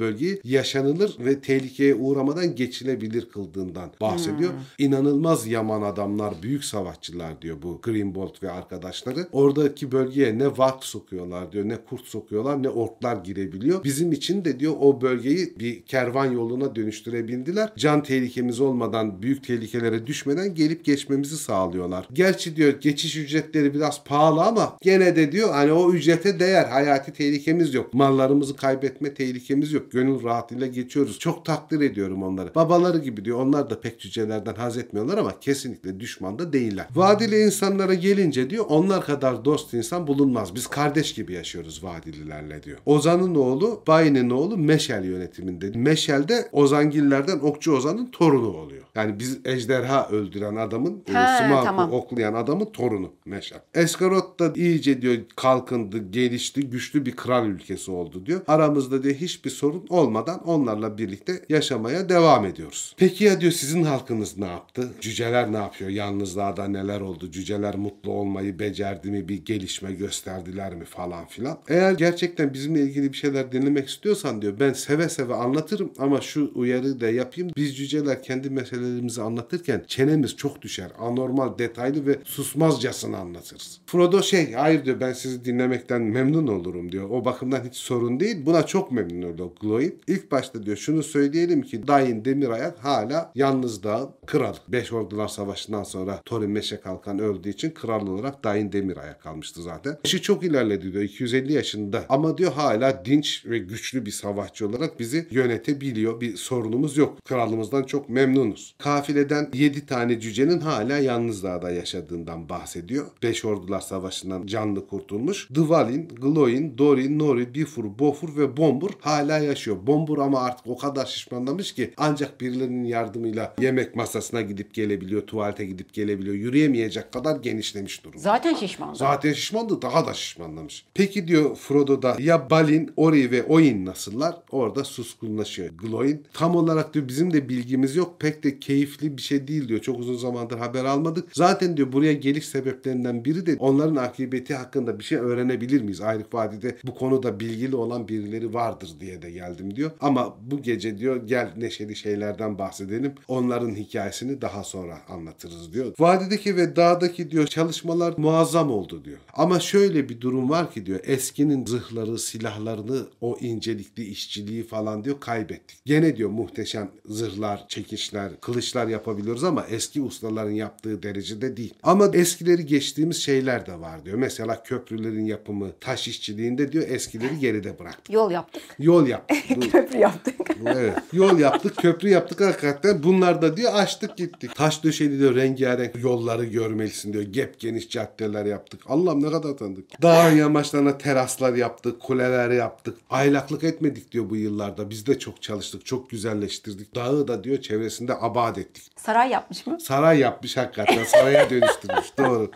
bölgeyi 0.00 0.40
yaşanılır 0.44 1.16
ve 1.18 1.40
tehlikeye 1.40 1.94
uğramadan 1.94 2.54
geçilebilir 2.54 3.28
kıldığından 3.28 3.90
bahsediyor. 4.00 4.50
İnanılmaz 4.78 5.46
yaman 5.46 5.82
adamlar, 5.82 6.34
büyük 6.42 6.64
savaşçılar 6.64 7.42
diyor 7.42 7.56
bu 7.62 7.80
Grimbold 7.82 8.42
ve 8.42 8.50
arkadaşları. 8.50 9.26
Oradaki 9.32 9.92
bölgeye 9.92 10.38
ne 10.38 10.58
vakt 10.58 10.84
sokuyorlar 10.84 11.52
diyor, 11.52 11.68
ne 11.68 11.76
kurt 11.76 12.04
sokuyorlar, 12.04 12.62
ne 12.62 12.68
orklar 12.68 13.16
girebiliyor. 13.16 13.84
Bizim 13.84 14.12
için 14.12 14.44
de 14.44 14.60
diyor 14.60 14.74
o 14.80 15.00
bölgeyi 15.00 15.54
bir 15.60 15.82
kervan 15.82 16.32
yoluna 16.32 16.76
dönüştürebildiler. 16.76 17.72
Can 17.76 18.02
tehlikemiz 18.02 18.60
olmadan, 18.60 19.22
büyük 19.22 19.44
tehlikelere 19.44 20.06
düşmeden 20.06 20.54
gelip 20.54 20.84
geçmemizi 20.84 21.36
sağlıyorlar. 21.36 22.08
Gerçi 22.12 22.56
diyor 22.56 22.80
geçiş 22.80 23.16
ücretleri 23.16 23.74
biraz 23.74 24.04
pahalı 24.10 24.42
ama 24.42 24.76
gene 24.82 25.16
de 25.16 25.32
diyor 25.32 25.50
hani 25.52 25.72
o 25.72 25.92
ücrete 25.92 26.40
değer. 26.40 26.64
Hayati 26.64 27.12
tehlikemiz 27.12 27.74
yok. 27.74 27.94
Mallarımızı 27.94 28.56
kaybetme 28.56 29.14
tehlikemiz 29.14 29.72
yok. 29.72 29.92
Gönül 29.92 30.24
rahatlığıyla 30.24 30.66
geçiyoruz. 30.66 31.18
Çok 31.18 31.44
takdir 31.44 31.80
ediyorum 31.80 32.22
onları. 32.22 32.54
Babaları 32.54 32.98
gibi 32.98 33.24
diyor. 33.24 33.40
Onlar 33.40 33.70
da 33.70 33.80
pek 33.80 34.00
cücelerden 34.00 34.54
haz 34.54 34.78
etmiyorlar 34.78 35.18
ama 35.18 35.40
kesinlikle 35.40 36.00
düşman 36.00 36.38
da 36.38 36.52
değiller. 36.52 36.86
Vadili 36.94 37.38
insanlara 37.38 37.94
gelince 37.94 38.50
diyor 38.50 38.64
onlar 38.68 39.04
kadar 39.04 39.44
dost 39.44 39.74
insan 39.74 40.06
bulunmaz. 40.06 40.54
Biz 40.54 40.66
kardeş 40.66 41.14
gibi 41.14 41.32
yaşıyoruz 41.32 41.84
vadililerle 41.84 42.62
diyor. 42.62 42.78
Ozan'ın 42.86 43.34
oğlu 43.34 43.82
Bayin'in 43.86 44.30
oğlu 44.30 44.56
Meşel 44.56 45.04
yönetiminde. 45.04 45.70
Meşel 45.78 46.28
de 46.28 46.48
Ozangillerden 46.52 47.38
Okçu 47.38 47.72
Ozan'ın 47.72 48.06
torunu 48.10 48.56
oluyor. 48.56 48.82
Yani 48.94 49.18
biz 49.18 49.38
ejderha 49.44 50.08
öldüren 50.08 50.56
adamın, 50.56 51.02
e, 51.08 51.12
Ha, 51.12 51.38
Smaug'u 51.38 51.64
tamam. 51.64 51.92
oklayan 51.92 52.34
adamın 52.34 52.64
torunu 52.64 53.12
Meşel. 53.24 53.58
Eskarot 53.90 54.40
da 54.40 54.52
iyice 54.56 55.02
diyor 55.02 55.16
kalkındı, 55.36 56.10
gelişti, 56.10 56.70
güçlü 56.70 57.06
bir 57.06 57.16
kral 57.16 57.46
ülkesi 57.46 57.90
oldu 57.90 58.26
diyor. 58.26 58.40
Aramızda 58.48 59.02
diyor 59.02 59.14
hiçbir 59.14 59.50
sorun 59.50 59.86
olmadan 59.88 60.44
onlarla 60.48 60.98
birlikte 60.98 61.44
yaşamaya 61.48 62.08
devam 62.08 62.44
ediyoruz. 62.44 62.94
Peki 62.96 63.24
ya 63.24 63.40
diyor 63.40 63.52
sizin 63.52 63.82
halkınız 63.82 64.38
ne 64.38 64.46
yaptı? 64.46 64.90
Cüceler 65.00 65.52
ne 65.52 65.56
yapıyor? 65.56 65.90
Yalnızlarda 65.90 66.68
neler 66.68 67.00
oldu? 67.00 67.30
Cüceler 67.30 67.76
mutlu 67.76 68.12
olmayı 68.12 68.58
becerdi 68.58 69.10
mi? 69.10 69.28
Bir 69.28 69.44
gelişme 69.44 69.92
gösterdiler 69.92 70.74
mi 70.74 70.84
falan 70.84 71.26
filan. 71.26 71.58
Eğer 71.68 71.92
gerçekten 71.92 72.54
bizimle 72.54 72.80
ilgili 72.82 73.12
bir 73.12 73.16
şeyler 73.16 73.52
dinlemek 73.52 73.88
istiyorsan 73.88 74.42
diyor 74.42 74.60
ben 74.60 74.72
seve 74.72 75.08
seve 75.08 75.34
anlatırım 75.34 75.92
ama 75.98 76.20
şu 76.20 76.52
uyarı 76.54 77.00
da 77.00 77.10
yapayım. 77.10 77.50
Biz 77.56 77.76
cüceler 77.76 78.22
kendi 78.22 78.50
meselelerimizi 78.50 79.22
anlatırken 79.22 79.84
çenemiz 79.86 80.36
çok 80.36 80.62
düşer. 80.62 80.90
Anormal, 80.98 81.58
detaylı 81.58 82.06
ve 82.06 82.18
susmazcasına 82.24 83.18
anlatırız. 83.18 83.79
Frodo 83.90 84.22
şey 84.22 84.52
hayır 84.52 84.84
diyor 84.84 85.00
ben 85.00 85.12
sizi 85.12 85.44
dinlemekten 85.44 86.02
memnun 86.02 86.46
olurum 86.46 86.92
diyor. 86.92 87.10
O 87.10 87.24
bakımdan 87.24 87.64
hiç 87.64 87.76
sorun 87.76 88.20
değil. 88.20 88.46
Buna 88.46 88.66
çok 88.66 88.92
memnun 88.92 89.32
oldu 89.32 89.54
Gloin. 89.60 89.98
İlk 90.06 90.32
başta 90.32 90.66
diyor 90.66 90.76
şunu 90.76 91.02
söyleyelim 91.02 91.62
ki 91.62 91.86
Dain 91.86 92.24
Demirayak 92.24 92.84
hala 92.84 93.32
yalnız 93.34 93.82
dağın 93.82 94.10
kralı. 94.26 94.56
Beş 94.68 94.92
Ordular 94.92 95.28
Savaşı'ndan 95.28 95.82
sonra 95.82 96.20
Thorin 96.24 96.50
Meşe 96.50 96.80
Kalkan 96.80 97.18
öldüğü 97.18 97.48
için 97.48 97.70
kral 97.70 98.06
olarak 98.06 98.44
Dain 98.44 98.72
Demirayak 98.72 99.22
kalmıştı 99.22 99.62
zaten. 99.62 99.98
İşi 100.04 100.22
çok 100.22 100.44
ilerledi 100.44 100.92
diyor 100.92 101.04
250 101.04 101.52
yaşında 101.52 102.04
ama 102.08 102.38
diyor 102.38 102.52
hala 102.52 103.04
dinç 103.04 103.46
ve 103.46 103.58
güçlü 103.58 104.06
bir 104.06 104.10
savaşçı 104.10 104.68
olarak 104.68 105.00
bizi 105.00 105.26
yönetebiliyor. 105.30 106.20
Bir 106.20 106.36
sorunumuz 106.36 106.96
yok. 106.96 107.24
Kralımızdan 107.24 107.82
çok 107.82 108.08
memnunuz. 108.08 108.74
Kafileden 108.78 109.48
7 109.54 109.86
tane 109.86 110.20
cücenin 110.20 110.60
hala 110.60 110.98
yalnız 110.98 111.42
dağda 111.42 111.70
yaşadığından 111.70 112.48
bahsediyor. 112.48 113.06
Beş 113.22 113.44
Ordular 113.44 113.79
Savaşı'ndan 113.80 114.46
canlı 114.46 114.86
kurtulmuş. 114.86 115.48
Dvalin, 115.54 116.08
Gloin, 116.08 116.78
Dorin, 116.78 117.18
Nori, 117.18 117.54
Bifur, 117.54 117.98
Bofur 117.98 118.36
ve 118.36 118.56
Bombur 118.56 118.90
hala 119.00 119.38
yaşıyor. 119.38 119.76
Bombur 119.86 120.18
ama 120.18 120.40
artık 120.40 120.66
o 120.66 120.76
kadar 120.78 121.06
şişmanlamış 121.06 121.72
ki 121.72 121.94
ancak 121.96 122.40
birilerinin 122.40 122.84
yardımıyla 122.84 123.54
yemek 123.60 123.96
masasına 123.96 124.40
gidip 124.40 124.74
gelebiliyor, 124.74 125.22
tuvalete 125.22 125.64
gidip 125.64 125.92
gelebiliyor. 125.92 126.34
Yürüyemeyecek 126.36 127.12
kadar 127.12 127.36
genişlemiş 127.36 128.04
durumda. 128.04 128.22
Zaten 128.22 128.54
şişman. 128.54 128.94
Zaten 128.94 129.32
şişmandı 129.32 129.82
daha 129.82 130.06
da 130.06 130.14
şişmanlamış. 130.14 130.84
Peki 130.94 131.28
diyor 131.28 131.56
Frodo'da 131.56 132.16
ya 132.18 132.50
Balin, 132.50 132.90
Ori 132.96 133.30
ve 133.30 133.42
Oin 133.42 133.86
nasıllar? 133.86 134.36
Orada 134.50 134.84
suskunlaşıyor. 134.84 135.68
Gloin 135.68 136.22
tam 136.32 136.56
olarak 136.56 136.94
diyor 136.94 137.08
bizim 137.08 137.32
de 137.32 137.48
bilgimiz 137.48 137.96
yok. 137.96 138.20
Pek 138.20 138.44
de 138.44 138.58
keyifli 138.58 139.16
bir 139.16 139.22
şey 139.22 139.48
değil 139.48 139.68
diyor. 139.68 139.80
Çok 139.80 139.98
uzun 139.98 140.16
zamandır 140.16 140.58
haber 140.58 140.84
almadık. 140.84 141.28
Zaten 141.32 141.76
diyor 141.76 141.92
buraya 141.92 142.12
geliş 142.12 142.48
sebeplerinden 142.48 143.24
biri 143.24 143.46
de 143.46 143.56
onların 143.70 143.96
akıbeti 143.96 144.54
hakkında 144.54 144.98
bir 144.98 145.04
şey 145.04 145.18
öğrenebilir 145.18 145.82
miyiz? 145.82 146.00
Ayrık 146.00 146.34
Vadide 146.34 146.76
bu 146.86 146.94
konuda 146.94 147.40
bilgili 147.40 147.76
olan 147.76 148.08
birileri 148.08 148.54
vardır 148.54 148.90
diye 149.00 149.22
de 149.22 149.30
geldim 149.30 149.76
diyor. 149.76 149.90
Ama 150.00 150.36
bu 150.42 150.62
gece 150.62 150.98
diyor 150.98 151.26
gel 151.26 151.52
neşeli 151.56 151.96
şeylerden 151.96 152.58
bahsedelim. 152.58 153.14
Onların 153.28 153.74
hikayesini 153.74 154.40
daha 154.40 154.64
sonra 154.64 154.98
anlatırız 155.08 155.72
diyor. 155.72 155.92
Vadideki 155.98 156.56
ve 156.56 156.76
dağdaki 156.76 157.30
diyor 157.30 157.46
çalışmalar 157.46 158.14
muazzam 158.16 158.70
oldu 158.70 159.04
diyor. 159.04 159.18
Ama 159.34 159.60
şöyle 159.60 160.08
bir 160.08 160.20
durum 160.20 160.50
var 160.50 160.72
ki 160.72 160.86
diyor 160.86 161.00
eskinin 161.02 161.66
zırhları, 161.66 162.18
silahlarını, 162.18 163.06
o 163.20 163.38
incelikli 163.40 164.04
işçiliği 164.04 164.62
falan 164.62 165.04
diyor 165.04 165.20
kaybettik. 165.20 165.78
Gene 165.84 166.16
diyor 166.16 166.30
muhteşem 166.30 166.90
zırhlar, 167.04 167.64
çekişler, 167.68 168.40
kılıçlar 168.40 168.86
yapabiliyoruz 168.86 169.44
ama 169.44 169.66
eski 169.70 170.02
ustaların 170.02 170.50
yaptığı 170.50 171.02
derecede 171.02 171.56
değil. 171.56 171.74
Ama 171.82 172.06
eskileri 172.12 172.66
geçtiğimiz 172.66 173.16
şeyler 173.16 173.59
de 173.66 173.80
var 173.80 174.04
diyor. 174.04 174.18
Mesela 174.18 174.62
köprülerin 174.62 175.24
yapımı, 175.24 175.72
taş 175.80 176.08
işçiliğinde 176.08 176.72
diyor 176.72 176.88
eskileri 176.88 177.38
geride 177.38 177.78
bıraktık. 177.78 178.10
Yol 178.10 178.30
yaptık. 178.30 178.62
Yol 178.78 179.06
yaptık. 179.06 179.38
Köprü 179.72 179.98
yaptık. 179.98 180.34
Evet. 180.66 180.94
Yol 181.12 181.38
yaptık, 181.38 181.76
köprü 181.76 182.08
yaptık 182.08 182.40
hakikaten. 182.40 183.02
Bunlar 183.02 183.42
da 183.42 183.56
diyor 183.56 183.74
açtık 183.74 184.16
gittik. 184.16 184.54
Taş 184.54 184.84
döşeli 184.84 185.18
diyor 185.18 185.34
rengarenk 185.34 186.02
yolları 186.02 186.44
görmelisin 186.44 187.12
diyor. 187.12 187.24
Gep 187.24 187.60
geniş 187.60 187.88
caddeler 187.90 188.44
yaptık. 188.44 188.80
Allah'ım 188.86 189.22
ne 189.22 189.30
kadar 189.30 189.56
tanıdık. 189.56 190.02
Dağın 190.02 190.36
yamaçlarına 190.36 190.98
teraslar 190.98 191.54
yaptık, 191.54 192.00
kuleler 192.00 192.50
yaptık. 192.50 192.96
Aylaklık 193.10 193.64
etmedik 193.64 194.12
diyor 194.12 194.30
bu 194.30 194.36
yıllarda. 194.36 194.90
Biz 194.90 195.06
de 195.06 195.18
çok 195.18 195.42
çalıştık, 195.42 195.86
çok 195.86 196.10
güzelleştirdik. 196.10 196.94
Dağı 196.94 197.28
da 197.28 197.44
diyor 197.44 197.60
çevresinde 197.60 198.14
abad 198.20 198.56
ettik. 198.56 198.90
Saray 198.96 199.30
yapmış 199.30 199.66
mı? 199.66 199.80
Saray 199.80 200.18
yapmış 200.18 200.56
hakikaten. 200.56 201.04
Saraya 201.04 201.50
dönüştürmüş. 201.50 202.18
Doğru. 202.18 202.50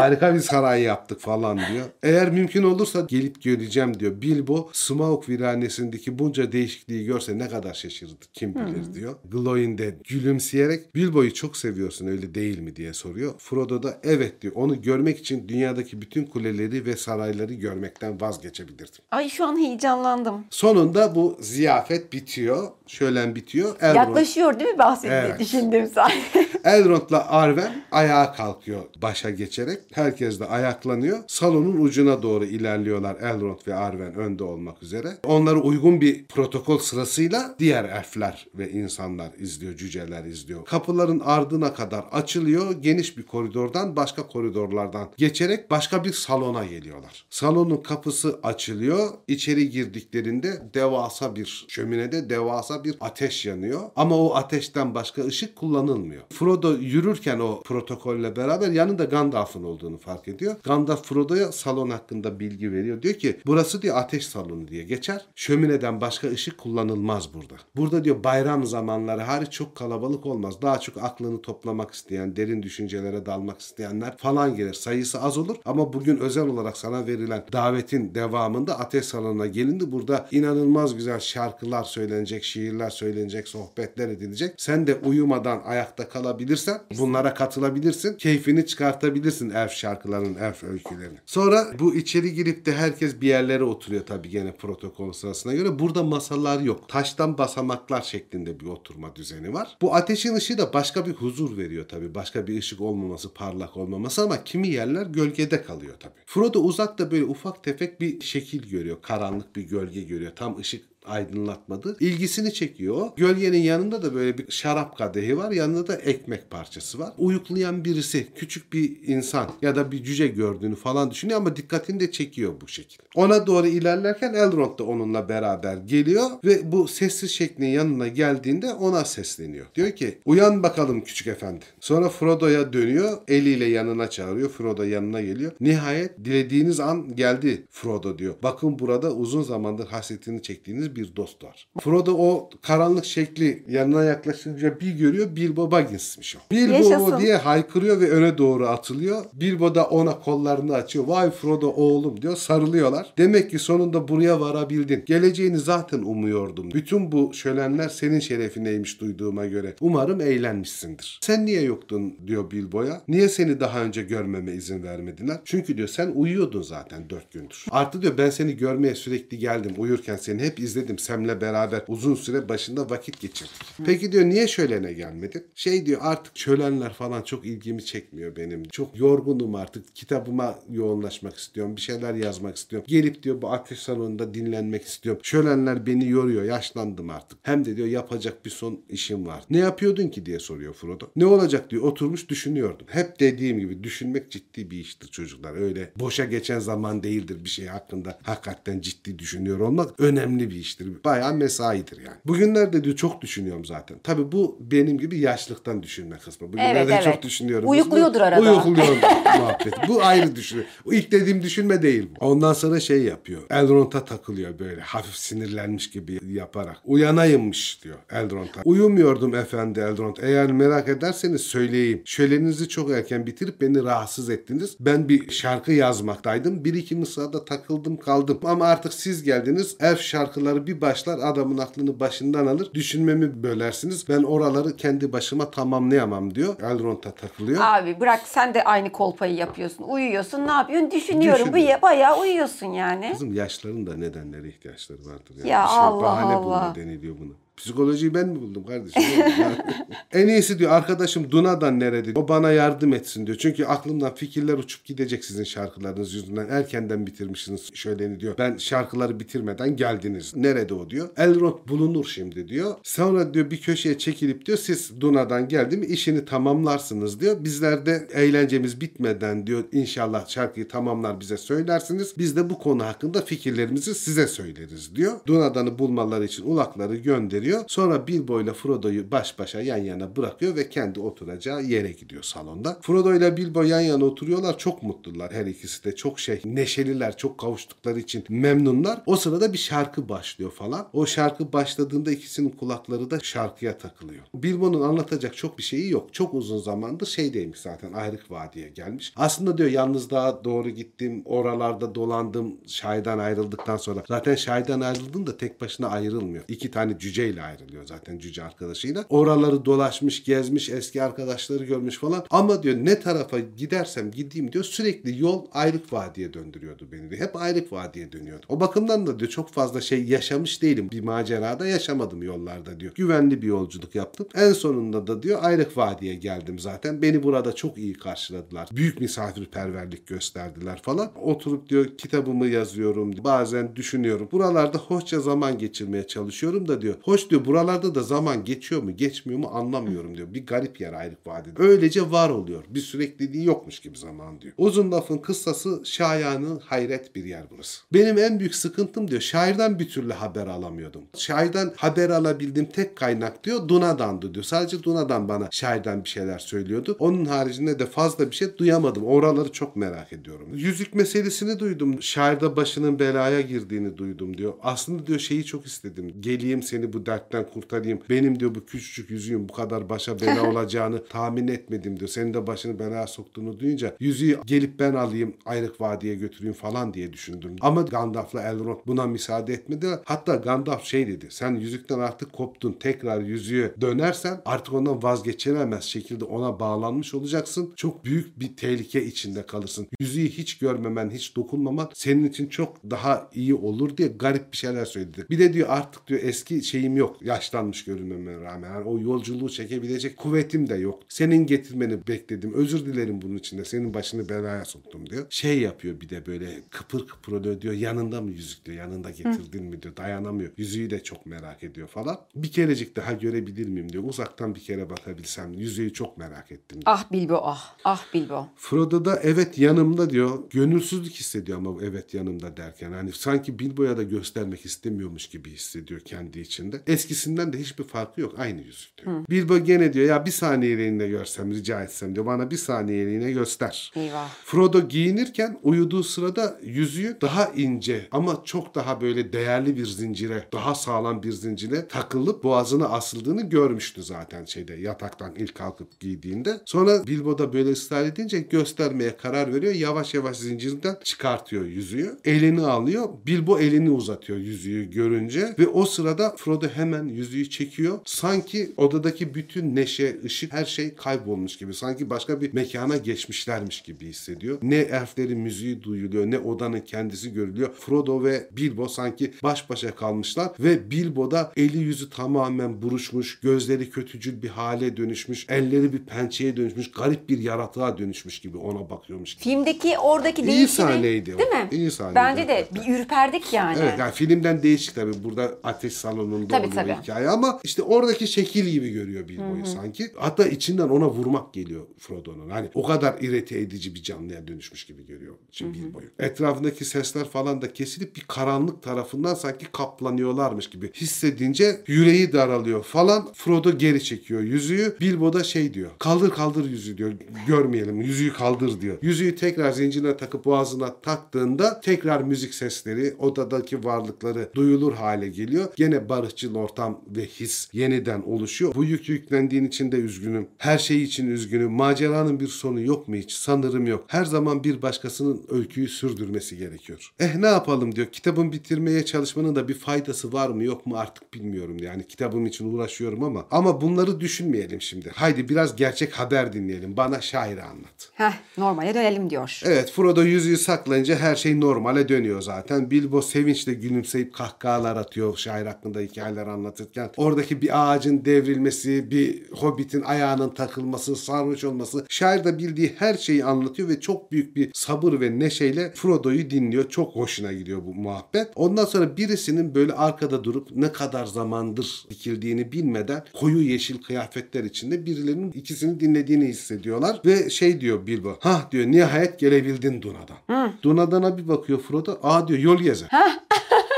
Harika 0.00 0.34
bir 0.34 0.40
saray 0.40 0.82
yaptık 0.82 1.20
falan 1.20 1.56
diyor. 1.58 1.86
Eğer 2.02 2.30
mümkün 2.30 2.62
olursa 2.62 3.00
gelip 3.00 3.42
göreceğim 3.42 4.00
diyor. 4.00 4.20
Bilbo 4.20 4.70
Smaug 4.72 5.28
viranesindeki 5.28 6.18
bunca 6.18 6.52
değişikliği 6.52 7.04
görse 7.06 7.38
ne 7.38 7.48
kadar 7.48 7.74
şaşırdı 7.74 8.12
kim 8.32 8.54
bilir 8.54 8.94
diyor. 8.94 9.14
Gloin 9.30 9.78
de 9.78 9.94
gülümseyerek 10.08 10.94
Bilbo'yu 10.94 11.34
çok 11.34 11.56
seviyorsun 11.56 12.06
öyle 12.06 12.34
değil 12.34 12.58
mi 12.58 12.76
diye 12.76 12.92
soruyor. 12.92 13.34
Frodo 13.38 13.82
da 13.82 13.98
evet 14.02 14.42
diyor. 14.42 14.52
Onu 14.56 14.82
görmek 14.82 15.18
için 15.18 15.48
dünyadaki 15.48 16.00
bütün 16.02 16.24
kuleleri 16.26 16.86
ve 16.86 16.96
sarayları 16.96 17.54
görmekten 17.54 18.20
vazgeçebilirdim. 18.20 19.04
Ay 19.10 19.28
şu 19.28 19.44
an 19.44 19.56
heyecanlandım. 19.58 20.44
Sonunda 20.50 21.14
bu 21.14 21.36
ziyafet 21.40 22.12
bitiyor. 22.12 22.68
Şölen 22.86 23.34
bitiyor. 23.34 23.76
Elrond- 23.78 23.96
Yaklaşıyor 23.96 24.60
değil 24.60 24.70
mi 24.70 24.78
bahsettiği 24.78 25.12
Evet. 25.20 25.40
düşündüğüm 25.40 25.86
sahne? 25.86 26.22
Elrond'la 26.64 27.28
Arwen 27.30 27.72
ayağa 27.92 28.32
kalkıyor 28.32 28.82
başa 29.02 29.30
geçerek. 29.30 29.78
Herkes 29.92 30.40
de 30.40 30.46
ayaklanıyor. 30.46 31.18
Salonun 31.26 31.80
ucuna 31.80 32.22
doğru 32.22 32.44
ilerliyorlar 32.44 33.16
Elrond 33.16 33.58
ve 33.66 33.74
Arwen 33.74 34.14
önde 34.14 34.44
olmak 34.44 34.82
üzere. 34.82 35.08
Onları 35.24 35.60
uygun 35.60 36.00
bir 36.00 36.24
protokol 36.24 36.78
sırasıyla 36.78 37.54
diğer 37.58 37.84
elfler 37.84 38.46
ve 38.54 38.70
insanlar 38.70 39.28
izliyor, 39.38 39.76
cüceler 39.76 40.24
izliyor. 40.24 40.64
Kapıların 40.64 41.20
ardına 41.24 41.74
kadar 41.74 42.04
açılıyor. 42.12 42.72
Geniş 42.82 43.18
bir 43.18 43.22
koridordan 43.22 43.96
başka 43.96 44.26
koridorlardan 44.26 45.08
geçerek 45.16 45.70
başka 45.70 46.04
bir 46.04 46.12
salona 46.12 46.64
geliyorlar. 46.64 47.26
Salonun 47.30 47.76
kapısı 47.76 48.40
açılıyor. 48.42 49.08
İçeri 49.28 49.70
girdiklerinde 49.70 50.62
devasa 50.74 51.36
bir 51.36 51.66
şöminede 51.68 52.30
devasa 52.30 52.84
bir 52.84 52.96
ateş 53.00 53.46
yanıyor. 53.46 53.80
Ama 53.96 54.16
o 54.16 54.34
ateşten 54.34 54.94
başka 54.94 55.24
ışık 55.24 55.56
kullanılmıyor. 55.56 56.22
Frodo 56.32 56.72
yürürken 56.72 57.38
o 57.38 57.62
protokolle 57.62 58.36
beraber 58.36 58.70
yanında 58.70 59.04
Gandalf'ın 59.04 59.64
olduğunu 59.76 59.98
fark 59.98 60.28
ediyor. 60.28 60.56
Gandalf 60.64 61.04
Frodo'ya 61.04 61.52
salon 61.52 61.90
hakkında 61.90 62.40
bilgi 62.40 62.72
veriyor. 62.72 63.02
Diyor 63.02 63.14
ki 63.14 63.40
burası 63.46 63.82
diyor 63.82 63.96
ateş 63.96 64.26
salonu 64.26 64.68
diye 64.68 64.84
geçer. 64.84 65.26
Şömineden 65.34 66.00
başka 66.00 66.28
ışık 66.30 66.58
kullanılmaz 66.58 67.34
burada. 67.34 67.54
Burada 67.76 68.04
diyor 68.04 68.24
bayram 68.24 68.66
zamanları 68.66 69.20
hariç 69.20 69.52
çok 69.52 69.74
kalabalık 69.74 70.26
olmaz. 70.26 70.62
Daha 70.62 70.80
çok 70.80 71.02
aklını 71.02 71.42
toplamak 71.42 71.94
isteyen, 71.94 72.36
derin 72.36 72.62
düşüncelere 72.62 73.26
dalmak 73.26 73.60
isteyenler 73.60 74.16
falan 74.16 74.56
gelir. 74.56 74.74
Sayısı 74.74 75.20
az 75.20 75.38
olur 75.38 75.56
ama 75.64 75.92
bugün 75.92 76.16
özel 76.16 76.46
olarak 76.46 76.76
sana 76.76 77.06
verilen 77.06 77.44
davetin 77.52 78.14
devamında 78.14 78.78
ateş 78.78 79.04
salonuna 79.04 79.46
gelindi. 79.46 79.92
Burada 79.92 80.28
inanılmaz 80.30 80.96
güzel 80.96 81.20
şarkılar 81.20 81.84
söylenecek, 81.84 82.44
şiirler 82.44 82.90
söylenecek, 82.90 83.48
sohbetler 83.48 84.08
edilecek. 84.08 84.54
Sen 84.56 84.86
de 84.86 84.94
uyumadan 84.94 85.62
ayakta 85.66 86.08
kalabilirsen 86.08 86.80
bunlara 86.98 87.34
katılabilirsin. 87.34 88.16
Keyfini 88.16 88.66
çıkartabilirsin 88.66 89.50
elf 89.66 89.72
şarkılarının, 89.72 90.34
elf 90.34 90.64
öykülerini. 90.64 91.18
Sonra 91.26 91.66
bu 91.78 91.94
içeri 91.94 92.34
girip 92.34 92.66
de 92.66 92.72
herkes 92.72 93.20
bir 93.20 93.28
yerlere 93.28 93.64
oturuyor 93.64 94.06
tabii 94.06 94.28
gene 94.28 94.56
protokol 94.56 95.12
sırasına 95.12 95.54
göre. 95.54 95.78
Burada 95.78 96.02
masalar 96.02 96.60
yok. 96.60 96.88
Taştan 96.88 97.38
basamaklar 97.38 98.02
şeklinde 98.02 98.60
bir 98.60 98.66
oturma 98.66 99.16
düzeni 99.16 99.52
var. 99.52 99.78
Bu 99.82 99.94
ateşin 99.94 100.34
ışığı 100.34 100.58
da 100.58 100.72
başka 100.72 101.06
bir 101.06 101.12
huzur 101.12 101.56
veriyor 101.56 101.88
tabii. 101.88 102.14
Başka 102.14 102.46
bir 102.46 102.58
ışık 102.58 102.80
olmaması, 102.80 103.34
parlak 103.34 103.76
olmaması 103.76 104.22
ama 104.22 104.44
kimi 104.44 104.68
yerler 104.68 105.06
gölgede 105.06 105.62
kalıyor 105.62 105.94
tabii. 106.00 106.14
Frodo 106.26 106.60
uzakta 106.60 107.10
böyle 107.10 107.24
ufak 107.24 107.64
tefek 107.64 108.00
bir 108.00 108.20
şekil 108.20 108.70
görüyor. 108.70 108.96
Karanlık 109.02 109.56
bir 109.56 109.62
gölge 109.62 110.02
görüyor. 110.02 110.32
Tam 110.36 110.58
ışık 110.58 110.95
aydınlatmadı. 111.06 111.96
İlgisini 112.00 112.54
çekiyor. 112.54 113.06
Gölgenin 113.16 113.62
yanında 113.62 114.02
da 114.02 114.14
böyle 114.14 114.38
bir 114.38 114.50
şarap 114.50 114.98
kadehi 114.98 115.36
var. 115.36 115.50
Yanında 115.50 115.86
da 115.86 115.96
ekmek 115.96 116.50
parçası 116.50 116.98
var. 116.98 117.12
Uyuklayan 117.18 117.84
birisi, 117.84 118.26
küçük 118.34 118.72
bir 118.72 118.96
insan 119.06 119.50
ya 119.62 119.76
da 119.76 119.92
bir 119.92 120.04
cüce 120.04 120.26
gördüğünü 120.26 120.74
falan 120.74 121.10
düşünüyor 121.10 121.40
ama 121.40 121.56
dikkatini 121.56 122.00
de 122.00 122.10
çekiyor 122.10 122.52
bu 122.60 122.68
şekil. 122.68 122.98
Ona 123.14 123.46
doğru 123.46 123.66
ilerlerken 123.66 124.34
Elrond 124.34 124.78
da 124.78 124.84
onunla 124.84 125.28
beraber 125.28 125.76
geliyor 125.76 126.30
ve 126.44 126.72
bu 126.72 126.88
sessiz 126.88 127.30
şeklin 127.30 127.66
yanına 127.66 128.08
geldiğinde 128.08 128.74
ona 128.74 129.04
sesleniyor. 129.04 129.66
Diyor 129.74 129.90
ki 129.90 130.18
uyan 130.24 130.62
bakalım 130.62 131.04
küçük 131.04 131.26
efendi. 131.26 131.64
Sonra 131.80 132.08
Frodo'ya 132.08 132.72
dönüyor. 132.72 133.18
Eliyle 133.28 133.64
yanına 133.64 134.10
çağırıyor. 134.10 134.48
Frodo 134.48 134.82
yanına 134.82 135.20
geliyor. 135.20 135.52
Nihayet 135.60 136.24
dilediğiniz 136.24 136.80
an 136.80 137.16
geldi 137.16 137.66
Frodo 137.70 138.18
diyor. 138.18 138.34
Bakın 138.42 138.78
burada 138.78 139.14
uzun 139.14 139.42
zamandır 139.42 139.86
hasretini 139.86 140.42
çektiğiniz 140.42 140.95
bir 140.96 141.16
dost 141.16 141.44
var. 141.44 141.68
Frodo 141.80 142.14
o 142.18 142.50
karanlık 142.62 143.04
şekli 143.04 143.64
yanına 143.68 144.04
yaklaşınca 144.04 144.80
bir 144.80 144.90
görüyor 144.90 145.36
Bilbo 145.36 145.70
Baggins'miş 145.70 146.36
o. 146.36 146.38
Bilbo 146.50 146.72
Yaşasın. 146.72 147.18
diye 147.18 147.36
haykırıyor 147.36 148.00
ve 148.00 148.10
öne 148.10 148.38
doğru 148.38 148.66
atılıyor. 148.68 149.24
Bilbo 149.32 149.74
da 149.74 149.84
ona 149.84 150.18
kollarını 150.18 150.74
açıyor. 150.74 151.04
Vay 151.06 151.30
Frodo 151.30 151.68
oğlum 151.68 152.22
diyor. 152.22 152.36
Sarılıyorlar. 152.36 153.14
Demek 153.18 153.50
ki 153.50 153.58
sonunda 153.58 154.08
buraya 154.08 154.40
varabildin. 154.40 155.02
Geleceğini 155.06 155.58
zaten 155.58 155.98
umuyordum. 156.02 156.70
Bütün 156.74 157.12
bu 157.12 157.34
şölenler 157.34 157.88
senin 157.88 158.20
şerefineymiş 158.20 159.00
duyduğuma 159.00 159.46
göre. 159.46 159.74
Umarım 159.80 160.20
eğlenmişsindir. 160.20 161.18
Sen 161.22 161.46
niye 161.46 161.62
yoktun 161.62 162.14
diyor 162.26 162.50
Bilbo'ya. 162.50 163.00
Niye 163.08 163.28
seni 163.28 163.60
daha 163.60 163.80
önce 163.82 164.02
görmeme 164.02 164.52
izin 164.52 164.82
vermediler? 164.82 165.40
Çünkü 165.44 165.76
diyor 165.76 165.88
sen 165.88 166.12
uyuyordun 166.14 166.62
zaten 166.62 167.10
dört 167.10 167.32
gündür. 167.32 167.64
Artı 167.70 168.02
diyor 168.02 168.18
ben 168.18 168.30
seni 168.30 168.56
görmeye 168.56 168.94
sürekli 168.94 169.38
geldim. 169.38 169.72
Uyurken 169.78 170.16
seni 170.16 170.42
hep 170.42 170.58
izledim. 170.60 170.85
Sem'le 170.94 171.40
beraber 171.40 171.84
uzun 171.88 172.14
süre 172.14 172.48
başında 172.48 172.90
vakit 172.90 173.20
geçirdik. 173.20 173.66
Peki 173.86 174.12
diyor 174.12 174.24
niye 174.24 174.48
şölene 174.48 174.92
gelmedin? 174.92 175.44
Şey 175.54 175.86
diyor 175.86 176.00
artık 176.02 176.38
şölenler 176.38 176.92
falan 176.92 177.22
çok 177.22 177.46
ilgimi 177.46 177.84
çekmiyor 177.84 178.36
benim. 178.36 178.64
Çok 178.64 178.98
yorgunum 178.98 179.54
artık. 179.54 179.96
Kitabıma 179.96 180.58
yoğunlaşmak 180.70 181.36
istiyorum. 181.36 181.76
Bir 181.76 181.80
şeyler 181.80 182.14
yazmak 182.14 182.56
istiyorum. 182.56 182.86
Gelip 182.88 183.22
diyor 183.22 183.42
bu 183.42 183.52
ateş 183.52 183.78
salonunda 183.78 184.34
dinlenmek 184.34 184.84
istiyorum. 184.84 185.20
Şölenler 185.24 185.86
beni 185.86 186.08
yoruyor. 186.08 186.44
Yaşlandım 186.44 187.10
artık. 187.10 187.38
Hem 187.42 187.64
de 187.64 187.76
diyor 187.76 187.88
yapacak 187.88 188.44
bir 188.44 188.50
son 188.50 188.80
işim 188.88 189.26
var. 189.26 189.44
Ne 189.50 189.58
yapıyordun 189.58 190.08
ki 190.08 190.26
diye 190.26 190.38
soruyor 190.38 190.74
Frodo. 190.74 191.06
Ne 191.16 191.26
olacak 191.26 191.70
diyor. 191.70 191.82
Oturmuş 191.82 192.28
düşünüyordum. 192.28 192.86
Hep 192.90 193.20
dediğim 193.20 193.58
gibi 193.58 193.84
düşünmek 193.84 194.30
ciddi 194.30 194.70
bir 194.70 194.78
iştir 194.78 195.08
çocuklar. 195.08 195.54
Öyle 195.54 195.92
boşa 195.96 196.24
geçen 196.24 196.58
zaman 196.58 197.02
değildir 197.02 197.44
bir 197.44 197.48
şey 197.48 197.66
hakkında 197.66 198.18
hakikaten 198.22 198.80
ciddi 198.80 199.18
düşünüyor 199.18 199.60
olmak 199.60 200.00
önemli 200.00 200.50
bir 200.50 200.56
iştir. 200.80 201.04
Bayağı 201.04 201.34
mesaidir 201.34 201.98
yani. 201.98 202.16
Bugünlerde 202.26 202.84
diyor 202.84 202.96
çok 202.96 203.22
düşünüyorum 203.22 203.64
zaten. 203.64 203.98
Tabii 204.02 204.32
bu 204.32 204.58
benim 204.60 204.98
gibi 204.98 205.18
yaşlıktan 205.18 205.82
düşünme 205.82 206.18
kısmı. 206.18 206.48
Bugünlerde 206.48 206.78
Evet, 206.78 206.90
evet. 206.92 207.04
çok 207.04 207.22
düşünüyorum. 207.22 207.68
Uyukluyordur 207.68 208.20
arada. 208.20 208.40
Uyukluyorum 208.40 208.98
muhabbeti. 209.38 209.80
Bu 209.88 210.02
ayrı 210.04 210.36
düşünme. 210.36 210.64
O 210.84 210.92
ilk 210.92 211.12
dediğim 211.12 211.42
düşünme 211.42 211.82
değil 211.82 212.08
bu. 212.10 212.26
Ondan 212.26 212.52
sonra 212.52 212.80
şey 212.80 213.02
yapıyor. 213.02 213.42
Elrond'a 213.50 214.04
takılıyor 214.04 214.58
böyle 214.58 214.80
hafif 214.80 215.16
sinirlenmiş 215.16 215.90
gibi 215.90 216.20
yaparak. 216.32 216.76
Uyanayımmış 216.84 217.80
diyor 217.84 217.96
Elrond'a. 218.10 218.60
Uyumuyordum 218.64 219.34
efendi 219.34 219.80
Elrond. 219.80 220.16
Eğer 220.22 220.52
merak 220.52 220.88
ederseniz 220.88 221.40
söyleyeyim. 221.40 222.02
Şölenizi 222.04 222.68
çok 222.68 222.90
erken 222.90 223.26
bitirip 223.26 223.60
beni 223.60 223.84
rahatsız 223.84 224.30
ettiniz. 224.30 224.76
Ben 224.80 225.08
bir 225.08 225.30
şarkı 225.30 225.72
yazmaktaydım. 225.72 226.64
Bir 226.64 226.74
iki 226.74 226.96
mısrada 226.96 227.44
takıldım 227.44 227.96
kaldım. 227.96 228.40
Ama 228.44 228.64
artık 228.64 228.92
siz 228.92 229.22
geldiniz. 229.22 229.76
Elf 229.80 230.00
şarkıları 230.00 230.55
bir 230.66 230.80
başlar 230.80 231.18
adamın 231.18 231.58
aklını 231.58 232.00
başından 232.00 232.46
alır. 232.46 232.70
Düşünmemi 232.74 233.42
bölersiniz. 233.42 234.08
Ben 234.08 234.22
oraları 234.22 234.76
kendi 234.76 235.12
başıma 235.12 235.50
tamamlayamam 235.50 236.34
diyor. 236.34 236.60
Elrond'a 236.60 237.10
takılıyor. 237.10 237.60
Abi 237.64 238.00
bırak 238.00 238.20
sen 238.24 238.54
de 238.54 238.64
aynı 238.64 238.92
kolpayı 238.92 239.34
yapıyorsun. 239.34 239.84
Uyuyorsun 239.84 240.46
ne 240.46 240.52
yapıyorsun? 240.52 240.90
Düşünüyorum. 240.90 241.48
Bu 241.48 241.82
bayağı 241.82 242.20
uyuyorsun 242.20 242.66
yani. 242.66 243.12
Kızım 243.12 243.34
yaşların 243.34 243.86
da 243.86 243.96
nedenlere 243.96 244.48
ihtiyaçları 244.48 244.98
vardır. 244.98 245.34
Yani. 245.38 245.48
Ya 245.48 245.66
şey, 245.66 245.78
Allah 245.78 246.02
bahane 246.02 246.34
Allah. 246.34 246.44
bulma 246.44 246.74
deniliyor 246.74 247.18
buna. 247.18 247.45
Psikolojiyi 247.56 248.14
ben 248.14 248.28
mi 248.28 248.40
buldum 248.40 248.66
kardeşim? 248.66 249.02
Yani 249.40 249.56
en 250.12 250.28
iyisi 250.28 250.58
diyor 250.58 250.70
arkadaşım 250.70 251.30
Duna'dan 251.30 251.80
nerede? 251.80 252.18
O 252.18 252.28
bana 252.28 252.50
yardım 252.52 252.92
etsin 252.92 253.26
diyor. 253.26 253.38
Çünkü 253.38 253.64
aklımdan 253.64 254.14
fikirler 254.14 254.54
uçup 254.54 254.84
gidecek 254.84 255.24
sizin 255.24 255.44
şarkılarınız 255.44 256.14
yüzünden. 256.14 256.46
Erkenden 256.50 257.06
bitirmişsiniz 257.06 257.70
şöyleni 257.74 258.20
diyor. 258.20 258.34
Ben 258.38 258.56
şarkıları 258.56 259.20
bitirmeden 259.20 259.76
geldiniz. 259.76 260.36
Nerede 260.36 260.74
o 260.74 260.90
diyor. 260.90 261.08
Elrond 261.16 261.54
bulunur 261.68 262.04
şimdi 262.04 262.48
diyor. 262.48 262.74
Sonra 262.82 263.34
diyor 263.34 263.50
bir 263.50 263.60
köşeye 263.60 263.98
çekilip 263.98 264.46
diyor 264.46 264.58
siz 264.58 265.00
Duna'dan 265.00 265.48
geldi 265.48 265.76
mi 265.76 265.86
işini 265.86 266.24
tamamlarsınız 266.24 267.20
diyor. 267.20 267.44
Bizler 267.44 267.86
de 267.86 268.08
eğlencemiz 268.12 268.80
bitmeden 268.80 269.46
diyor 269.46 269.64
inşallah 269.72 270.28
şarkıyı 270.28 270.68
tamamlar 270.68 271.20
bize 271.20 271.36
söylersiniz. 271.36 272.14
Biz 272.18 272.36
de 272.36 272.50
bu 272.50 272.58
konu 272.58 272.84
hakkında 272.84 273.22
fikirlerimizi 273.22 273.94
size 273.94 274.26
söyleriz 274.26 274.96
diyor. 274.96 275.12
Duna'dan'ı 275.26 275.78
bulmaları 275.78 276.24
için 276.24 276.44
ulakları 276.44 276.96
gönderiyor. 276.96 277.45
Sonra 277.66 278.06
Bilbo 278.06 278.40
ile 278.40 278.52
Frodo'yu 278.52 279.10
baş 279.10 279.38
başa 279.38 279.60
yan 279.60 279.76
yana 279.76 280.16
bırakıyor 280.16 280.56
ve 280.56 280.68
kendi 280.68 281.00
oturacağı 281.00 281.62
yere 281.62 281.92
gidiyor 281.92 282.22
salonda. 282.22 282.78
Frodo 282.82 283.14
ile 283.14 283.36
Bilbo 283.36 283.62
yan 283.62 283.80
yana 283.80 284.04
oturuyorlar. 284.04 284.58
Çok 284.58 284.82
mutlular 284.82 285.32
her 285.32 285.46
ikisi 285.46 285.84
de. 285.84 285.94
Çok 285.94 286.20
şey 286.20 286.40
neşeliler. 286.44 287.16
Çok 287.16 287.38
kavuştukları 287.38 288.00
için 288.00 288.24
memnunlar. 288.28 289.02
O 289.06 289.16
sırada 289.16 289.52
bir 289.52 289.58
şarkı 289.58 290.08
başlıyor 290.08 290.50
falan. 290.50 290.88
O 290.92 291.06
şarkı 291.06 291.52
başladığında 291.52 292.12
ikisinin 292.12 292.50
kulakları 292.50 293.10
da 293.10 293.20
şarkıya 293.20 293.78
takılıyor. 293.78 294.22
Bilbo'nun 294.34 294.80
anlatacak 294.80 295.36
çok 295.36 295.58
bir 295.58 295.62
şeyi 295.62 295.90
yok. 295.90 296.14
Çok 296.14 296.34
uzun 296.34 296.58
zamandır 296.58 297.06
şeydeymiş 297.06 297.60
zaten 297.60 297.92
Ayrık 297.92 298.30
Vadi'ye 298.30 298.68
gelmiş. 298.68 299.12
Aslında 299.16 299.58
diyor 299.58 299.70
yalnızlığa 299.70 300.44
doğru 300.44 300.70
gittim. 300.70 301.22
Oralarda 301.24 301.94
dolandım. 301.94 302.56
Şahiden 302.66 303.18
ayrıldıktan 303.18 303.76
sonra. 303.76 304.02
Zaten 304.08 304.34
Şahiden 304.34 304.80
ayrıldığında 304.80 305.36
tek 305.36 305.60
başına 305.60 305.88
ayrılmıyor. 305.88 306.44
İki 306.48 306.70
tane 306.70 306.98
cüceyle 306.98 307.35
ile 307.36 307.42
ayrılıyor 307.42 307.86
zaten 307.86 308.18
cüce 308.18 308.44
arkadaşıyla. 308.44 309.04
Oraları 309.10 309.64
dolaşmış, 309.64 310.24
gezmiş, 310.24 310.70
eski 310.70 311.02
arkadaşları 311.02 311.64
görmüş 311.64 311.98
falan. 311.98 312.24
Ama 312.30 312.62
diyor 312.62 312.76
ne 312.76 313.00
tarafa 313.00 313.38
gidersem 313.38 314.10
gideyim 314.10 314.52
diyor 314.52 314.64
sürekli 314.64 315.22
yol 315.22 315.46
Ayrık 315.52 315.92
Vadi'ye 315.92 316.34
döndürüyordu 316.34 316.88
beni 316.92 317.10
diyor. 317.10 317.22
Hep 317.22 317.36
Ayrık 317.36 317.72
Vadi'ye 317.72 318.12
dönüyordu. 318.12 318.46
O 318.48 318.60
bakımdan 318.60 319.06
da 319.06 319.18
diyor 319.18 319.30
çok 319.30 319.50
fazla 319.50 319.80
şey 319.80 320.04
yaşamış 320.04 320.62
değilim. 320.62 320.88
Bir 320.90 321.00
macerada 321.00 321.66
yaşamadım 321.66 322.22
yollarda 322.22 322.80
diyor. 322.80 322.92
Güvenli 322.94 323.42
bir 323.42 323.46
yolculuk 323.46 323.94
yaptım. 323.94 324.26
En 324.34 324.52
sonunda 324.52 325.06
da 325.06 325.22
diyor 325.22 325.38
Ayrık 325.42 325.76
Vadi'ye 325.76 326.14
geldim 326.14 326.58
zaten. 326.58 327.02
Beni 327.02 327.22
burada 327.22 327.54
çok 327.54 327.78
iyi 327.78 327.94
karşıladılar. 327.94 328.68
Büyük 328.72 329.00
misafirperverlik 329.00 330.06
gösterdiler 330.06 330.82
falan. 330.82 331.10
Oturup 331.22 331.68
diyor 331.68 331.86
kitabımı 331.98 332.46
yazıyorum. 332.46 333.14
Bazen 333.24 333.76
düşünüyorum. 333.76 334.28
Buralarda 334.32 334.78
hoşça 334.78 335.20
zaman 335.20 335.58
geçirmeye 335.58 336.06
çalışıyorum 336.06 336.68
da 336.68 336.82
diyor. 336.82 336.94
Hoş 337.02 337.25
diyor 337.30 337.44
buralarda 337.44 337.94
da 337.94 338.02
zaman 338.02 338.44
geçiyor 338.44 338.82
mu 338.82 338.96
geçmiyor 338.96 339.40
mu 339.40 339.50
anlamıyorum 339.52 340.16
diyor. 340.16 340.34
Bir 340.34 340.46
garip 340.46 340.80
yer 340.80 340.92
Ayrık 340.92 341.26
Vadi'de. 341.26 341.62
Öylece 341.62 342.10
var 342.10 342.30
oluyor. 342.30 342.64
Bir 342.68 342.80
sürekliliği 342.80 343.46
yokmuş 343.46 343.80
gibi 343.80 343.98
zaman 343.98 344.40
diyor. 344.40 344.54
Uzun 344.58 344.92
lafın 344.92 345.18
kıssası 345.18 345.80
şayanı 345.84 346.60
hayret 346.60 347.14
bir 347.16 347.24
yer 347.24 347.42
burası. 347.50 347.82
Benim 347.92 348.18
en 348.18 348.38
büyük 348.38 348.54
sıkıntım 348.54 349.10
diyor 349.10 349.20
şairden 349.20 349.78
bir 349.78 349.88
türlü 349.88 350.12
haber 350.12 350.46
alamıyordum. 350.46 351.02
Şairden 351.16 351.72
haber 351.76 352.10
alabildiğim 352.10 352.68
tek 352.68 352.96
kaynak 352.96 353.44
diyor 353.44 353.68
Duna'dandı 353.68 354.34
diyor. 354.34 354.44
Sadece 354.44 354.82
Duna'dan 354.82 355.28
bana 355.28 355.48
şairden 355.50 356.04
bir 356.04 356.08
şeyler 356.08 356.38
söylüyordu. 356.38 356.96
Onun 356.98 357.24
haricinde 357.24 357.78
de 357.78 357.86
fazla 357.86 358.30
bir 358.30 358.36
şey 358.36 358.58
duyamadım. 358.58 359.04
Oraları 359.04 359.52
çok 359.52 359.76
merak 359.76 360.12
ediyorum. 360.12 360.48
Yüzük 360.54 360.94
meselesini 360.94 361.58
duydum. 361.58 362.02
Şairde 362.02 362.56
başının 362.56 362.98
belaya 362.98 363.40
girdiğini 363.40 363.96
duydum 363.96 364.38
diyor. 364.38 364.52
Aslında 364.62 365.06
diyor 365.06 365.18
şeyi 365.18 365.44
çok 365.44 365.66
istedim. 365.66 366.14
Geleyim 366.20 366.62
seni 366.62 366.92
bu 366.92 367.06
dertten 367.16 367.46
kurtarayım. 367.54 368.00
Benim 368.10 368.40
diyor 368.40 368.54
bu 368.54 368.66
küçücük 368.66 369.10
yüzüğün 369.10 369.48
bu 369.48 369.52
kadar 369.52 369.88
başa 369.88 370.20
bela 370.20 370.50
olacağını 370.50 371.04
tahmin 371.04 371.48
etmedim 371.48 372.00
diyor. 372.00 372.08
Senin 372.08 372.34
de 372.34 372.46
başını 372.46 372.78
belaya 372.78 373.06
soktuğunu 373.06 373.60
duyunca 373.60 373.96
yüzüğü 374.00 374.38
gelip 374.46 374.78
ben 374.80 374.94
alayım 374.94 375.34
Ayrık 375.46 375.80
Vadi'ye 375.80 376.14
götüreyim 376.14 376.54
falan 376.54 376.94
diye 376.94 377.12
düşündüm. 377.12 377.56
Ama 377.60 377.82
Gandalf'la 377.82 378.42
Elrond 378.42 378.78
buna 378.86 379.06
müsaade 379.06 379.52
etmedi. 379.52 379.86
Hatta 380.04 380.34
Gandalf 380.34 380.84
şey 380.84 381.06
dedi. 381.06 381.26
Sen 381.30 381.54
yüzükten 381.54 381.98
artık 381.98 382.32
koptun. 382.32 382.72
Tekrar 382.80 383.20
yüzüğe 383.20 383.74
dönersen 383.80 384.42
artık 384.44 384.74
ondan 384.74 385.02
vazgeçilemez 385.02 385.84
şekilde 385.84 386.24
ona 386.24 386.60
bağlanmış 386.60 387.14
olacaksın. 387.14 387.72
Çok 387.76 388.04
büyük 388.04 388.40
bir 388.40 388.56
tehlike 388.56 389.04
içinde 389.04 389.46
kalırsın. 389.46 389.86
Yüzüğü 390.00 390.28
hiç 390.28 390.58
görmemen, 390.58 391.10
hiç 391.10 391.36
dokunmaman 391.36 391.90
senin 391.94 392.24
için 392.24 392.48
çok 392.48 392.90
daha 392.90 393.30
iyi 393.34 393.54
olur 393.54 393.96
diye 393.96 394.08
garip 394.08 394.52
bir 394.52 394.56
şeyler 394.56 394.84
söyledi. 394.84 395.26
Bir 395.30 395.38
de 395.38 395.52
diyor 395.52 395.68
artık 395.70 396.06
diyor 396.06 396.20
eski 396.22 396.62
şeyim 396.62 396.96
yok. 396.96 397.05
Yaşlanmış 397.20 397.84
görünmeme 397.84 398.40
rağmen. 398.40 398.70
Yani 398.70 398.84
o 398.84 399.00
yolculuğu 399.00 399.50
çekebilecek 399.50 400.16
kuvvetim 400.16 400.68
de 400.68 400.74
yok. 400.74 401.02
Senin 401.08 401.46
getirmeni 401.46 402.06
bekledim. 402.06 402.54
Özür 402.54 402.86
dilerim 402.86 403.22
bunun 403.22 403.36
için 403.36 403.58
de. 403.58 403.64
Senin 403.64 403.94
başını 403.94 404.28
belaya 404.28 404.64
soktum 404.64 405.10
diyor. 405.10 405.26
Şey 405.30 405.60
yapıyor 405.60 406.00
bir 406.00 406.08
de 406.08 406.26
böyle 406.26 406.62
kıpır 406.70 407.06
kıpır 407.06 407.32
oluyor 407.32 407.60
diyor. 407.60 407.74
Yanında 407.74 408.20
mı 408.20 408.30
yüzük 408.30 408.64
diyor. 408.64 408.76
Yanında 408.76 409.10
getirdin 409.10 409.64
mi 409.64 409.82
diyor. 409.82 409.96
Dayanamıyor. 409.96 410.50
Yüzüğü 410.56 410.90
de 410.90 411.02
çok 411.02 411.26
merak 411.26 411.62
ediyor 411.64 411.88
falan. 411.88 412.20
Bir 412.34 412.52
kerecik 412.52 412.96
daha 412.96 413.12
görebilir 413.12 413.68
miyim 413.68 413.92
diyor. 413.92 414.04
Uzaktan 414.04 414.54
bir 414.54 414.60
kere 414.60 414.90
bakabilsem. 414.90 415.52
Yüzüğü 415.52 415.92
çok 415.92 416.18
merak 416.18 416.52
ettim 416.52 416.74
diyor. 416.74 416.82
Ah 416.86 417.12
Bilbo 417.12 417.40
ah. 417.42 417.76
Ah 417.84 418.04
Bilbo. 418.14 418.46
Frodo 418.56 419.04
da 419.04 419.20
evet 419.22 419.58
yanımda 419.58 420.10
diyor. 420.10 420.38
Gönülsüzlük 420.50 421.14
hissediyor 421.14 421.58
ama 421.58 421.70
evet 421.82 422.14
yanımda 422.14 422.56
derken. 422.56 422.92
Hani 422.92 423.12
sanki 423.12 423.58
Bilbo'ya 423.58 423.96
da 423.96 424.02
göstermek 424.02 424.64
istemiyormuş 424.64 425.26
gibi 425.26 425.50
hissediyor 425.50 426.00
kendi 426.00 426.40
içinde. 426.40 426.82
Eskisinden 426.96 427.52
de 427.52 427.58
hiçbir 427.58 427.84
farkı 427.84 428.20
yok. 428.20 428.34
Aynı 428.38 428.60
yüzük 428.62 428.98
diyor. 428.98 429.24
Bilbo 429.30 429.58
gene 429.58 429.92
diyor 429.92 430.06
ya 430.06 430.26
bir 430.26 430.30
saniyeliğine 430.30 431.08
görsem 431.08 431.52
rica 431.52 431.82
etsem 431.82 432.14
diyor. 432.14 432.26
Bana 432.26 432.50
bir 432.50 432.56
saniyeliğine 432.56 433.32
göster. 433.32 433.92
Eyvah. 433.96 434.28
Frodo 434.44 434.88
giyinirken 434.88 435.58
uyuduğu 435.62 436.02
sırada 436.02 436.60
yüzüğü 436.62 437.18
daha 437.20 437.46
ince 437.46 438.08
ama 438.10 438.42
çok 438.44 438.74
daha 438.74 439.00
böyle 439.00 439.32
değerli 439.32 439.76
bir 439.76 439.86
zincire, 439.86 440.48
daha 440.52 440.74
sağlam 440.74 441.22
bir 441.22 441.32
zincire 441.32 441.88
takılıp 441.88 442.44
boğazına 442.44 442.88
asıldığını 442.88 443.42
görmüştü 443.42 444.02
zaten 444.02 444.44
şeyde 444.44 444.74
yataktan 444.74 445.34
ilk 445.34 445.54
kalkıp 445.54 446.00
giydiğinde. 446.00 446.60
Sonra 446.64 447.06
Bilbo 447.06 447.38
da 447.38 447.52
böyle 447.52 447.70
ısrar 447.70 448.04
edince 448.04 448.40
göstermeye 448.40 449.16
karar 449.16 449.54
veriyor. 449.54 449.74
Yavaş 449.74 450.14
yavaş 450.14 450.36
zincirinden 450.36 450.96
çıkartıyor 451.04 451.64
yüzüğü. 451.64 452.18
Elini 452.24 452.62
alıyor. 452.62 453.08
Bilbo 453.26 453.58
elini 453.58 453.90
uzatıyor 453.90 454.38
yüzüğü 454.38 454.90
görünce 454.90 455.54
ve 455.58 455.68
o 455.68 455.86
sırada 455.86 456.34
Frodo 456.36 456.66
hemen 456.76 457.04
yüzüğü 457.04 457.50
çekiyor. 457.50 457.98
Sanki 458.04 458.72
odadaki 458.76 459.34
bütün 459.34 459.76
neşe, 459.76 460.16
ışık 460.24 460.52
her 460.52 460.64
şey 460.64 460.94
kaybolmuş 460.94 461.56
gibi. 461.56 461.74
Sanki 461.74 462.10
başka 462.10 462.40
bir 462.40 462.52
mekana 462.54 462.96
geçmişlermiş 462.96 463.82
gibi 463.82 464.06
hissediyor. 464.06 464.58
Ne 464.62 464.76
elflerin 464.76 465.38
müziği 465.38 465.82
duyuluyor 465.82 466.26
ne 466.26 466.38
odanın 466.38 466.80
kendisi 466.80 467.32
görülüyor. 467.32 467.70
Frodo 467.72 468.24
ve 468.24 468.48
Bilbo 468.52 468.88
sanki 468.88 469.32
baş 469.42 469.70
başa 469.70 469.94
kalmışlar 469.94 470.52
ve 470.60 470.90
Bilbo 470.90 471.30
da 471.30 471.52
eli 471.56 471.78
yüzü 471.78 472.10
tamamen 472.10 472.82
buruşmuş, 472.82 473.40
gözleri 473.40 473.90
kötücül 473.90 474.42
bir 474.42 474.48
hale 474.48 474.96
dönüşmüş, 474.96 475.46
elleri 475.48 475.92
bir 475.92 475.98
pençeye 475.98 476.56
dönüşmüş, 476.56 476.90
garip 476.90 477.28
bir 477.28 477.38
yaratığa 477.38 477.98
dönüşmüş 477.98 478.38
gibi 478.38 478.56
ona 478.56 478.90
bakıyormuş 478.90 479.34
gibi. 479.34 479.44
Filmdeki 479.44 479.98
oradaki 479.98 480.42
İyi 480.42 480.46
değişimi 480.46 480.68
sahneydi 480.68 481.34
o. 481.34 481.38
değil 481.38 481.50
mi? 481.50 481.68
İyi 481.70 481.90
sahneydi 481.90 482.14
Bence 482.16 482.48
de 482.48 482.68
bir 482.74 482.94
ürperdik 482.94 483.52
yani. 483.52 483.78
Evet 483.82 483.98
yani 483.98 484.12
filmden 484.12 484.62
değişik 484.62 484.94
tabii. 484.94 485.24
Burada 485.24 485.54
ateş 485.64 485.92
salonunda 485.92 486.48
Tabii, 486.48 486.65
oluyor 486.66 486.82
tabii. 486.82 487.02
hikaye 487.02 487.28
ama 487.28 487.60
işte 487.64 487.82
oradaki 487.82 488.26
şekil 488.26 488.64
gibi 488.64 488.90
görüyor 488.90 489.28
Bilbo'yu 489.28 489.66
sanki. 489.66 490.10
Hatta 490.16 490.46
içinden 490.46 490.88
ona 490.88 491.10
vurmak 491.10 491.54
geliyor 491.54 491.86
Frodo'nun. 491.98 492.50
Hani 492.50 492.70
o 492.74 492.82
kadar 492.82 493.18
irite 493.20 493.58
edici 493.58 493.94
bir 493.94 494.02
canlıya 494.02 494.48
dönüşmüş 494.48 494.84
gibi 494.86 495.06
görüyor 495.06 495.34
şimdi 495.50 495.78
Bilbo'yu. 495.78 496.06
Etrafındaki 496.18 496.84
sesler 496.84 497.24
falan 497.24 497.62
da 497.62 497.72
kesilip 497.72 498.16
bir 498.16 498.24
karanlık 498.28 498.82
tarafından 498.82 499.34
sanki 499.34 499.66
kaplanıyorlarmış 499.72 500.70
gibi 500.70 500.92
hissedince 500.92 501.80
yüreği 501.86 502.32
daralıyor 502.32 502.82
falan. 502.82 503.32
Frodo 503.32 503.78
geri 503.78 504.04
çekiyor 504.04 504.40
yüzüğü. 504.40 504.96
Bilbo 505.00 505.32
da 505.32 505.44
şey 505.44 505.74
diyor. 505.74 505.90
Kaldır 505.98 506.30
kaldır 506.30 506.70
yüzüğü 506.70 506.98
diyor. 506.98 507.12
Görmeyelim. 507.46 508.00
Yüzüğü 508.00 508.32
kaldır 508.32 508.80
diyor. 508.80 508.98
Yüzüğü 509.02 509.36
tekrar 509.36 509.72
zincirine 509.72 510.16
takıp 510.16 510.44
boğazına 510.44 511.00
taktığında 511.00 511.80
tekrar 511.80 512.22
müzik 512.22 512.54
sesleri 512.54 513.14
odadaki 513.18 513.84
varlıkları 513.84 514.50
duyulur 514.54 514.92
hale 514.94 515.28
geliyor. 515.28 515.68
Gene 515.76 516.08
barışçıl 516.08 516.54
ortam 516.56 517.00
ve 517.16 517.24
his 517.24 517.68
yeniden 517.72 518.22
oluşuyor. 518.22 518.74
Bu 518.74 518.84
yük 518.84 519.08
yüklendiğin 519.08 519.64
için 519.64 519.92
de 519.92 519.96
üzgünüm. 519.96 520.48
Her 520.58 520.78
şey 520.78 521.02
için 521.02 521.30
üzgünüm. 521.30 521.72
Maceranın 521.72 522.40
bir 522.40 522.48
sonu 522.48 522.80
yok 522.80 523.08
mu 523.08 523.16
hiç? 523.16 523.32
Sanırım 523.32 523.86
yok. 523.86 524.04
Her 524.08 524.24
zaman 524.24 524.64
bir 524.64 524.82
başkasının 524.82 525.42
öyküyü 525.50 525.88
sürdürmesi 525.88 526.56
gerekiyor. 526.58 527.12
Eh 527.20 527.34
ne 527.34 527.46
yapalım 527.46 527.94
diyor. 527.94 528.06
Kitabın 528.06 528.52
bitirmeye 528.52 529.04
çalışmanın 529.04 529.56
da 529.56 529.68
bir 529.68 529.74
faydası 529.74 530.32
var 530.32 530.48
mı 530.48 530.64
yok 530.64 530.86
mu 530.86 530.96
artık 530.96 531.34
bilmiyorum. 531.34 531.76
Yani 531.78 532.06
kitabım 532.06 532.46
için 532.46 532.74
uğraşıyorum 532.74 533.24
ama 533.24 533.46
ama 533.50 533.80
bunları 533.80 534.20
düşünmeyelim 534.20 534.80
şimdi. 534.80 535.10
Haydi 535.14 535.48
biraz 535.48 535.76
gerçek 535.76 536.12
haber 536.12 536.52
dinleyelim. 536.52 536.96
Bana 536.96 537.20
şairi 537.20 537.62
anlat. 537.62 538.10
Heh, 538.14 538.32
normale 538.58 538.94
dönelim 538.94 539.30
diyor. 539.30 539.60
Evet 539.64 539.90
Frodo 539.90 540.22
yüzüğü 540.22 540.56
saklayınca 540.56 541.16
her 541.16 541.36
şey 541.36 541.60
normale 541.60 542.08
dönüyor 542.08 542.42
zaten. 542.42 542.90
Bilbo 542.90 543.22
sevinçle 543.22 543.74
gülümseyip 543.74 544.34
kahkahalar 544.34 544.96
atıyor 544.96 545.36
şair 545.36 545.66
hakkında 545.66 546.00
hikayeler 546.00 546.45
anlatırken. 546.46 547.10
Oradaki 547.16 547.62
bir 547.62 547.90
ağacın 547.92 548.24
devrilmesi, 548.24 549.10
bir 549.10 549.42
hobbitin 549.50 550.02
ayağının 550.02 550.50
takılması, 550.50 551.16
sarhoş 551.16 551.64
olması. 551.64 552.06
Şair 552.08 552.44
de 552.44 552.58
bildiği 552.58 552.92
her 552.98 553.14
şeyi 553.14 553.44
anlatıyor 553.44 553.88
ve 553.88 554.00
çok 554.00 554.32
büyük 554.32 554.56
bir 554.56 554.70
sabır 554.74 555.20
ve 555.20 555.38
neşeyle 555.38 555.92
Frodo'yu 555.94 556.50
dinliyor. 556.50 556.88
Çok 556.88 557.16
hoşuna 557.16 557.52
gidiyor 557.52 557.82
bu 557.86 557.94
muhabbet. 557.94 558.48
Ondan 558.54 558.84
sonra 558.84 559.16
birisinin 559.16 559.74
böyle 559.74 559.92
arkada 559.92 560.44
durup 560.44 560.68
ne 560.74 560.92
kadar 560.92 561.26
zamandır 561.26 562.04
dikildiğini 562.10 562.72
bilmeden 562.72 563.24
koyu 563.32 563.60
yeşil 563.62 564.02
kıyafetler 564.02 564.64
içinde 564.64 565.06
birilerinin 565.06 565.52
ikisini 565.52 566.00
dinlediğini 566.00 566.46
hissediyorlar. 566.46 567.20
Ve 567.26 567.50
şey 567.50 567.80
diyor 567.80 568.06
Bilbo. 568.06 568.36
Hah 568.40 568.70
diyor 568.70 568.86
nihayet 568.86 569.38
gelebildin 569.38 570.02
Duna'dan. 570.02 570.72
Duna'dan'a 570.82 571.38
bir 571.38 571.48
bakıyor 571.48 571.80
Frodo. 571.80 572.18
Aa 572.22 572.48
diyor 572.48 572.58
yol 572.58 572.78
gezer. 572.78 573.08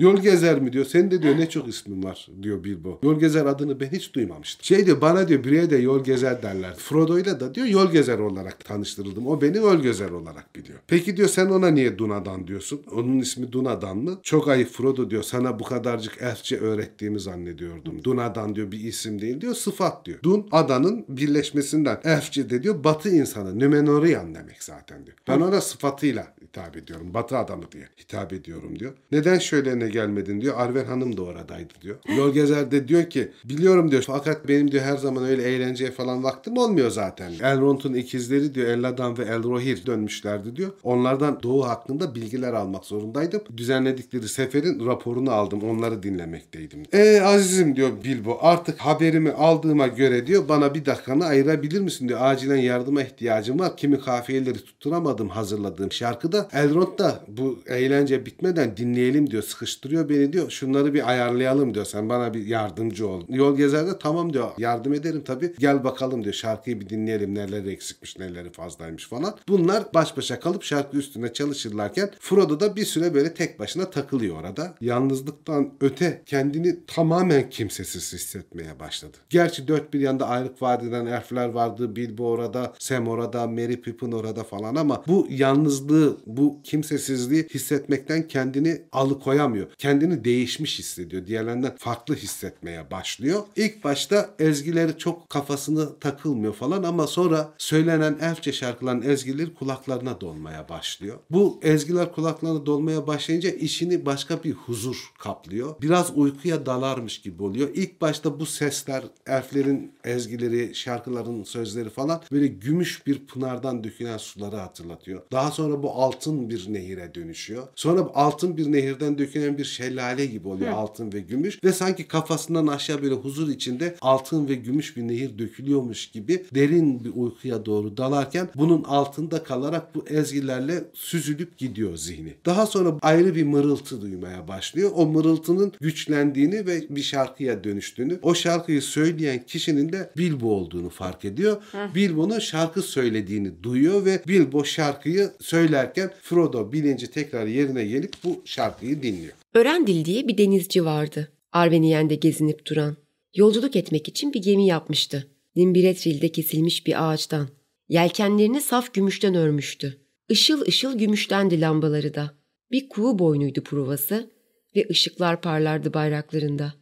Yol 0.00 0.16
gezer 0.16 0.60
mi 0.60 0.72
diyor. 0.72 0.84
Senin 0.84 1.10
de 1.10 1.22
diyor 1.22 1.38
ne 1.38 1.48
çok 1.48 1.68
ismin 1.68 2.02
var 2.02 2.28
diyor 2.42 2.64
Bilbo. 2.64 2.98
Yol 3.02 3.20
gezer 3.20 3.46
adını 3.46 3.80
ben 3.80 3.86
hiç 3.86 4.14
duymamıştım. 4.14 4.64
Şey 4.64 4.86
diyor 4.86 5.00
bana 5.00 5.28
diyor 5.28 5.44
bireye 5.44 5.70
de 5.70 5.76
yol 5.76 6.04
gezer 6.04 6.42
derler. 6.42 6.74
Frodo'yla 6.74 7.40
da 7.40 7.54
diyor 7.54 7.66
yol 7.66 7.92
gezer 7.92 8.18
olarak 8.18 8.64
tanıştırıldım. 8.64 9.26
O 9.26 9.40
beni 9.40 9.56
yol 9.56 9.76
gezer 9.82 10.10
olarak 10.10 10.56
bilir 10.56 10.66
diyor. 10.66 10.78
Peki 10.86 11.16
diyor 11.16 11.28
sen 11.28 11.46
ona 11.46 11.68
niye 11.68 11.98
Duna'dan 11.98 12.46
diyorsun? 12.46 12.82
Onun 12.92 13.18
ismi 13.18 13.52
Duna'dan 13.52 13.96
mı? 13.96 14.18
Çok 14.22 14.48
ayıp 14.48 14.68
Frodo 14.68 15.10
diyor. 15.10 15.22
Sana 15.22 15.58
bu 15.58 15.64
kadarcık 15.64 16.22
elfçe 16.22 16.58
öğrettiğimi 16.58 17.20
zannediyordum. 17.20 18.04
Duna'dan 18.04 18.56
diyor 18.56 18.72
bir 18.72 18.80
isim 18.80 19.20
değil 19.20 19.40
diyor. 19.40 19.54
Sıfat 19.54 20.06
diyor. 20.06 20.18
Dun 20.22 20.48
adanın 20.52 21.04
birleşmesinden. 21.08 22.00
Elfçe 22.04 22.50
de 22.50 22.62
diyor 22.62 22.84
batı 22.84 23.08
insanı. 23.08 23.58
Nümenorian 23.58 24.34
demek 24.34 24.62
zaten 24.62 25.06
diyor. 25.06 25.16
Ben 25.28 25.40
ona 25.40 25.60
sıfatıyla 25.60 26.34
hitap 26.42 26.76
ediyorum. 26.76 27.14
Batı 27.14 27.36
adamı 27.36 27.72
diye 27.72 27.88
hitap 28.00 28.32
ediyorum 28.32 28.78
diyor. 28.78 28.92
Neden 29.12 29.38
şöyleine 29.38 29.89
gelmedin 29.90 30.40
diyor. 30.40 30.54
Arven 30.56 30.84
Hanım 30.84 31.16
da 31.16 31.22
oradaydı 31.22 31.72
diyor. 31.82 31.96
Yol 32.16 32.32
gezer 32.34 32.70
de 32.70 32.88
diyor 32.88 33.10
ki 33.10 33.28
biliyorum 33.44 33.90
diyor 33.90 34.04
fakat 34.06 34.48
benim 34.48 34.72
diyor 34.72 34.84
her 34.84 34.96
zaman 34.96 35.24
öyle 35.24 35.42
eğlenceye 35.42 35.90
falan 35.90 36.24
vaktim 36.24 36.56
olmuyor 36.56 36.90
zaten. 36.90 37.32
Elrond'un 37.42 37.94
ikizleri 37.94 38.54
diyor 38.54 38.68
Elladan 38.68 39.18
ve 39.18 39.22
Elrohir 39.22 39.86
dönmüşlerdi 39.86 40.56
diyor. 40.56 40.70
Onlardan 40.82 41.42
doğu 41.42 41.68
hakkında 41.68 42.14
bilgiler 42.14 42.52
almak 42.52 42.84
zorundaydım. 42.84 43.40
Düzenledikleri 43.56 44.28
seferin 44.28 44.86
raporunu 44.86 45.30
aldım. 45.30 45.62
Onları 45.62 46.02
dinlemekteydim. 46.02 46.82
E 46.92 47.20
azizim 47.20 47.76
diyor 47.76 47.90
Bilbo 48.04 48.38
artık 48.40 48.78
haberimi 48.78 49.30
aldığıma 49.30 49.86
göre 49.86 50.26
diyor 50.26 50.48
bana 50.48 50.74
bir 50.74 50.86
dakikanı 50.86 51.24
ayırabilir 51.24 51.80
misin 51.80 52.08
diyor. 52.08 52.20
Acilen 52.22 52.56
yardıma 52.56 53.02
ihtiyacım 53.02 53.58
var. 53.58 53.76
Kimi 53.76 54.00
kafiyeleri 54.00 54.58
tutturamadım 54.58 55.28
hazırladığım 55.28 55.92
şarkıda. 55.92 56.48
Elrond 56.52 56.98
da 56.98 57.20
bu 57.28 57.58
eğlence 57.66 58.26
bitmeden 58.26 58.76
dinleyelim 58.76 59.30
diyor. 59.30 59.42
Sıkıştırıyor 59.80 60.08
beni 60.08 60.32
diyor. 60.32 60.50
Şunları 60.50 60.94
bir 60.94 61.10
ayarlayalım 61.10 61.74
diyor. 61.74 61.84
Sen 61.84 62.08
bana 62.08 62.34
bir 62.34 62.46
yardımcı 62.46 63.08
ol. 63.08 63.22
Yol 63.28 63.56
gezer 63.56 63.86
de 63.86 63.98
tamam 63.98 64.32
diyor. 64.32 64.50
Yardım 64.58 64.94
ederim 64.94 65.22
tabii. 65.24 65.54
Gel 65.58 65.84
bakalım 65.84 66.24
diyor. 66.24 66.34
Şarkıyı 66.34 66.80
bir 66.80 66.88
dinleyelim. 66.88 67.34
Neleri 67.34 67.70
eksikmiş, 67.70 68.18
neleri 68.18 68.52
fazlaymış 68.52 69.08
falan. 69.08 69.36
Bunlar 69.48 69.84
baş 69.94 70.16
başa 70.16 70.40
kalıp 70.40 70.62
şarkı 70.62 70.96
üstüne 70.96 71.32
çalışırlarken 71.32 72.10
Frodo 72.20 72.60
da 72.60 72.76
bir 72.76 72.84
süre 72.84 73.14
böyle 73.14 73.34
tek 73.34 73.58
başına 73.58 73.90
takılıyor 73.90 74.40
orada. 74.40 74.74
Yalnızlıktan 74.80 75.72
öte 75.80 76.22
kendini 76.26 76.86
tamamen 76.86 77.50
kimsesiz 77.50 78.12
hissetmeye 78.12 78.80
başladı. 78.80 79.16
Gerçi 79.30 79.68
dört 79.68 79.94
bir 79.94 80.00
yanda 80.00 80.28
ayrık 80.28 80.62
vadiden 80.62 81.06
elfler 81.06 81.48
vardı. 81.48 81.96
Bilbo 81.96 82.28
orada, 82.28 82.72
Sam 82.78 83.08
orada, 83.08 83.46
Merry 83.46 83.80
Pippin 83.80 84.12
orada 84.12 84.44
falan 84.44 84.74
ama 84.74 85.04
bu 85.06 85.26
yalnızlığı, 85.30 86.16
bu 86.26 86.60
kimsesizliği 86.64 87.46
hissetmekten 87.54 88.28
kendini 88.28 88.82
alıkoyamıyor. 88.92 89.59
Kendini 89.78 90.24
değişmiş 90.24 90.78
hissediyor. 90.78 91.26
Diğerlerinden 91.26 91.76
farklı 91.76 92.14
hissetmeye 92.14 92.90
başlıyor. 92.90 93.42
İlk 93.56 93.84
başta 93.84 94.30
ezgileri 94.38 94.98
çok 94.98 95.30
kafasını 95.30 95.98
takılmıyor 95.98 96.54
falan 96.54 96.82
ama 96.82 97.06
sonra 97.06 97.52
söylenen 97.58 98.18
elfçe 98.20 98.52
şarkıların 98.52 99.02
ezgileri 99.02 99.54
kulaklarına 99.54 100.20
dolmaya 100.20 100.68
başlıyor. 100.68 101.18
Bu 101.30 101.60
ezgiler 101.62 102.12
kulaklarına 102.12 102.66
dolmaya 102.66 103.06
başlayınca 103.06 103.50
işini 103.50 104.06
başka 104.06 104.44
bir 104.44 104.52
huzur 104.52 105.12
kaplıyor. 105.18 105.74
Biraz 105.82 106.12
uykuya 106.16 106.66
dalarmış 106.66 107.20
gibi 107.20 107.42
oluyor. 107.42 107.68
İlk 107.74 108.00
başta 108.00 108.40
bu 108.40 108.46
sesler, 108.46 109.02
elflerin 109.26 109.92
ezgileri, 110.04 110.74
şarkıların 110.74 111.44
sözleri 111.44 111.90
falan 111.90 112.22
böyle 112.32 112.46
gümüş 112.46 113.06
bir 113.06 113.26
pınardan 113.26 113.84
dökülen 113.84 114.18
suları 114.18 114.56
hatırlatıyor. 114.56 115.22
Daha 115.32 115.50
sonra 115.50 115.82
bu 115.82 115.92
altın 115.92 116.50
bir 116.50 116.72
nehire 116.72 117.14
dönüşüyor. 117.14 117.68
Sonra 117.74 118.00
altın 118.14 118.56
bir 118.56 118.72
nehirden 118.72 119.18
dökülen 119.18 119.49
bir 119.58 119.64
şelale 119.64 120.26
gibi 120.26 120.48
oluyor 120.48 120.72
altın 120.72 121.12
ve 121.12 121.20
gümüş 121.20 121.64
ve 121.64 121.72
sanki 121.72 122.08
kafasından 122.08 122.66
aşağı 122.66 123.02
böyle 123.02 123.14
huzur 123.14 123.48
içinde 123.48 123.96
altın 124.00 124.48
ve 124.48 124.54
gümüş 124.54 124.96
bir 124.96 125.02
nehir 125.02 125.38
dökülüyormuş 125.38 126.06
gibi 126.10 126.44
derin 126.54 127.04
bir 127.04 127.12
uykuya 127.14 127.66
doğru 127.66 127.96
dalarken 127.96 128.48
bunun 128.54 128.84
altında 128.84 129.42
kalarak 129.42 129.94
bu 129.94 130.04
ezgilerle 130.08 130.84
süzülüp 130.94 131.58
gidiyor 131.58 131.96
zihni. 131.96 132.34
Daha 132.46 132.66
sonra 132.66 132.98
ayrı 133.02 133.34
bir 133.34 133.44
mırıltı 133.44 134.02
duymaya 134.02 134.48
başlıyor. 134.48 134.90
O 134.94 135.06
mırıltının 135.06 135.72
güçlendiğini 135.80 136.66
ve 136.66 136.84
bir 136.90 137.02
şarkıya 137.02 137.64
dönüştüğünü, 137.64 138.18
o 138.22 138.34
şarkıyı 138.34 138.82
söyleyen 138.82 139.42
kişinin 139.46 139.92
de 139.92 140.10
Bilbo 140.16 140.46
olduğunu 140.52 140.90
fark 140.90 141.24
ediyor. 141.24 141.62
Bilbo'nun 141.94 142.38
şarkı 142.38 142.82
söylediğini 142.82 143.62
duyuyor 143.62 144.04
ve 144.04 144.22
Bilbo 144.28 144.64
şarkıyı 144.64 145.30
söylerken 145.40 146.10
Frodo 146.22 146.72
bilinci 146.72 147.10
tekrar 147.10 147.46
yerine 147.46 147.84
gelip 147.84 148.12
bu 148.24 148.42
şarkıyı 148.44 149.02
dinliyor. 149.02 149.39
Örendil 149.54 150.04
diye 150.04 150.28
bir 150.28 150.38
denizci 150.38 150.84
vardı. 150.84 151.32
Arveniyen'de 151.52 152.14
gezinip 152.14 152.66
duran. 152.66 152.96
Yolculuk 153.34 153.76
etmek 153.76 154.08
için 154.08 154.32
bir 154.32 154.42
gemi 154.42 154.66
yapmıştı. 154.66 155.26
Nimbirethril'de 155.56 156.32
kesilmiş 156.32 156.86
bir 156.86 157.10
ağaçtan. 157.10 157.48
Yelkenlerini 157.88 158.60
saf 158.60 158.94
gümüşten 158.94 159.34
örmüştü. 159.34 159.96
Işıl 160.28 160.66
ışıl 160.66 160.98
gümüştendi 160.98 161.60
lambaları 161.60 162.14
da. 162.14 162.34
Bir 162.70 162.88
kuğu 162.88 163.18
boynuydu 163.18 163.60
pruvası 163.60 164.30
ve 164.76 164.86
ışıklar 164.90 165.40
parlardı 165.40 165.94
bayraklarında. 165.94 166.74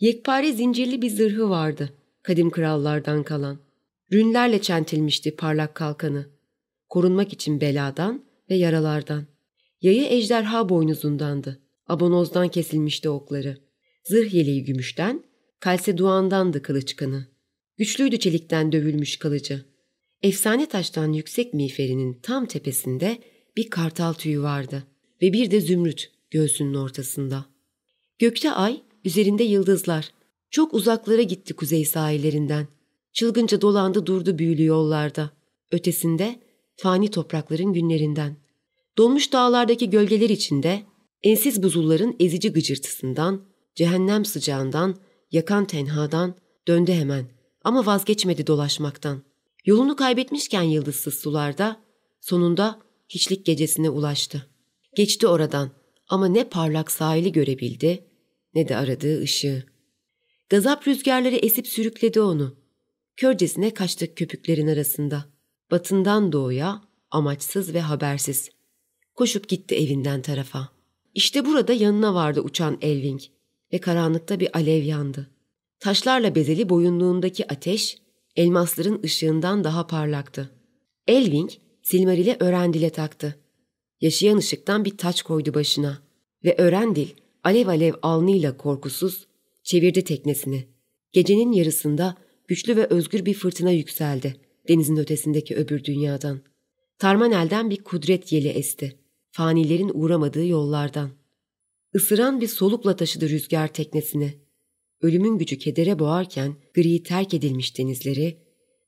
Yekpare 0.00 0.52
zincirli 0.52 1.02
bir 1.02 1.10
zırhı 1.10 1.50
vardı, 1.50 1.90
kadim 2.22 2.50
krallardan 2.50 3.22
kalan. 3.22 3.58
Rünlerle 4.12 4.62
çentilmişti 4.62 5.36
parlak 5.36 5.74
kalkanı. 5.74 6.26
Korunmak 6.88 7.32
için 7.32 7.60
beladan 7.60 8.24
ve 8.50 8.54
yaralardan. 8.54 9.26
Yayı 9.80 10.04
ejderha 10.04 10.68
boynuzundandı. 10.68 11.65
Abonozdan 11.86 12.48
kesilmişti 12.48 13.08
okları. 13.08 13.58
Zırh 14.04 14.34
yeleği 14.34 14.64
gümüşten, 14.64 15.24
kalseduandandı 15.60 16.62
kılıç 16.62 16.96
kanı. 16.96 17.26
Güçlüydü 17.76 18.18
çelikten 18.18 18.72
dövülmüş 18.72 19.16
kılıcı. 19.16 19.64
Efsane 20.22 20.66
taştan 20.66 21.12
yüksek 21.12 21.54
miğferinin 21.54 22.20
tam 22.22 22.46
tepesinde 22.46 23.18
bir 23.56 23.70
kartal 23.70 24.12
tüyü 24.12 24.42
vardı 24.42 24.82
ve 25.22 25.32
bir 25.32 25.50
de 25.50 25.60
zümrüt 25.60 26.10
göğsünün 26.30 26.74
ortasında. 26.74 27.46
Gökte 28.18 28.50
ay, 28.52 28.82
üzerinde 29.04 29.44
yıldızlar. 29.44 30.10
Çok 30.50 30.74
uzaklara 30.74 31.22
gitti 31.22 31.54
kuzey 31.54 31.84
sahillerinden. 31.84 32.68
Çılgınca 33.12 33.60
dolandı 33.60 34.06
durdu 34.06 34.38
büyülü 34.38 34.64
yollarda. 34.64 35.30
Ötesinde 35.72 36.40
fani 36.76 37.10
toprakların 37.10 37.72
günlerinden. 37.72 38.36
Donmuş 38.98 39.32
dağlardaki 39.32 39.90
gölgeler 39.90 40.30
içinde, 40.30 40.82
ensiz 41.22 41.62
buzulların 41.62 42.16
ezici 42.20 42.52
gıcırtısından, 42.52 43.44
cehennem 43.74 44.24
sıcağından, 44.24 44.96
yakan 45.30 45.64
tenhadan 45.64 46.34
döndü 46.68 46.92
hemen 46.92 47.26
ama 47.64 47.86
vazgeçmedi 47.86 48.46
dolaşmaktan. 48.46 49.22
Yolunu 49.64 49.96
kaybetmişken 49.96 50.62
yıldızsız 50.62 51.14
sularda, 51.14 51.80
sonunda 52.20 52.80
hiçlik 53.08 53.46
gecesine 53.46 53.90
ulaştı. 53.90 54.46
Geçti 54.96 55.26
oradan 55.26 55.70
ama 56.08 56.28
ne 56.28 56.44
parlak 56.44 56.90
sahili 56.90 57.32
görebildi 57.32 58.04
ne 58.54 58.68
de 58.68 58.76
aradığı 58.76 59.20
ışığı. 59.20 59.64
Gazap 60.48 60.88
rüzgarları 60.88 61.36
esip 61.36 61.66
sürükledi 61.66 62.20
onu. 62.20 62.56
Körcesine 63.16 63.74
kaçtı 63.74 64.14
köpüklerin 64.14 64.66
arasında. 64.66 65.24
Batından 65.70 66.32
doğuya, 66.32 66.82
amaçsız 67.10 67.74
ve 67.74 67.80
habersiz. 67.80 68.50
Koşup 69.14 69.48
gitti 69.48 69.74
evinden 69.74 70.22
tarafa. 70.22 70.75
İşte 71.16 71.44
burada 71.44 71.72
yanına 71.72 72.14
vardı 72.14 72.40
uçan 72.40 72.78
Elving 72.82 73.20
ve 73.72 73.78
karanlıkta 73.78 74.40
bir 74.40 74.56
alev 74.56 74.82
yandı. 74.82 75.30
Taşlarla 75.80 76.34
bezeli 76.34 76.68
boyunluğundaki 76.68 77.52
ateş, 77.52 77.98
elmasların 78.36 79.00
ışığından 79.04 79.64
daha 79.64 79.86
parlaktı. 79.86 80.50
Elving, 81.06 81.50
Silmaril'e 81.82 82.36
Örendil'e 82.40 82.90
taktı. 82.90 83.36
Yaşayan 84.00 84.36
ışıktan 84.36 84.84
bir 84.84 84.96
taç 84.96 85.22
koydu 85.22 85.54
başına 85.54 85.98
ve 86.44 86.54
Örendil 86.58 87.08
alev 87.44 87.66
alev 87.66 87.94
alnıyla 88.02 88.56
korkusuz 88.56 89.26
çevirdi 89.62 90.04
teknesini. 90.04 90.66
Gecenin 91.12 91.52
yarısında 91.52 92.16
güçlü 92.48 92.76
ve 92.76 92.86
özgür 92.86 93.26
bir 93.26 93.34
fırtına 93.34 93.70
yükseldi 93.70 94.36
denizin 94.68 94.96
ötesindeki 94.96 95.56
öbür 95.56 95.84
dünyadan. 95.84 96.40
Tarmanel'den 96.98 97.70
bir 97.70 97.84
kudret 97.84 98.32
yeli 98.32 98.48
esti. 98.48 99.05
Fanilerin 99.36 99.90
uğramadığı 99.94 100.46
yollardan. 100.46 101.10
Isıran 101.94 102.40
bir 102.40 102.48
solukla 102.48 102.96
taşıdı 102.96 103.28
rüzgar 103.28 103.68
teknesini. 103.68 104.34
Ölümün 105.00 105.38
gücü 105.38 105.58
kedere 105.58 105.98
boğarken 105.98 106.56
gri 106.74 107.02
terk 107.02 107.34
edilmiş 107.34 107.78
denizleri 107.78 108.38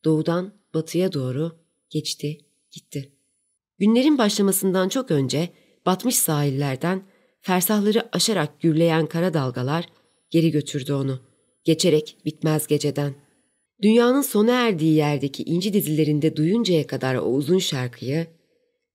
doğudan 0.04 0.54
batıya 0.74 1.12
doğru 1.12 1.52
geçti, 1.90 2.38
gitti. 2.70 3.12
Günlerin 3.78 4.18
başlamasından 4.18 4.88
çok 4.88 5.10
önce 5.10 5.48
batmış 5.86 6.16
sahillerden 6.16 7.02
fersahları 7.40 8.08
aşarak 8.12 8.60
gürleyen 8.60 9.06
kara 9.06 9.34
dalgalar 9.34 9.86
geri 10.30 10.50
götürdü 10.50 10.92
onu. 10.92 11.20
Geçerek 11.64 12.16
bitmez 12.24 12.66
geceden. 12.66 13.14
Dünyanın 13.82 14.22
sona 14.22 14.52
erdiği 14.52 14.94
yerdeki 14.94 15.42
inci 15.42 15.72
dizilerinde 15.72 16.36
duyuncaya 16.36 16.86
kadar 16.86 17.14
o 17.14 17.24
uzun 17.24 17.58
şarkıyı, 17.58 18.37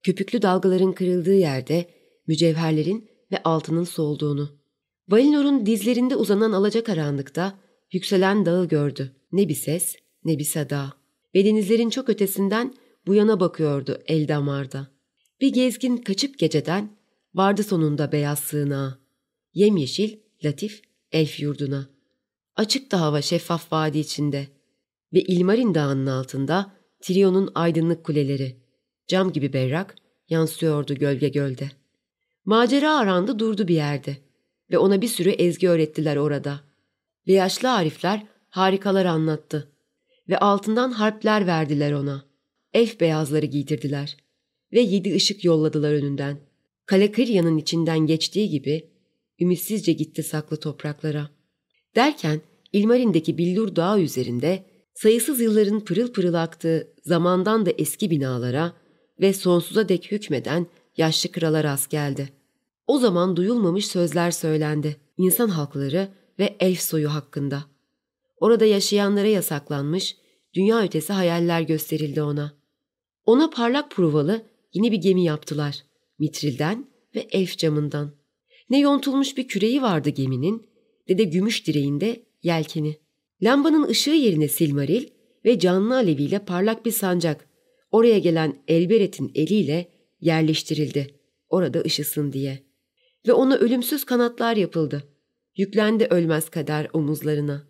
köpüklü 0.03 0.41
dalgaların 0.41 0.91
kırıldığı 0.91 1.35
yerde 1.35 1.85
mücevherlerin 2.27 3.09
ve 3.31 3.43
altının 3.43 3.83
solduğunu. 3.83 4.49
Valinor'un 5.09 5.65
dizlerinde 5.65 6.15
uzanan 6.15 6.51
alacakaranlıkta 6.51 7.59
yükselen 7.91 8.45
dağı 8.45 8.67
gördü. 8.67 9.15
Ne 9.31 9.49
bir 9.49 9.55
ses, 9.55 9.95
ne 10.25 10.39
bir 10.39 10.43
sada. 10.43 10.93
Ve 11.35 11.45
denizlerin 11.45 11.89
çok 11.89 12.09
ötesinden 12.09 12.73
bu 13.07 13.15
yana 13.15 13.39
bakıyordu 13.39 14.01
el 14.07 14.27
damarda. 14.27 14.87
Bir 15.41 15.53
gezgin 15.53 15.97
kaçıp 15.97 16.39
geceden 16.39 16.97
vardı 17.33 17.63
sonunda 17.63 18.11
beyaz 18.11 18.39
sığınağa. 18.39 18.99
Yemyeşil, 19.53 20.17
latif, 20.45 20.81
elf 21.11 21.39
yurduna. 21.39 21.89
Açıktı 22.55 22.97
hava 22.97 23.21
şeffaf 23.21 23.73
vadi 23.73 23.99
içinde. 23.99 24.47
Ve 25.13 25.21
İlmarin 25.21 25.75
Dağı'nın 25.75 26.07
altında 26.07 26.73
Trion'un 27.01 27.51
aydınlık 27.55 28.03
kuleleri. 28.03 28.62
Cam 29.13 29.31
gibi 29.31 29.53
berrak 29.53 29.95
yansıyordu 30.29 30.95
gölge 30.95 31.29
gölde. 31.29 31.71
Macera 32.45 32.97
arandı 32.97 33.39
durdu 33.39 33.67
bir 33.67 33.75
yerde. 33.75 34.17
Ve 34.71 34.77
ona 34.77 35.01
bir 35.01 35.07
sürü 35.07 35.29
ezgi 35.29 35.69
öğrettiler 35.69 36.15
orada. 36.15 36.59
Ve 37.27 37.33
yaşlı 37.33 37.71
arifler 37.71 38.23
harikalar 38.49 39.05
anlattı. 39.05 39.71
Ve 40.29 40.37
altından 40.37 40.91
harpler 40.91 41.47
verdiler 41.47 41.91
ona. 41.91 42.25
Elf 42.73 42.99
beyazları 42.99 43.45
giydirdiler. 43.45 44.17
Ve 44.71 44.81
yedi 44.81 45.15
ışık 45.15 45.43
yolladılar 45.43 45.93
önünden. 45.93 46.37
Kale 46.85 47.11
Kırya'nın 47.11 47.57
içinden 47.57 47.99
geçtiği 47.99 48.49
gibi 48.49 48.89
ümitsizce 49.39 49.93
gitti 49.93 50.23
saklı 50.23 50.57
topraklara. 50.57 51.29
Derken 51.95 52.41
İlmarin'deki 52.71 53.37
Billur 53.37 53.75
Dağı 53.75 54.01
üzerinde 54.01 54.63
sayısız 54.93 55.41
yılların 55.41 55.79
pırıl 55.79 56.13
pırıl 56.13 56.33
aktığı 56.33 56.87
zamandan 57.03 57.65
da 57.65 57.71
eski 57.77 58.09
binalara 58.09 58.82
ve 59.19 59.33
sonsuza 59.33 59.89
dek 59.89 60.11
hükmeden 60.11 60.67
yaşlı 60.97 61.31
krala 61.31 61.63
rast 61.63 61.89
geldi. 61.89 62.29
O 62.87 62.97
zaman 62.97 63.35
duyulmamış 63.35 63.87
sözler 63.87 64.31
söylendi. 64.31 64.97
İnsan 65.17 65.49
halkları 65.49 66.09
ve 66.39 66.55
elf 66.59 66.81
soyu 66.81 67.13
hakkında. 67.13 67.63
Orada 68.37 68.65
yaşayanlara 68.65 69.27
yasaklanmış, 69.27 70.17
dünya 70.53 70.83
ötesi 70.83 71.13
hayaller 71.13 71.61
gösterildi 71.61 72.21
ona. 72.21 72.53
Ona 73.25 73.49
parlak 73.49 73.91
pruvalı 73.91 74.41
yeni 74.73 74.91
bir 74.91 74.97
gemi 74.97 75.23
yaptılar. 75.23 75.83
Mitrilden 76.19 76.87
ve 77.15 77.27
elf 77.31 77.57
camından. 77.57 78.11
Ne 78.69 78.79
yontulmuş 78.79 79.37
bir 79.37 79.47
küreği 79.47 79.81
vardı 79.81 80.09
geminin, 80.09 80.67
ne 81.09 81.17
de 81.17 81.23
gümüş 81.23 81.67
direğinde 81.67 82.23
yelkeni. 82.43 82.97
Lambanın 83.41 83.87
ışığı 83.87 84.09
yerine 84.09 84.47
silmaril 84.47 85.07
ve 85.45 85.59
canlı 85.59 85.95
aleviyle 85.95 86.39
parlak 86.39 86.85
bir 86.85 86.91
sancak 86.91 87.49
oraya 87.93 88.19
gelen 88.19 88.63
Elberet'in 88.67 89.31
eliyle 89.35 89.87
yerleştirildi. 90.21 91.07
Orada 91.49 91.79
ışısın 91.79 92.33
diye. 92.33 92.59
Ve 93.27 93.33
ona 93.33 93.55
ölümsüz 93.55 94.03
kanatlar 94.03 94.55
yapıldı. 94.55 95.03
Yüklendi 95.57 96.05
ölmez 96.05 96.49
kader 96.49 96.87
omuzlarına. 96.93 97.63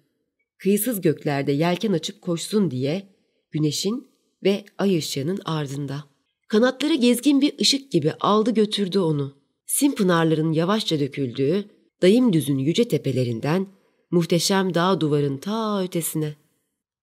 Kıyısız 0.58 1.02
göklerde 1.02 1.52
yelken 1.52 1.94
açıp 1.94 2.22
koşsun 2.22 2.72
diye 2.72 3.08
güneşin 3.52 4.08
ve 4.44 4.66
ay 4.78 4.98
ışığının 4.98 5.40
ardında. 5.46 6.04
Kanatları 6.48 6.94
gezgin 6.94 7.42
bir 7.42 7.60
ışık 7.62 7.92
gibi 7.92 8.14
aldı 8.20 8.52
götürdü 8.52 9.00
onu. 9.00 9.34
Sim 9.66 9.96
pınarların 9.96 10.52
yavaşça 10.52 11.00
döküldüğü, 11.00 11.66
dayım 12.02 12.34
düzün 12.34 12.58
yüce 12.58 12.88
tepelerinden, 12.88 13.68
muhteşem 14.12 14.74
dağ 14.74 15.02
duvarın 15.02 15.38
ta 15.38 15.84
ötesine. 15.84 16.36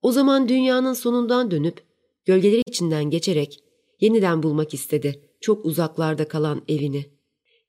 O 0.03 0.13
zaman 0.13 0.49
dünyanın 0.49 0.93
sonundan 0.93 1.51
dönüp, 1.51 1.90
gölgeler 2.31 2.63
içinden 2.67 3.11
geçerek 3.11 3.59
yeniden 4.01 4.43
bulmak 4.43 4.75
istedi 4.75 5.23
çok 5.41 5.65
uzaklarda 5.65 6.29
kalan 6.29 6.63
evini. 6.69 7.07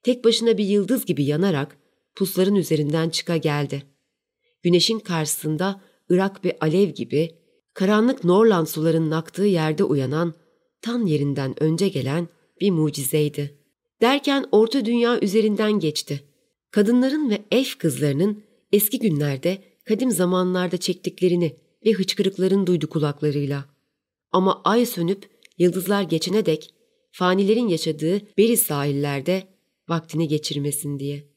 Tek 0.03 0.25
başına 0.25 0.57
bir 0.57 0.65
yıldız 0.65 1.05
gibi 1.05 1.23
yanarak 1.23 1.77
pusların 2.15 2.55
üzerinden 2.55 3.09
çıka 3.09 3.37
geldi. 3.37 3.83
Güneşin 4.63 4.99
karşısında 4.99 5.81
ırak 6.11 6.43
bir 6.43 6.53
alev 6.61 6.89
gibi, 6.89 7.35
karanlık 7.73 8.23
Norland 8.23 8.67
sularının 8.67 9.11
aktığı 9.11 9.45
yerde 9.45 9.83
uyanan, 9.83 10.33
tan 10.81 11.05
yerinden 11.05 11.63
önce 11.63 11.87
gelen 11.87 12.27
bir 12.61 12.71
mucizeydi. 12.71 13.57
Derken 14.01 14.45
orta 14.51 14.85
dünya 14.85 15.19
üzerinden 15.19 15.71
geçti. 15.71 16.23
Kadınların 16.71 17.29
ve 17.29 17.41
elf 17.51 17.77
kızlarının 17.77 18.43
eski 18.71 18.99
günlerde, 18.99 19.57
kadim 19.85 20.11
zamanlarda 20.11 20.77
çektiklerini 20.77 21.55
ve 21.85 21.91
hıçkırıkların 21.91 22.67
duydu 22.67 22.89
kulaklarıyla. 22.89 23.70
Ama 24.31 24.61
ay 24.63 24.85
sönüp 24.85 25.29
yıldızlar 25.57 26.01
geçene 26.01 26.45
dek 26.45 26.73
fanilerin 27.11 27.67
yaşadığı 27.67 28.21
beri 28.37 28.57
sahillerde 28.57 29.43
vaktini 29.89 30.27
geçirmesin 30.27 30.99
diye. 30.99 31.27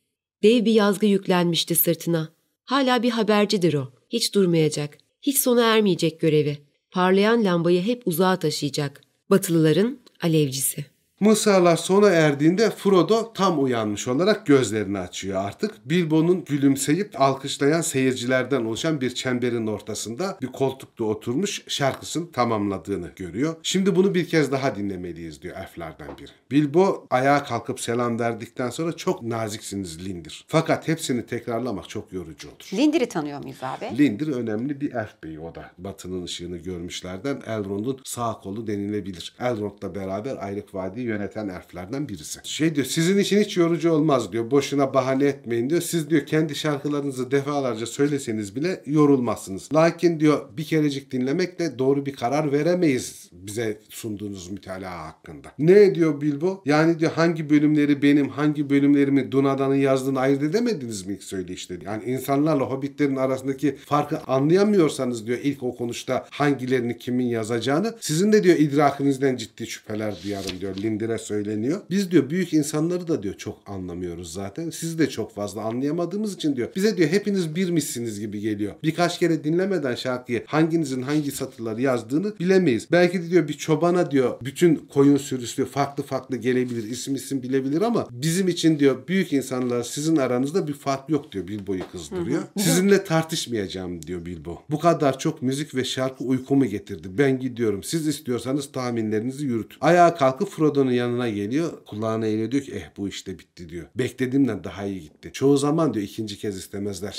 Dev 0.43 0.65
bir 0.65 0.73
yazgı 0.73 1.07
yüklenmişti 1.07 1.75
sırtına. 1.75 2.35
Hala 2.65 3.03
bir 3.03 3.11
habercidir 3.11 3.75
o. 3.75 3.93
Hiç 4.11 4.35
durmayacak. 4.35 4.99
Hiç 5.23 5.39
sona 5.39 5.65
ermeyecek 5.65 6.21
görevi. 6.21 6.59
Parlayan 6.91 7.45
lambayı 7.45 7.83
hep 7.83 8.03
uzağa 8.07 8.39
taşıyacak. 8.39 9.01
Batılıların 9.31 9.99
alevcisi. 10.23 10.85
Mısralar 11.25 11.77
sona 11.77 12.11
erdiğinde 12.11 12.71
Frodo 12.71 13.33
tam 13.33 13.65
uyanmış 13.65 14.09
olarak 14.09 14.47
gözlerini 14.47 14.99
açıyor 14.99 15.45
artık. 15.45 15.89
Bilbo'nun 15.89 16.45
gülümseyip 16.45 17.21
alkışlayan 17.21 17.81
seyircilerden 17.81 18.65
oluşan 18.65 19.01
bir 19.01 19.15
çemberin 19.15 19.67
ortasında 19.67 20.39
bir 20.43 20.47
koltukta 20.47 21.05
oturmuş 21.05 21.63
şarkısını 21.69 22.33
tamamladığını 22.33 23.11
görüyor. 23.17 23.57
Şimdi 23.63 23.97
bunu 23.97 24.15
bir 24.15 24.29
kez 24.29 24.53
daha 24.53 24.77
dinlemeliyiz 24.77 25.43
diyor 25.43 25.57
elflerden 25.57 26.09
biri. 26.19 26.31
Bilbo 26.51 27.07
ayağa 27.11 27.45
kalkıp 27.45 27.81
selam 27.81 28.19
verdikten 28.19 28.71
sonra 28.71 28.93
çok 28.93 29.23
naziksiniz 29.23 30.05
Lindir. 30.09 30.45
Fakat 30.49 30.89
hepsini 30.89 31.27
tekrarlamak 31.27 31.89
çok 31.89 32.13
yorucu 32.13 32.49
olur. 32.49 32.69
Lindir'i 32.75 33.07
tanıyor 33.07 33.43
muyuz 33.43 33.59
abi? 33.63 33.99
Lindir 33.99 34.29
önemli 34.29 34.81
bir 34.81 34.93
elf 34.93 35.23
beyi 35.25 35.41
o 35.41 35.55
da. 35.55 35.71
Batının 35.79 36.25
ışığını 36.25 36.57
görmüşlerden 36.57 37.43
Elrond'un 37.47 38.01
sağ 38.05 38.33
kolu 38.33 38.67
denilebilir. 38.67 39.35
Elrond'la 39.41 39.95
beraber 39.95 40.37
Ayrık 40.41 40.75
Vadi'yi 40.75 41.14
yöneten 41.15 41.49
elflerden 41.49 42.09
birisi. 42.09 42.41
Şey 42.43 42.75
diyor 42.75 42.87
sizin 42.87 43.19
için 43.19 43.41
hiç 43.41 43.57
yorucu 43.57 43.93
olmaz 43.93 44.33
diyor. 44.33 44.51
Boşuna 44.51 44.95
bahane 44.95 45.25
etmeyin 45.25 45.71
diyor. 45.71 45.81
Siz 45.81 46.11
diyor 46.11 46.27
kendi 46.27 46.55
şarkılarınızı 46.55 47.31
defalarca 47.31 47.87
söyleseniz 47.87 48.57
bile 48.57 48.83
yorulmazsınız. 48.87 49.69
Lakin 49.75 50.21
diyor 50.21 50.49
bir 50.57 50.65
kerecik 50.65 51.13
dinlemekle 51.13 51.79
doğru 51.79 52.07
bir 52.07 52.13
karar 52.13 52.53
veremeyiz 52.53 53.31
bize 53.33 53.79
sunduğunuz 53.89 54.51
mütalaa 54.51 55.07
hakkında. 55.07 55.53
Ne 55.59 55.95
diyor 55.95 56.21
Bilbo? 56.21 56.63
Yani 56.65 56.99
diyor 56.99 57.13
hangi 57.13 57.51
bölümleri 57.51 58.03
benim, 58.03 58.29
hangi 58.29 58.71
bölümlerimi 58.71 59.33
Dunada'nın 59.33 59.75
yazdığını 59.75 60.21
ayırt 60.21 60.43
edemediniz 60.43 61.07
mi 61.07 61.15
ilk 61.15 61.23
söyleyişte? 61.23 61.79
Yani 61.85 62.05
insanlarla 62.05 62.65
hobbitlerin 62.65 63.17
arasındaki 63.17 63.77
farkı 63.77 64.19
anlayamıyorsanız 64.27 65.27
diyor 65.27 65.39
ilk 65.43 65.63
o 65.63 65.77
konuşta 65.77 66.27
hangilerini 66.31 66.99
kimin 66.99 67.27
yazacağını 67.27 67.95
sizin 68.01 68.33
de 68.33 68.43
diyor 68.43 68.57
idrakınızdan 68.57 69.37
ciddi 69.37 69.67
şüpheler 69.67 70.15
duyarım 70.25 70.61
diyor. 70.61 70.77
Lindir'e 70.95 71.19
söyleniyor. 71.19 71.81
Biz 71.91 72.11
diyor 72.11 72.31
büyük 72.31 72.53
insanları 72.53 73.09
da 73.09 73.23
diyor 73.23 73.35
çok 73.35 73.59
anlamıyoruz 73.67 74.33
zaten. 74.33 74.71
Sizi 74.71 74.99
de 74.99 75.09
çok 75.09 75.35
fazla 75.35 75.63
anlayamadığımız 75.63 76.35
için 76.35 76.57
diyor. 76.57 76.69
Bize 76.77 76.97
diyor 76.97 77.09
hepiniz 77.09 77.57
birmişsiniz 77.57 78.21
gibi 78.21 78.41
geliyor. 78.41 78.75
Birkaç 78.83 79.19
kere 79.19 79.45
dinlemeden 79.45 79.95
şarkıyı 79.95 80.45
hanginizin 80.47 81.03
hangi 81.03 81.31
satırları 81.31 81.81
yazdığını 81.81 82.39
bilemeyiz. 82.39 82.89
Belki 82.93 83.23
de 83.23 83.31
diyor 83.31 83.49
bir 83.49 83.53
çobana 83.53 84.11
diyor 84.11 84.35
bütün 84.45 84.77
koyun 84.77 85.17
sürüsü 85.17 85.65
farklı 85.65 86.03
farklı 86.03 86.37
gelebilir. 86.37 86.85
isim 86.85 87.15
isim 87.15 87.43
bilebilir 87.43 87.83
ama 87.83 88.07
bizim 88.11 88.49
için 88.49 88.79
diyor 88.79 89.09
büyük 89.09 89.33
insanlar 89.33 89.83
sizin 89.83 90.17
aranızda 90.17 90.69
bir 90.69 90.73
fark 90.73 91.11
yok 91.11 91.33
diyor 91.33 91.49
Bilbo'yu 91.49 91.83
kızdırıyor. 91.93 92.43
Sizinle 92.59 93.05
tartışmayacağım 93.05 94.03
diyor 94.03 94.27
Bilbo. 94.27 94.63
Bu 94.71 94.79
kadar 94.79 95.19
çok 95.19 95.43
müzik 95.43 95.75
ve 95.75 95.85
şarkı 95.85 96.25
uykumu 96.25 96.65
getirdi. 96.65 97.09
Ben 97.19 97.41
gidiyorum. 97.41 97.83
Siz 97.83 98.07
istiyorsanız 98.07 98.73
tahminlerinizi 98.73 99.47
yürütün. 99.47 99.79
Ayağa 99.81 100.15
kalkıp 100.15 100.49
Frodo'nun 100.85 100.97
yanına 100.97 101.29
geliyor. 101.29 101.73
Kulağına 101.87 102.27
eğiliyor 102.27 102.51
diyor 102.51 102.63
ki 102.63 102.73
eh 102.75 102.91
bu 102.97 103.09
işte 103.09 103.39
bitti 103.39 103.69
diyor. 103.69 103.87
Beklediğimden 103.95 104.65
daha 104.65 104.85
iyi 104.85 105.01
gitti. 105.01 105.31
Çoğu 105.33 105.57
zaman 105.57 105.95
diyor 105.95 106.07
ikinci 106.07 106.39
kez 106.39 106.57
istemezler. 106.57 107.19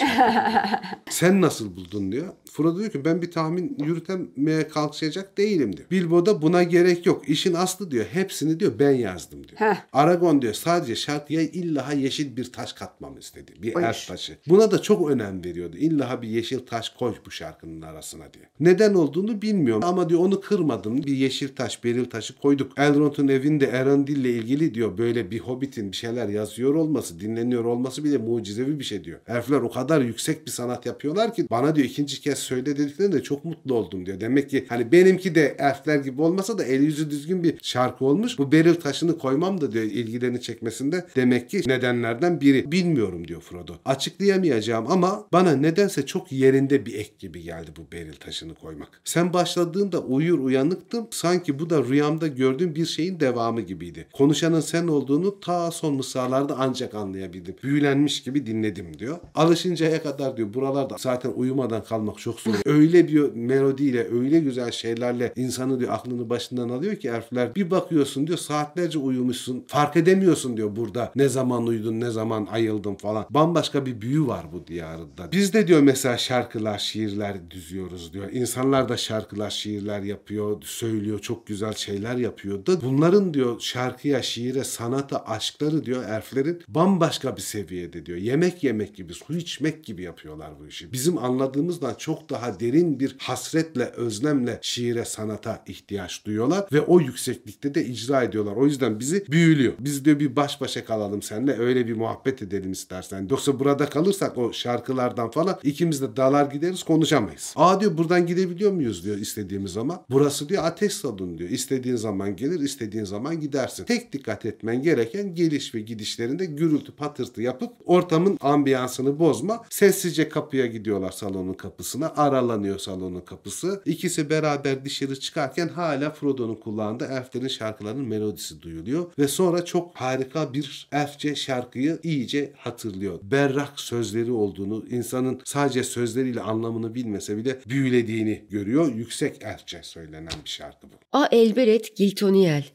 Sen 1.10 1.42
nasıl 1.42 1.76
buldun 1.76 2.12
diyor. 2.12 2.34
Frodo 2.52 2.80
diyor 2.80 2.92
ki 2.92 3.06
ben 3.06 3.22
bir 3.22 3.32
tahmin 3.32 3.78
yürütemeye 3.86 4.68
kalkışacak 4.68 5.38
değilim 5.38 5.78
diyor. 5.78 5.90
Bilbo 5.92 6.26
da 6.26 6.42
buna 6.42 6.64
gerek 6.64 7.06
yok. 7.06 7.30
İşin 7.30 7.54
aslı 7.54 7.92
diyor 7.92 8.06
hepsini 8.12 8.60
diyor 8.60 8.80
ben 8.80 8.92
yazdım 8.92 9.48
diyor. 9.48 9.60
Heh. 9.60 9.76
Aragon 9.94 10.42
diyor 10.42 10.54
sadece 10.54 10.96
şarkıya 10.96 11.42
illa 11.42 11.94
yeşil 11.94 12.38
bir 12.38 12.52
taş 12.52 12.74
katmamı 12.74 13.20
istedi. 13.20 13.52
Bir 13.62 13.74
Buyur. 13.74 13.86
elf 13.86 14.08
taşı. 14.08 14.38
Buna 14.48 14.72
da 14.72 14.82
çok 14.82 15.10
önem 15.10 15.44
veriyordu. 15.44 15.78
İlla 15.78 16.22
bir 16.22 16.28
yeşil 16.28 16.60
taş 16.60 16.90
koy 16.90 17.16
bu 17.26 17.32
şarkının 17.32 17.82
arasına 17.82 18.34
diyor. 18.34 18.46
Neden 18.60 18.94
olduğunu 18.94 19.42
bilmiyorum 19.42 19.84
ama 19.86 20.10
diyor 20.10 20.20
onu 20.20 20.42
kırmadım. 20.42 21.04
Bir 21.04 21.16
yeşil 21.16 21.56
taş, 21.56 21.84
beril 21.84 22.06
taşı 22.06 22.36
koyduk. 22.36 22.72
Elrond'un 22.78 23.28
evinde 23.56 23.78
Erendil 23.78 24.18
ile 24.18 24.30
ilgili 24.30 24.74
diyor 24.74 24.98
böyle 24.98 25.32
bir 25.32 25.40
hobbitin 25.40 25.92
bir 25.92 25.98
şeyler 25.98 26.28
yazıyor 26.28 26.76
olması, 26.76 27.20
dinleniyor 27.20 27.66
olması 27.66 28.04
bile 28.04 28.18
mucizevi 28.18 28.80
bir 28.80 28.84
şey 28.84 29.04
diyor. 29.04 29.20
Elfler 29.28 29.58
o 29.62 29.72
kadar 29.72 30.02
yüksek 30.02 30.46
bir 30.46 30.52
sanat 30.52 30.86
yapıyorlar 30.86 31.34
ki 31.34 31.48
bana 31.50 31.76
diyor 31.76 31.88
ikinci 31.88 32.22
kez 32.22 32.40
söyle 32.40 32.66
dediklerinde 32.66 33.24
çok 33.24 33.46
mutlu 33.46 33.74
oldum 33.74 34.06
diyor. 34.06 34.20
Demek 34.20 34.50
ki 34.50 34.66
hani 34.70 34.92
benimki 34.92 35.36
de 35.36 35.56
elfler 35.60 36.00
gibi 36.00 36.22
olmasa 36.22 36.58
da 36.58 36.64
el 36.64 36.82
yüzü 36.82 37.10
düzgün 37.10 37.44
bir 37.44 37.56
şarkı 37.62 38.06
olmuş. 38.06 38.40
Bu 38.40 38.52
beril 38.52 38.76
taşını 38.76 39.18
koymam 39.18 39.62
da 39.62 39.72
diyor 39.72 39.84
ilgilerini 39.84 40.42
çekmesinde 40.42 41.06
demek 41.16 41.50
ki 41.50 41.62
nedenlerden 41.68 42.42
biri. 42.42 42.72
Bilmiyorum 42.72 43.28
diyor 43.28 43.42
Frodo. 43.42 43.74
Açıklayamayacağım 43.86 44.92
ama 44.92 45.28
bana 45.34 45.56
nedense 45.56 46.06
çok 46.06 46.32
yerinde 46.32 46.86
bir 46.86 46.94
ek 46.94 47.12
gibi 47.20 47.42
geldi 47.42 47.72
bu 47.78 47.92
beril 47.92 48.16
taşını 48.16 48.56
koymak. 48.56 49.02
Sen 49.04 49.34
başladığında 49.34 50.00
uyur 50.00 50.40
uyanıktım. 50.40 51.08
Sanki 51.12 51.60
bu 51.60 51.70
da 51.70 51.84
rüyamda 51.84 52.28
gördüğüm 52.28 52.76
bir 52.76 52.86
şeyin 52.86 53.20
devamı 53.20 53.45
makamı 53.46 53.62
gibiydi. 53.62 54.08
Konuşanın 54.14 54.60
sen 54.60 54.88
olduğunu 54.88 55.40
ta 55.40 55.72
son 55.72 55.96
mısralarda 55.96 56.56
ancak 56.60 56.94
anlayabildim. 56.94 57.56
Büyülenmiş 57.64 58.24
gibi 58.24 58.46
dinledim 58.46 59.00
diyor. 59.00 59.18
Alışıncaya 59.36 60.04
kadar 60.04 60.38
diyor 60.38 60.54
buralarda 60.54 60.96
zaten 61.00 61.32
uyumadan 61.36 61.84
kalmak 61.84 62.20
çok 62.20 62.40
zor. 62.40 62.54
öyle 62.66 63.08
bir 63.08 63.34
melodiyle, 63.34 64.08
öyle 64.12 64.40
güzel 64.40 64.72
şeylerle 64.72 65.34
insanı 65.36 65.80
diyor 65.80 65.94
aklını 65.94 66.30
başından 66.30 66.70
alıyor 66.70 66.96
ki 66.96 67.08
elfler. 67.08 67.56
Bir 67.56 67.72
bakıyorsun 67.72 68.28
diyor 68.28 68.38
saatlerce 68.38 69.00
uyumuşsun. 69.00 69.64
Fark 69.68 69.96
edemiyorsun 69.96 70.58
diyor 70.58 70.76
burada 70.76 71.12
ne 71.16 71.30
zaman 71.30 71.68
uyudun, 71.68 72.00
ne 72.00 72.10
zaman 72.10 72.48
ayıldın 72.52 72.96
falan. 72.96 73.26
Bambaşka 73.30 73.86
bir 73.86 74.02
büyü 74.02 74.28
var 74.28 74.46
bu 74.54 74.68
diyarında. 74.68 75.32
Biz 75.32 75.54
de 75.54 75.68
diyor 75.68 75.82
mesela 75.82 76.18
şarkılar, 76.18 76.78
şiirler 76.78 77.52
düzüyoruz 77.52 78.14
diyor. 78.14 78.32
İnsanlar 78.32 78.90
da 78.90 78.98
şarkılar, 78.98 79.50
şiirler 79.50 80.02
yapıyor, 80.02 80.62
söylüyor, 80.62 81.20
çok 81.20 81.48
güzel 81.48 81.74
şeyler 81.74 82.16
yapıyor 82.16 82.66
da 82.66 82.82
bunların 82.82 83.34
diyor 83.36 83.60
şarkıya, 83.60 84.22
şiire, 84.22 84.64
sanata, 84.64 85.26
aşkları 85.26 85.86
diyor 85.86 86.04
elflerin 86.04 86.62
bambaşka 86.68 87.38
bir 87.38 87.42
seviyede 87.42 88.06
diyor. 88.06 88.18
Yemek 88.18 88.64
yemek 88.64 88.96
gibi, 88.96 89.14
su 89.14 89.38
içmek 89.38 89.86
gibi 89.86 90.02
yapıyorlar 90.02 90.52
bu 90.60 90.68
işi. 90.68 90.94
Bizim 90.94 91.18
anladığımızdan 91.18 91.94
çok 91.94 92.30
daha 92.30 92.60
derin 92.60 93.00
bir 93.00 93.16
hasretle, 93.20 93.86
özlemle 93.86 94.60
şiire, 94.62 95.06
sanata 95.06 95.64
ihtiyaç 95.68 96.26
duyuyorlar 96.26 96.66
ve 96.72 96.82
o 96.82 97.00
yükseklikte 97.00 97.76
de 97.76 97.86
icra 97.86 98.24
ediyorlar. 98.24 98.56
O 98.56 98.66
yüzden 98.66 99.00
bizi 99.00 99.26
büyülüyor. 99.32 99.74
Biz 99.80 100.06
diyor 100.06 100.20
bir 100.20 100.36
baş 100.36 100.62
başa 100.62 100.86
kalalım 100.86 101.22
seninle 101.22 101.58
öyle 101.58 101.88
bir 101.88 101.94
muhabbet 101.94 102.42
edelim 102.42 102.72
istersen. 102.72 103.28
Yoksa 103.30 103.60
burada 103.60 103.90
kalırsak 103.90 104.38
o 104.38 104.54
şarkılardan 104.54 105.32
falan 105.32 105.60
ikimiz 105.64 106.02
de 106.02 106.16
dalar 106.16 106.52
gideriz 106.52 106.84
konuşamayız. 106.84 107.54
Aa 107.56 107.82
diyor 107.82 107.98
buradan 107.98 108.26
gidebiliyor 108.26 108.72
muyuz 108.72 109.06
diyor 109.06 109.18
istediğimiz 109.18 109.72
zaman. 109.72 110.02
Burası 110.10 110.50
diyor 110.50 110.64
ateş 110.64 110.94
salonu 110.94 111.38
diyor. 111.38 111.50
İstediğin 111.50 111.96
zaman 111.96 112.36
gelir 112.36 112.60
istediğin 112.60 113.06
zaman 113.06 113.25
gidersin. 113.34 113.86
Tek 113.86 114.14
dikkat 114.14 114.46
etmen 114.46 114.82
gereken 114.82 115.36
geliş 115.36 115.76
ve 115.76 115.82
gidişlerinde 115.82 116.46
gürültü 116.46 116.92
patırtı 116.92 117.42
yapıp 117.42 117.74
ortamın 117.86 118.38
ambiyansını 118.42 119.20
bozma. 119.20 119.66
Sessizce 119.70 120.30
kapıya 120.30 120.66
gidiyorlar 120.66 121.12
salonun 121.12 121.54
kapısına. 121.54 122.14
Aralanıyor 122.18 122.80
salonun 122.80 123.22
kapısı. 123.22 123.82
İkisi 123.86 124.30
beraber 124.30 124.86
dışarı 124.86 125.20
çıkarken 125.20 125.68
hala 125.68 126.10
Frodo'nun 126.10 126.56
kulağında 126.56 127.08
elflerin 127.08 127.48
şarkılarının 127.48 128.06
melodisi 128.06 128.62
duyuluyor. 128.62 129.12
Ve 129.20 129.28
sonra 129.28 129.66
çok 129.66 129.96
harika 129.96 130.54
bir 130.54 130.88
elfçe 130.92 131.36
şarkıyı 131.36 132.00
iyice 132.04 132.54
hatırlıyor. 132.58 133.20
Berrak 133.24 133.80
sözleri 133.80 134.32
olduğunu, 134.32 134.86
insanın 134.90 135.42
sadece 135.46 135.84
sözleriyle 135.84 136.42
anlamını 136.42 136.96
bilmese 136.96 137.38
bile 137.38 137.60
büyülediğini 137.70 138.46
görüyor. 138.50 138.96
Yüksek 138.96 139.44
elfçe 139.44 139.84
söylenen 139.84 140.34
bir 140.46 140.50
şarkı 140.50 140.88
bu. 140.88 140.96
A 141.12 141.28
elberet 141.32 141.96
Giltoniel, 141.96 142.66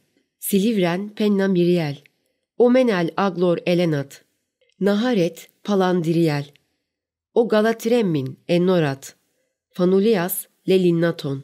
Silivren 0.41 1.09
Penna 1.15 1.47
Miriel, 1.47 1.97
Omenel 2.57 3.11
Aglor 3.15 3.59
Elenat, 3.65 4.23
Naharet 4.79 5.47
Palandiriel, 5.63 6.45
O 7.35 7.47
Galatremmin 7.47 8.37
Ennorat, 8.47 9.13
Fanulias 9.75 10.47
Lelinnaton, 10.67 11.43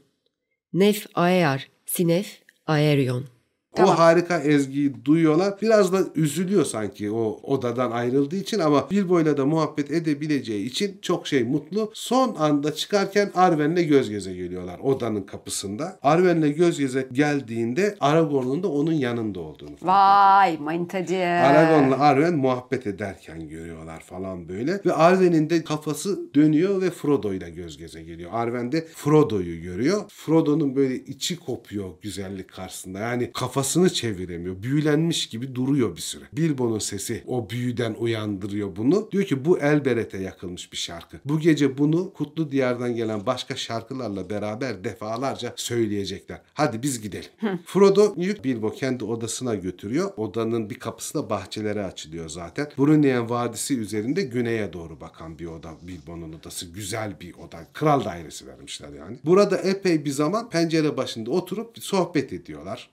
Nef 0.74 1.08
Aear 1.16 1.60
Sinef 1.86 2.41
Aerion. 2.68 3.37
Tamam. 3.76 3.95
O 3.95 3.99
harika 3.99 4.39
ezgiyi 4.39 5.05
duyuyorlar. 5.05 5.53
Biraz 5.61 5.93
da 5.93 5.99
üzülüyor 6.15 6.65
sanki 6.65 7.11
o 7.11 7.39
odadan 7.43 7.91
ayrıldığı 7.91 8.36
için 8.36 8.59
ama 8.59 8.89
Bilbo'yla 8.89 9.38
da 9.38 9.45
muhabbet 9.45 9.91
edebileceği 9.91 10.65
için 10.65 10.99
çok 11.01 11.28
şey 11.28 11.43
mutlu. 11.43 11.91
Son 11.93 12.36
anda 12.36 12.76
çıkarken 12.76 13.32
Arwen'le 13.36 13.88
göz 13.88 14.09
göze 14.09 14.34
geliyorlar 14.34 14.80
odanın 14.80 15.22
kapısında. 15.22 15.99
Arwen'le 16.01 16.55
göz 16.55 16.80
göze 16.80 17.07
geldiğinde 17.11 17.95
Aragorn'un 17.99 18.63
da 18.63 18.68
onun 18.68 18.93
yanında 18.93 19.39
olduğunu 19.39 19.76
fark 19.76 19.84
Vay 19.84 20.57
manitacı. 20.57 21.18
Aragorn'la 21.18 21.99
Arwen 21.99 22.34
muhabbet 22.36 22.88
ederken 22.88 23.49
görüyorlar 23.49 23.99
falan 23.99 24.49
böyle. 24.49 24.82
Ve 24.86 24.93
Arwen'in 24.93 25.49
de 25.49 25.63
kafası 25.63 26.34
dönüyor 26.36 26.82
ve 26.82 26.89
Frodo'yla 26.89 27.49
göz 27.49 27.78
göze 27.78 28.03
geliyor. 28.03 28.30
Arwen 28.34 28.72
de 28.72 28.88
Frodo'yu 28.93 29.61
görüyor. 29.61 30.01
Frodo'nun 30.09 30.76
böyle 30.76 30.95
içi 30.95 31.39
kopuyor 31.39 31.89
güzellik 32.01 32.49
karşısında. 32.51 32.99
Yani 32.99 33.32
kafasını 33.58 33.89
çeviremiyor. 33.89 34.64
Büyülenmiş 34.64 35.30
gibi 35.30 35.55
duruyor 35.55 35.95
bir 35.95 36.01
süre. 36.01 36.24
Bilbo'nun 36.34 36.80
sesi 36.80 37.24
o 37.28 37.49
büyüden 37.49 37.93
uyandırıyor 37.93 38.76
bunu. 38.76 39.12
Diyor 39.12 39.24
ki 39.24 39.45
bu 39.45 39.60
Elbereth'e 39.60 40.18
yakılmış 40.18 40.72
bir 40.72 40.78
şarkı. 40.78 41.18
Bu 41.26 41.39
gece 41.39 41.78
bunu 41.78 42.14
Kutlu 42.14 42.51
Diyar'dan 42.51 42.95
gelen 42.95 43.26
başka 43.26 43.55
şarkılarla 43.55 44.30
beraber 44.30 44.84
defalarca 44.84 45.53
söyleyecekler. 45.55 46.41
Hadi 46.53 46.84
biz 46.84 47.01
gidelim. 47.01 47.30
Frodo'yu 47.66 48.43
Bilbo 48.43 48.72
kendi 48.72 49.03
odasına 49.03 49.55
götürüyor. 49.55 50.12
Odanın 50.18 50.70
bir 50.70 50.80
kapısı 50.80 51.14
da 51.14 51.30
bahçelere 51.30 51.86
açılıyor 51.86 52.30
zaten. 52.30 52.70
Brunien 52.78 53.30
Vadisi 53.30 53.80
üzerinde 53.80 54.22
güneye 54.22 54.74
doğru 54.74 55.01
bakan 55.01 55.39
bir 55.39 55.45
oda. 55.45 55.70
Bilbo'nun 55.82 56.34
odası. 56.34 56.66
Güzel 56.66 57.20
bir 57.22 57.34
oda. 57.34 57.58
Kral 57.74 58.05
dairesi 58.05 58.47
vermişler 58.47 58.89
yani. 58.89 59.18
Burada 59.26 59.58
epey 59.58 60.05
bir 60.05 60.12
zaman 60.12 60.49
pencere 60.49 60.97
başında 60.97 61.32
oturup 61.32 61.84
sohbet 61.84 62.34
ediyorlar. 62.34 62.89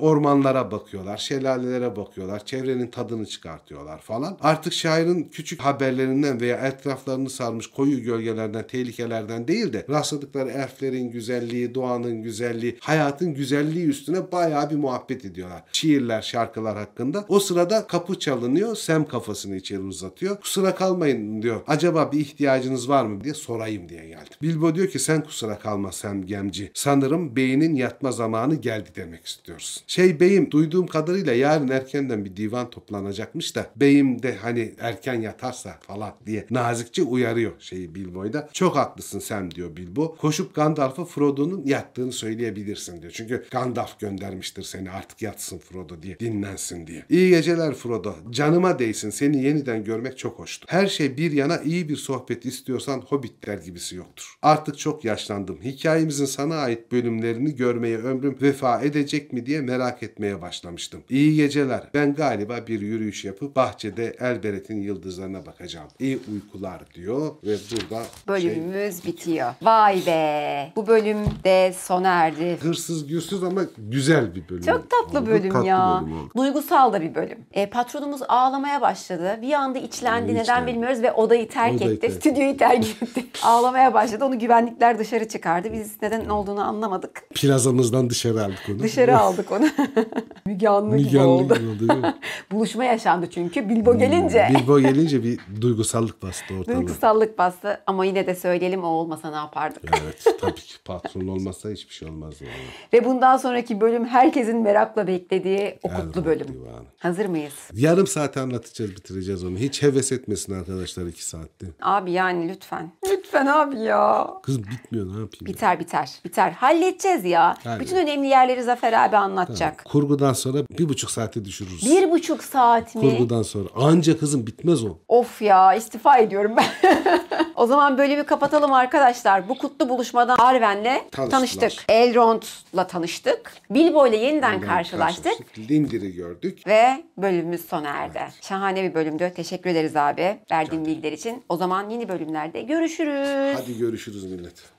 Ormanlara 0.54 0.70
bakıyorlar. 0.70 1.16
Şelalelere 1.16 1.96
bakıyorlar. 1.96 2.44
Çevrenin 2.44 2.86
tadını 2.86 3.26
çıkartıyorlar 3.26 3.98
falan. 3.98 4.38
Artık 4.40 4.72
şairin 4.72 5.28
küçük 5.32 5.60
haberlerinden 5.60 6.40
veya 6.40 6.56
etraflarını 6.56 7.30
sarmış 7.30 7.66
koyu 7.66 8.02
gölgelerden, 8.02 8.66
tehlikelerden 8.66 9.48
değil 9.48 9.72
de 9.72 9.86
rastladıkları 9.90 10.50
elflerin 10.50 11.10
güzelliği, 11.10 11.74
doğanın 11.74 12.22
güzelliği, 12.22 12.78
hayatın 12.80 13.34
güzelliği 13.34 13.86
üstüne 13.86 14.32
bayağı 14.32 14.70
bir 14.70 14.76
muhabbet 14.76 15.24
ediyorlar. 15.24 15.62
Şiirler, 15.72 16.22
şarkılar 16.22 16.76
hakkında. 16.76 17.24
O 17.28 17.40
sırada 17.40 17.86
kapı 17.86 18.18
çalınıyor. 18.18 18.76
Sem 18.76 19.08
kafasını 19.08 19.56
içeri 19.56 19.80
uzatıyor. 19.80 20.40
Kusura 20.40 20.74
kalmayın 20.74 21.42
diyor. 21.42 21.60
Acaba 21.66 22.12
bir 22.12 22.20
ihtiyacınız 22.20 22.88
var 22.88 23.04
mı 23.04 23.24
diye 23.24 23.34
sorayım 23.34 23.88
diye 23.88 24.06
geldi. 24.06 24.30
Bilbo 24.42 24.74
diyor 24.74 24.88
ki 24.88 24.98
sen 24.98 25.24
kusura 25.24 25.58
kalma 25.58 25.92
Sem 25.92 26.26
Gemci. 26.26 26.70
Sanırım 26.74 27.36
beyinin 27.36 27.74
yatma 27.74 28.12
zamanı 28.12 28.54
geldi 28.54 28.88
demek 28.96 29.26
istiyorsun. 29.26 29.82
Şey 29.86 30.20
beyim 30.20 30.43
duyduğum 30.50 30.86
kadarıyla 30.86 31.32
yarın 31.32 31.68
erkenden 31.68 32.24
bir 32.24 32.36
divan 32.36 32.70
toplanacakmış 32.70 33.56
da 33.56 33.66
beyim 33.76 34.22
de 34.22 34.36
hani 34.36 34.74
erken 34.78 35.20
yatarsa 35.20 35.78
falan 35.80 36.14
diye 36.26 36.46
nazikçe 36.50 37.02
uyarıyor 37.02 37.52
şeyi 37.58 37.94
Bilbo'yu 37.94 38.32
da. 38.32 38.48
Çok 38.52 38.76
haklısın 38.76 39.18
Sem 39.18 39.50
diyor 39.50 39.76
Bilbo. 39.76 40.16
Koşup 40.16 40.54
Gandalf'a 40.54 41.04
Frodo'nun 41.04 41.64
yattığını 41.64 42.12
söyleyebilirsin 42.12 43.02
diyor. 43.02 43.12
Çünkü 43.12 43.44
Gandalf 43.50 44.00
göndermiştir 44.00 44.62
seni 44.62 44.90
artık 44.90 45.22
yatsın 45.22 45.58
Frodo 45.58 46.02
diye 46.02 46.18
dinlensin 46.20 46.86
diye. 46.86 47.04
İyi 47.10 47.30
geceler 47.30 47.74
Frodo. 47.74 48.14
Canıma 48.30 48.78
değsin 48.78 49.10
seni 49.10 49.44
yeniden 49.44 49.84
görmek 49.84 50.18
çok 50.18 50.38
hoştu. 50.38 50.66
Her 50.70 50.86
şey 50.86 51.16
bir 51.16 51.32
yana 51.32 51.58
iyi 51.58 51.88
bir 51.88 51.96
sohbet 51.96 52.46
istiyorsan 52.46 53.00
hobbitler 53.00 53.58
gibisi 53.58 53.96
yoktur. 53.96 54.38
Artık 54.42 54.78
çok 54.78 55.04
yaşlandım. 55.04 55.58
Hikayemizin 55.62 56.24
sana 56.24 56.56
ait 56.56 56.92
bölümlerini 56.92 57.56
görmeye 57.56 57.98
ömrüm 57.98 58.38
vefa 58.42 58.80
edecek 58.80 59.32
mi 59.32 59.46
diye 59.46 59.60
merak 59.60 60.02
etmeye 60.02 60.33
başlamıştım. 60.42 61.00
İyi 61.08 61.36
geceler. 61.36 61.82
Ben 61.94 62.14
galiba 62.14 62.66
bir 62.66 62.80
yürüyüş 62.80 63.24
yapıp 63.24 63.56
bahçede 63.56 64.16
Elberet'in 64.20 64.80
yıldızlarına 64.80 65.46
bakacağım. 65.46 65.88
İyi 65.98 66.18
uykular 66.34 66.80
diyor 66.94 67.30
ve 67.44 67.56
burada 67.70 68.02
şey, 68.04 68.50
Bölümümüz 68.50 69.04
bitiyor. 69.06 69.52
Vay 69.62 70.02
be. 70.06 70.72
Bu 70.76 70.86
bölüm 70.86 71.18
de 71.44 71.74
sona 71.78 72.08
erdi. 72.08 72.58
hırsız 72.62 73.06
gürsüz 73.06 73.42
ama 73.44 73.62
güzel 73.78 74.34
bir 74.34 74.48
bölüm. 74.48 74.62
Çok 74.62 74.90
tatlı 74.90 75.18
oldu. 75.18 75.26
bölüm 75.30 75.52
Tatlı 75.52 75.66
ya. 75.66 76.00
bölüm 76.02 76.18
oldu. 76.18 76.30
Duygusal 76.36 76.92
da 76.92 77.00
bir 77.00 77.14
bölüm. 77.14 77.38
E, 77.52 77.70
patronumuz 77.70 78.20
ağlamaya 78.28 78.80
başladı. 78.80 79.38
Bir 79.42 79.52
anda 79.52 79.78
içlendi. 79.78 80.24
Evet, 80.24 80.32
Neden 80.32 80.42
içlendi. 80.42 80.66
bilmiyoruz 80.72 81.02
ve 81.02 81.12
odayı 81.12 81.48
terk 81.48 81.74
Odayı 81.76 81.90
etti. 81.90 82.00
terk 82.00 82.12
Stüdyoyu 82.12 82.56
terk 82.56 82.84
etti. 83.02 83.26
ağlamaya 83.42 83.94
başladı. 83.94 84.24
Onu 84.24 84.38
güvenlikler 84.38 84.98
dışarı 84.98 85.28
çıkardı. 85.28 85.72
Biz 85.72 86.02
neden 86.02 86.28
olduğunu 86.28 86.60
anlamadık. 86.64 87.22
Plazamızdan 87.34 88.10
dışarı 88.10 88.44
aldık 88.44 88.60
onu. 88.70 88.78
Dışarı 88.78 89.18
aldık 89.18 89.52
onu. 89.52 89.64
Müge 90.46 90.68
Anlı 90.68 90.96
gibi 90.98 91.18
oldu. 91.20 91.54
gibi 91.54 91.92
oldu? 91.92 92.14
Buluşma 92.50 92.84
yaşandı 92.84 93.26
çünkü 93.30 93.68
Bilbo 93.68 93.98
gelince. 93.98 94.48
Bilbo 94.54 94.80
gelince 94.80 95.22
bir 95.24 95.38
duygusallık 95.60 96.22
bastı 96.22 96.54
ortalığı. 96.54 96.76
Duygusallık 96.76 97.38
bastı 97.38 97.80
ama 97.86 98.04
yine 98.04 98.26
de 98.26 98.34
söyleyelim 98.34 98.84
o 98.84 98.86
olmasa 98.88 99.30
ne 99.30 99.36
yapardık? 99.36 99.82
Evet 100.02 100.26
tabii 100.40 100.54
ki 100.54 100.74
patron 100.84 101.28
olmazsa 101.28 101.70
hiçbir 101.70 101.94
şey 101.94 102.08
olmaz. 102.08 102.34
Yani. 102.40 102.52
Ve 102.92 103.04
bundan 103.04 103.36
sonraki 103.36 103.80
bölüm 103.80 104.04
herkesin 104.06 104.62
merakla 104.62 105.06
beklediği 105.06 105.78
o 105.82 105.88
kutlu 105.88 106.24
bölüm. 106.24 106.48
divanı. 106.48 106.84
Hazır 106.98 107.26
mıyız? 107.26 107.54
Yarım 107.72 108.06
saat 108.06 108.36
anlatacağız 108.36 108.90
bitireceğiz 108.90 109.44
onu. 109.44 109.56
Hiç 109.58 109.82
heves 109.82 110.12
etmesin 110.12 110.54
arkadaşlar 110.54 111.06
iki 111.06 111.24
saatte. 111.24 111.66
Abi 111.82 112.12
yani 112.12 112.48
lütfen. 112.48 112.92
Lütfen 113.10 113.46
abi 113.46 113.78
ya. 113.80 114.26
Kız 114.42 114.58
bitmiyor 114.58 115.06
ne 115.06 115.10
yapayım? 115.10 115.28
ya? 115.40 115.46
Biter 115.46 115.80
biter. 115.80 116.10
Biter. 116.24 116.50
Halledeceğiz 116.52 117.24
ya. 117.24 117.42
Halledeceğiz. 117.64 117.80
Bütün 117.80 117.96
önemli 117.96 118.26
yerleri 118.26 118.62
Zafer 118.62 118.92
abi 118.92 119.16
anlatacak. 119.16 119.84
Kurgu 119.84 120.13
kurgudan 120.14 120.32
sonra 120.32 120.58
bir 120.78 120.88
buçuk 120.88 121.10
saate 121.10 121.44
düşürürüz. 121.44 121.84
Bir 121.84 122.10
buçuk 122.10 122.44
saat 122.44 122.94
mi? 122.94 123.00
Kurgudan 123.00 123.42
sonra. 123.42 123.68
Anca 123.76 124.18
kızım 124.18 124.46
bitmez 124.46 124.84
o. 124.84 124.98
Of 125.08 125.42
ya 125.42 125.74
istifa 125.74 126.18
ediyorum 126.18 126.52
ben. 126.56 126.66
o 127.56 127.66
zaman 127.66 127.98
bölümü 127.98 128.24
kapatalım 128.24 128.72
arkadaşlar. 128.72 129.48
Bu 129.48 129.58
kutlu 129.58 129.88
buluşmadan 129.88 130.36
Arven'le 130.38 131.00
Tanıştılar. 131.10 131.30
tanıştık. 131.30 131.84
Elrond'la 131.88 132.86
tanıştık. 132.86 133.52
Bilbo 133.70 134.06
ile 134.06 134.16
yeniden 134.16 134.60
karşılaştık. 134.60 135.58
Lindir'i 135.70 136.14
gördük. 136.14 136.66
Ve 136.66 137.04
bölümümüz 137.18 137.64
sona 137.64 137.88
erdi. 137.88 138.20
Şahane 138.40 138.82
bir 138.82 138.94
bölümdü. 138.94 139.32
Teşekkür 139.36 139.70
ederiz 139.70 139.96
abi 139.96 140.38
verdiğin 140.50 140.84
bilgiler 140.84 141.12
için. 141.12 141.42
O 141.48 141.56
zaman 141.56 141.90
yeni 141.90 142.08
bölümlerde 142.08 142.62
görüşürüz. 142.62 143.58
Hadi 143.58 143.78
görüşürüz 143.78 144.24
millet. 144.24 144.73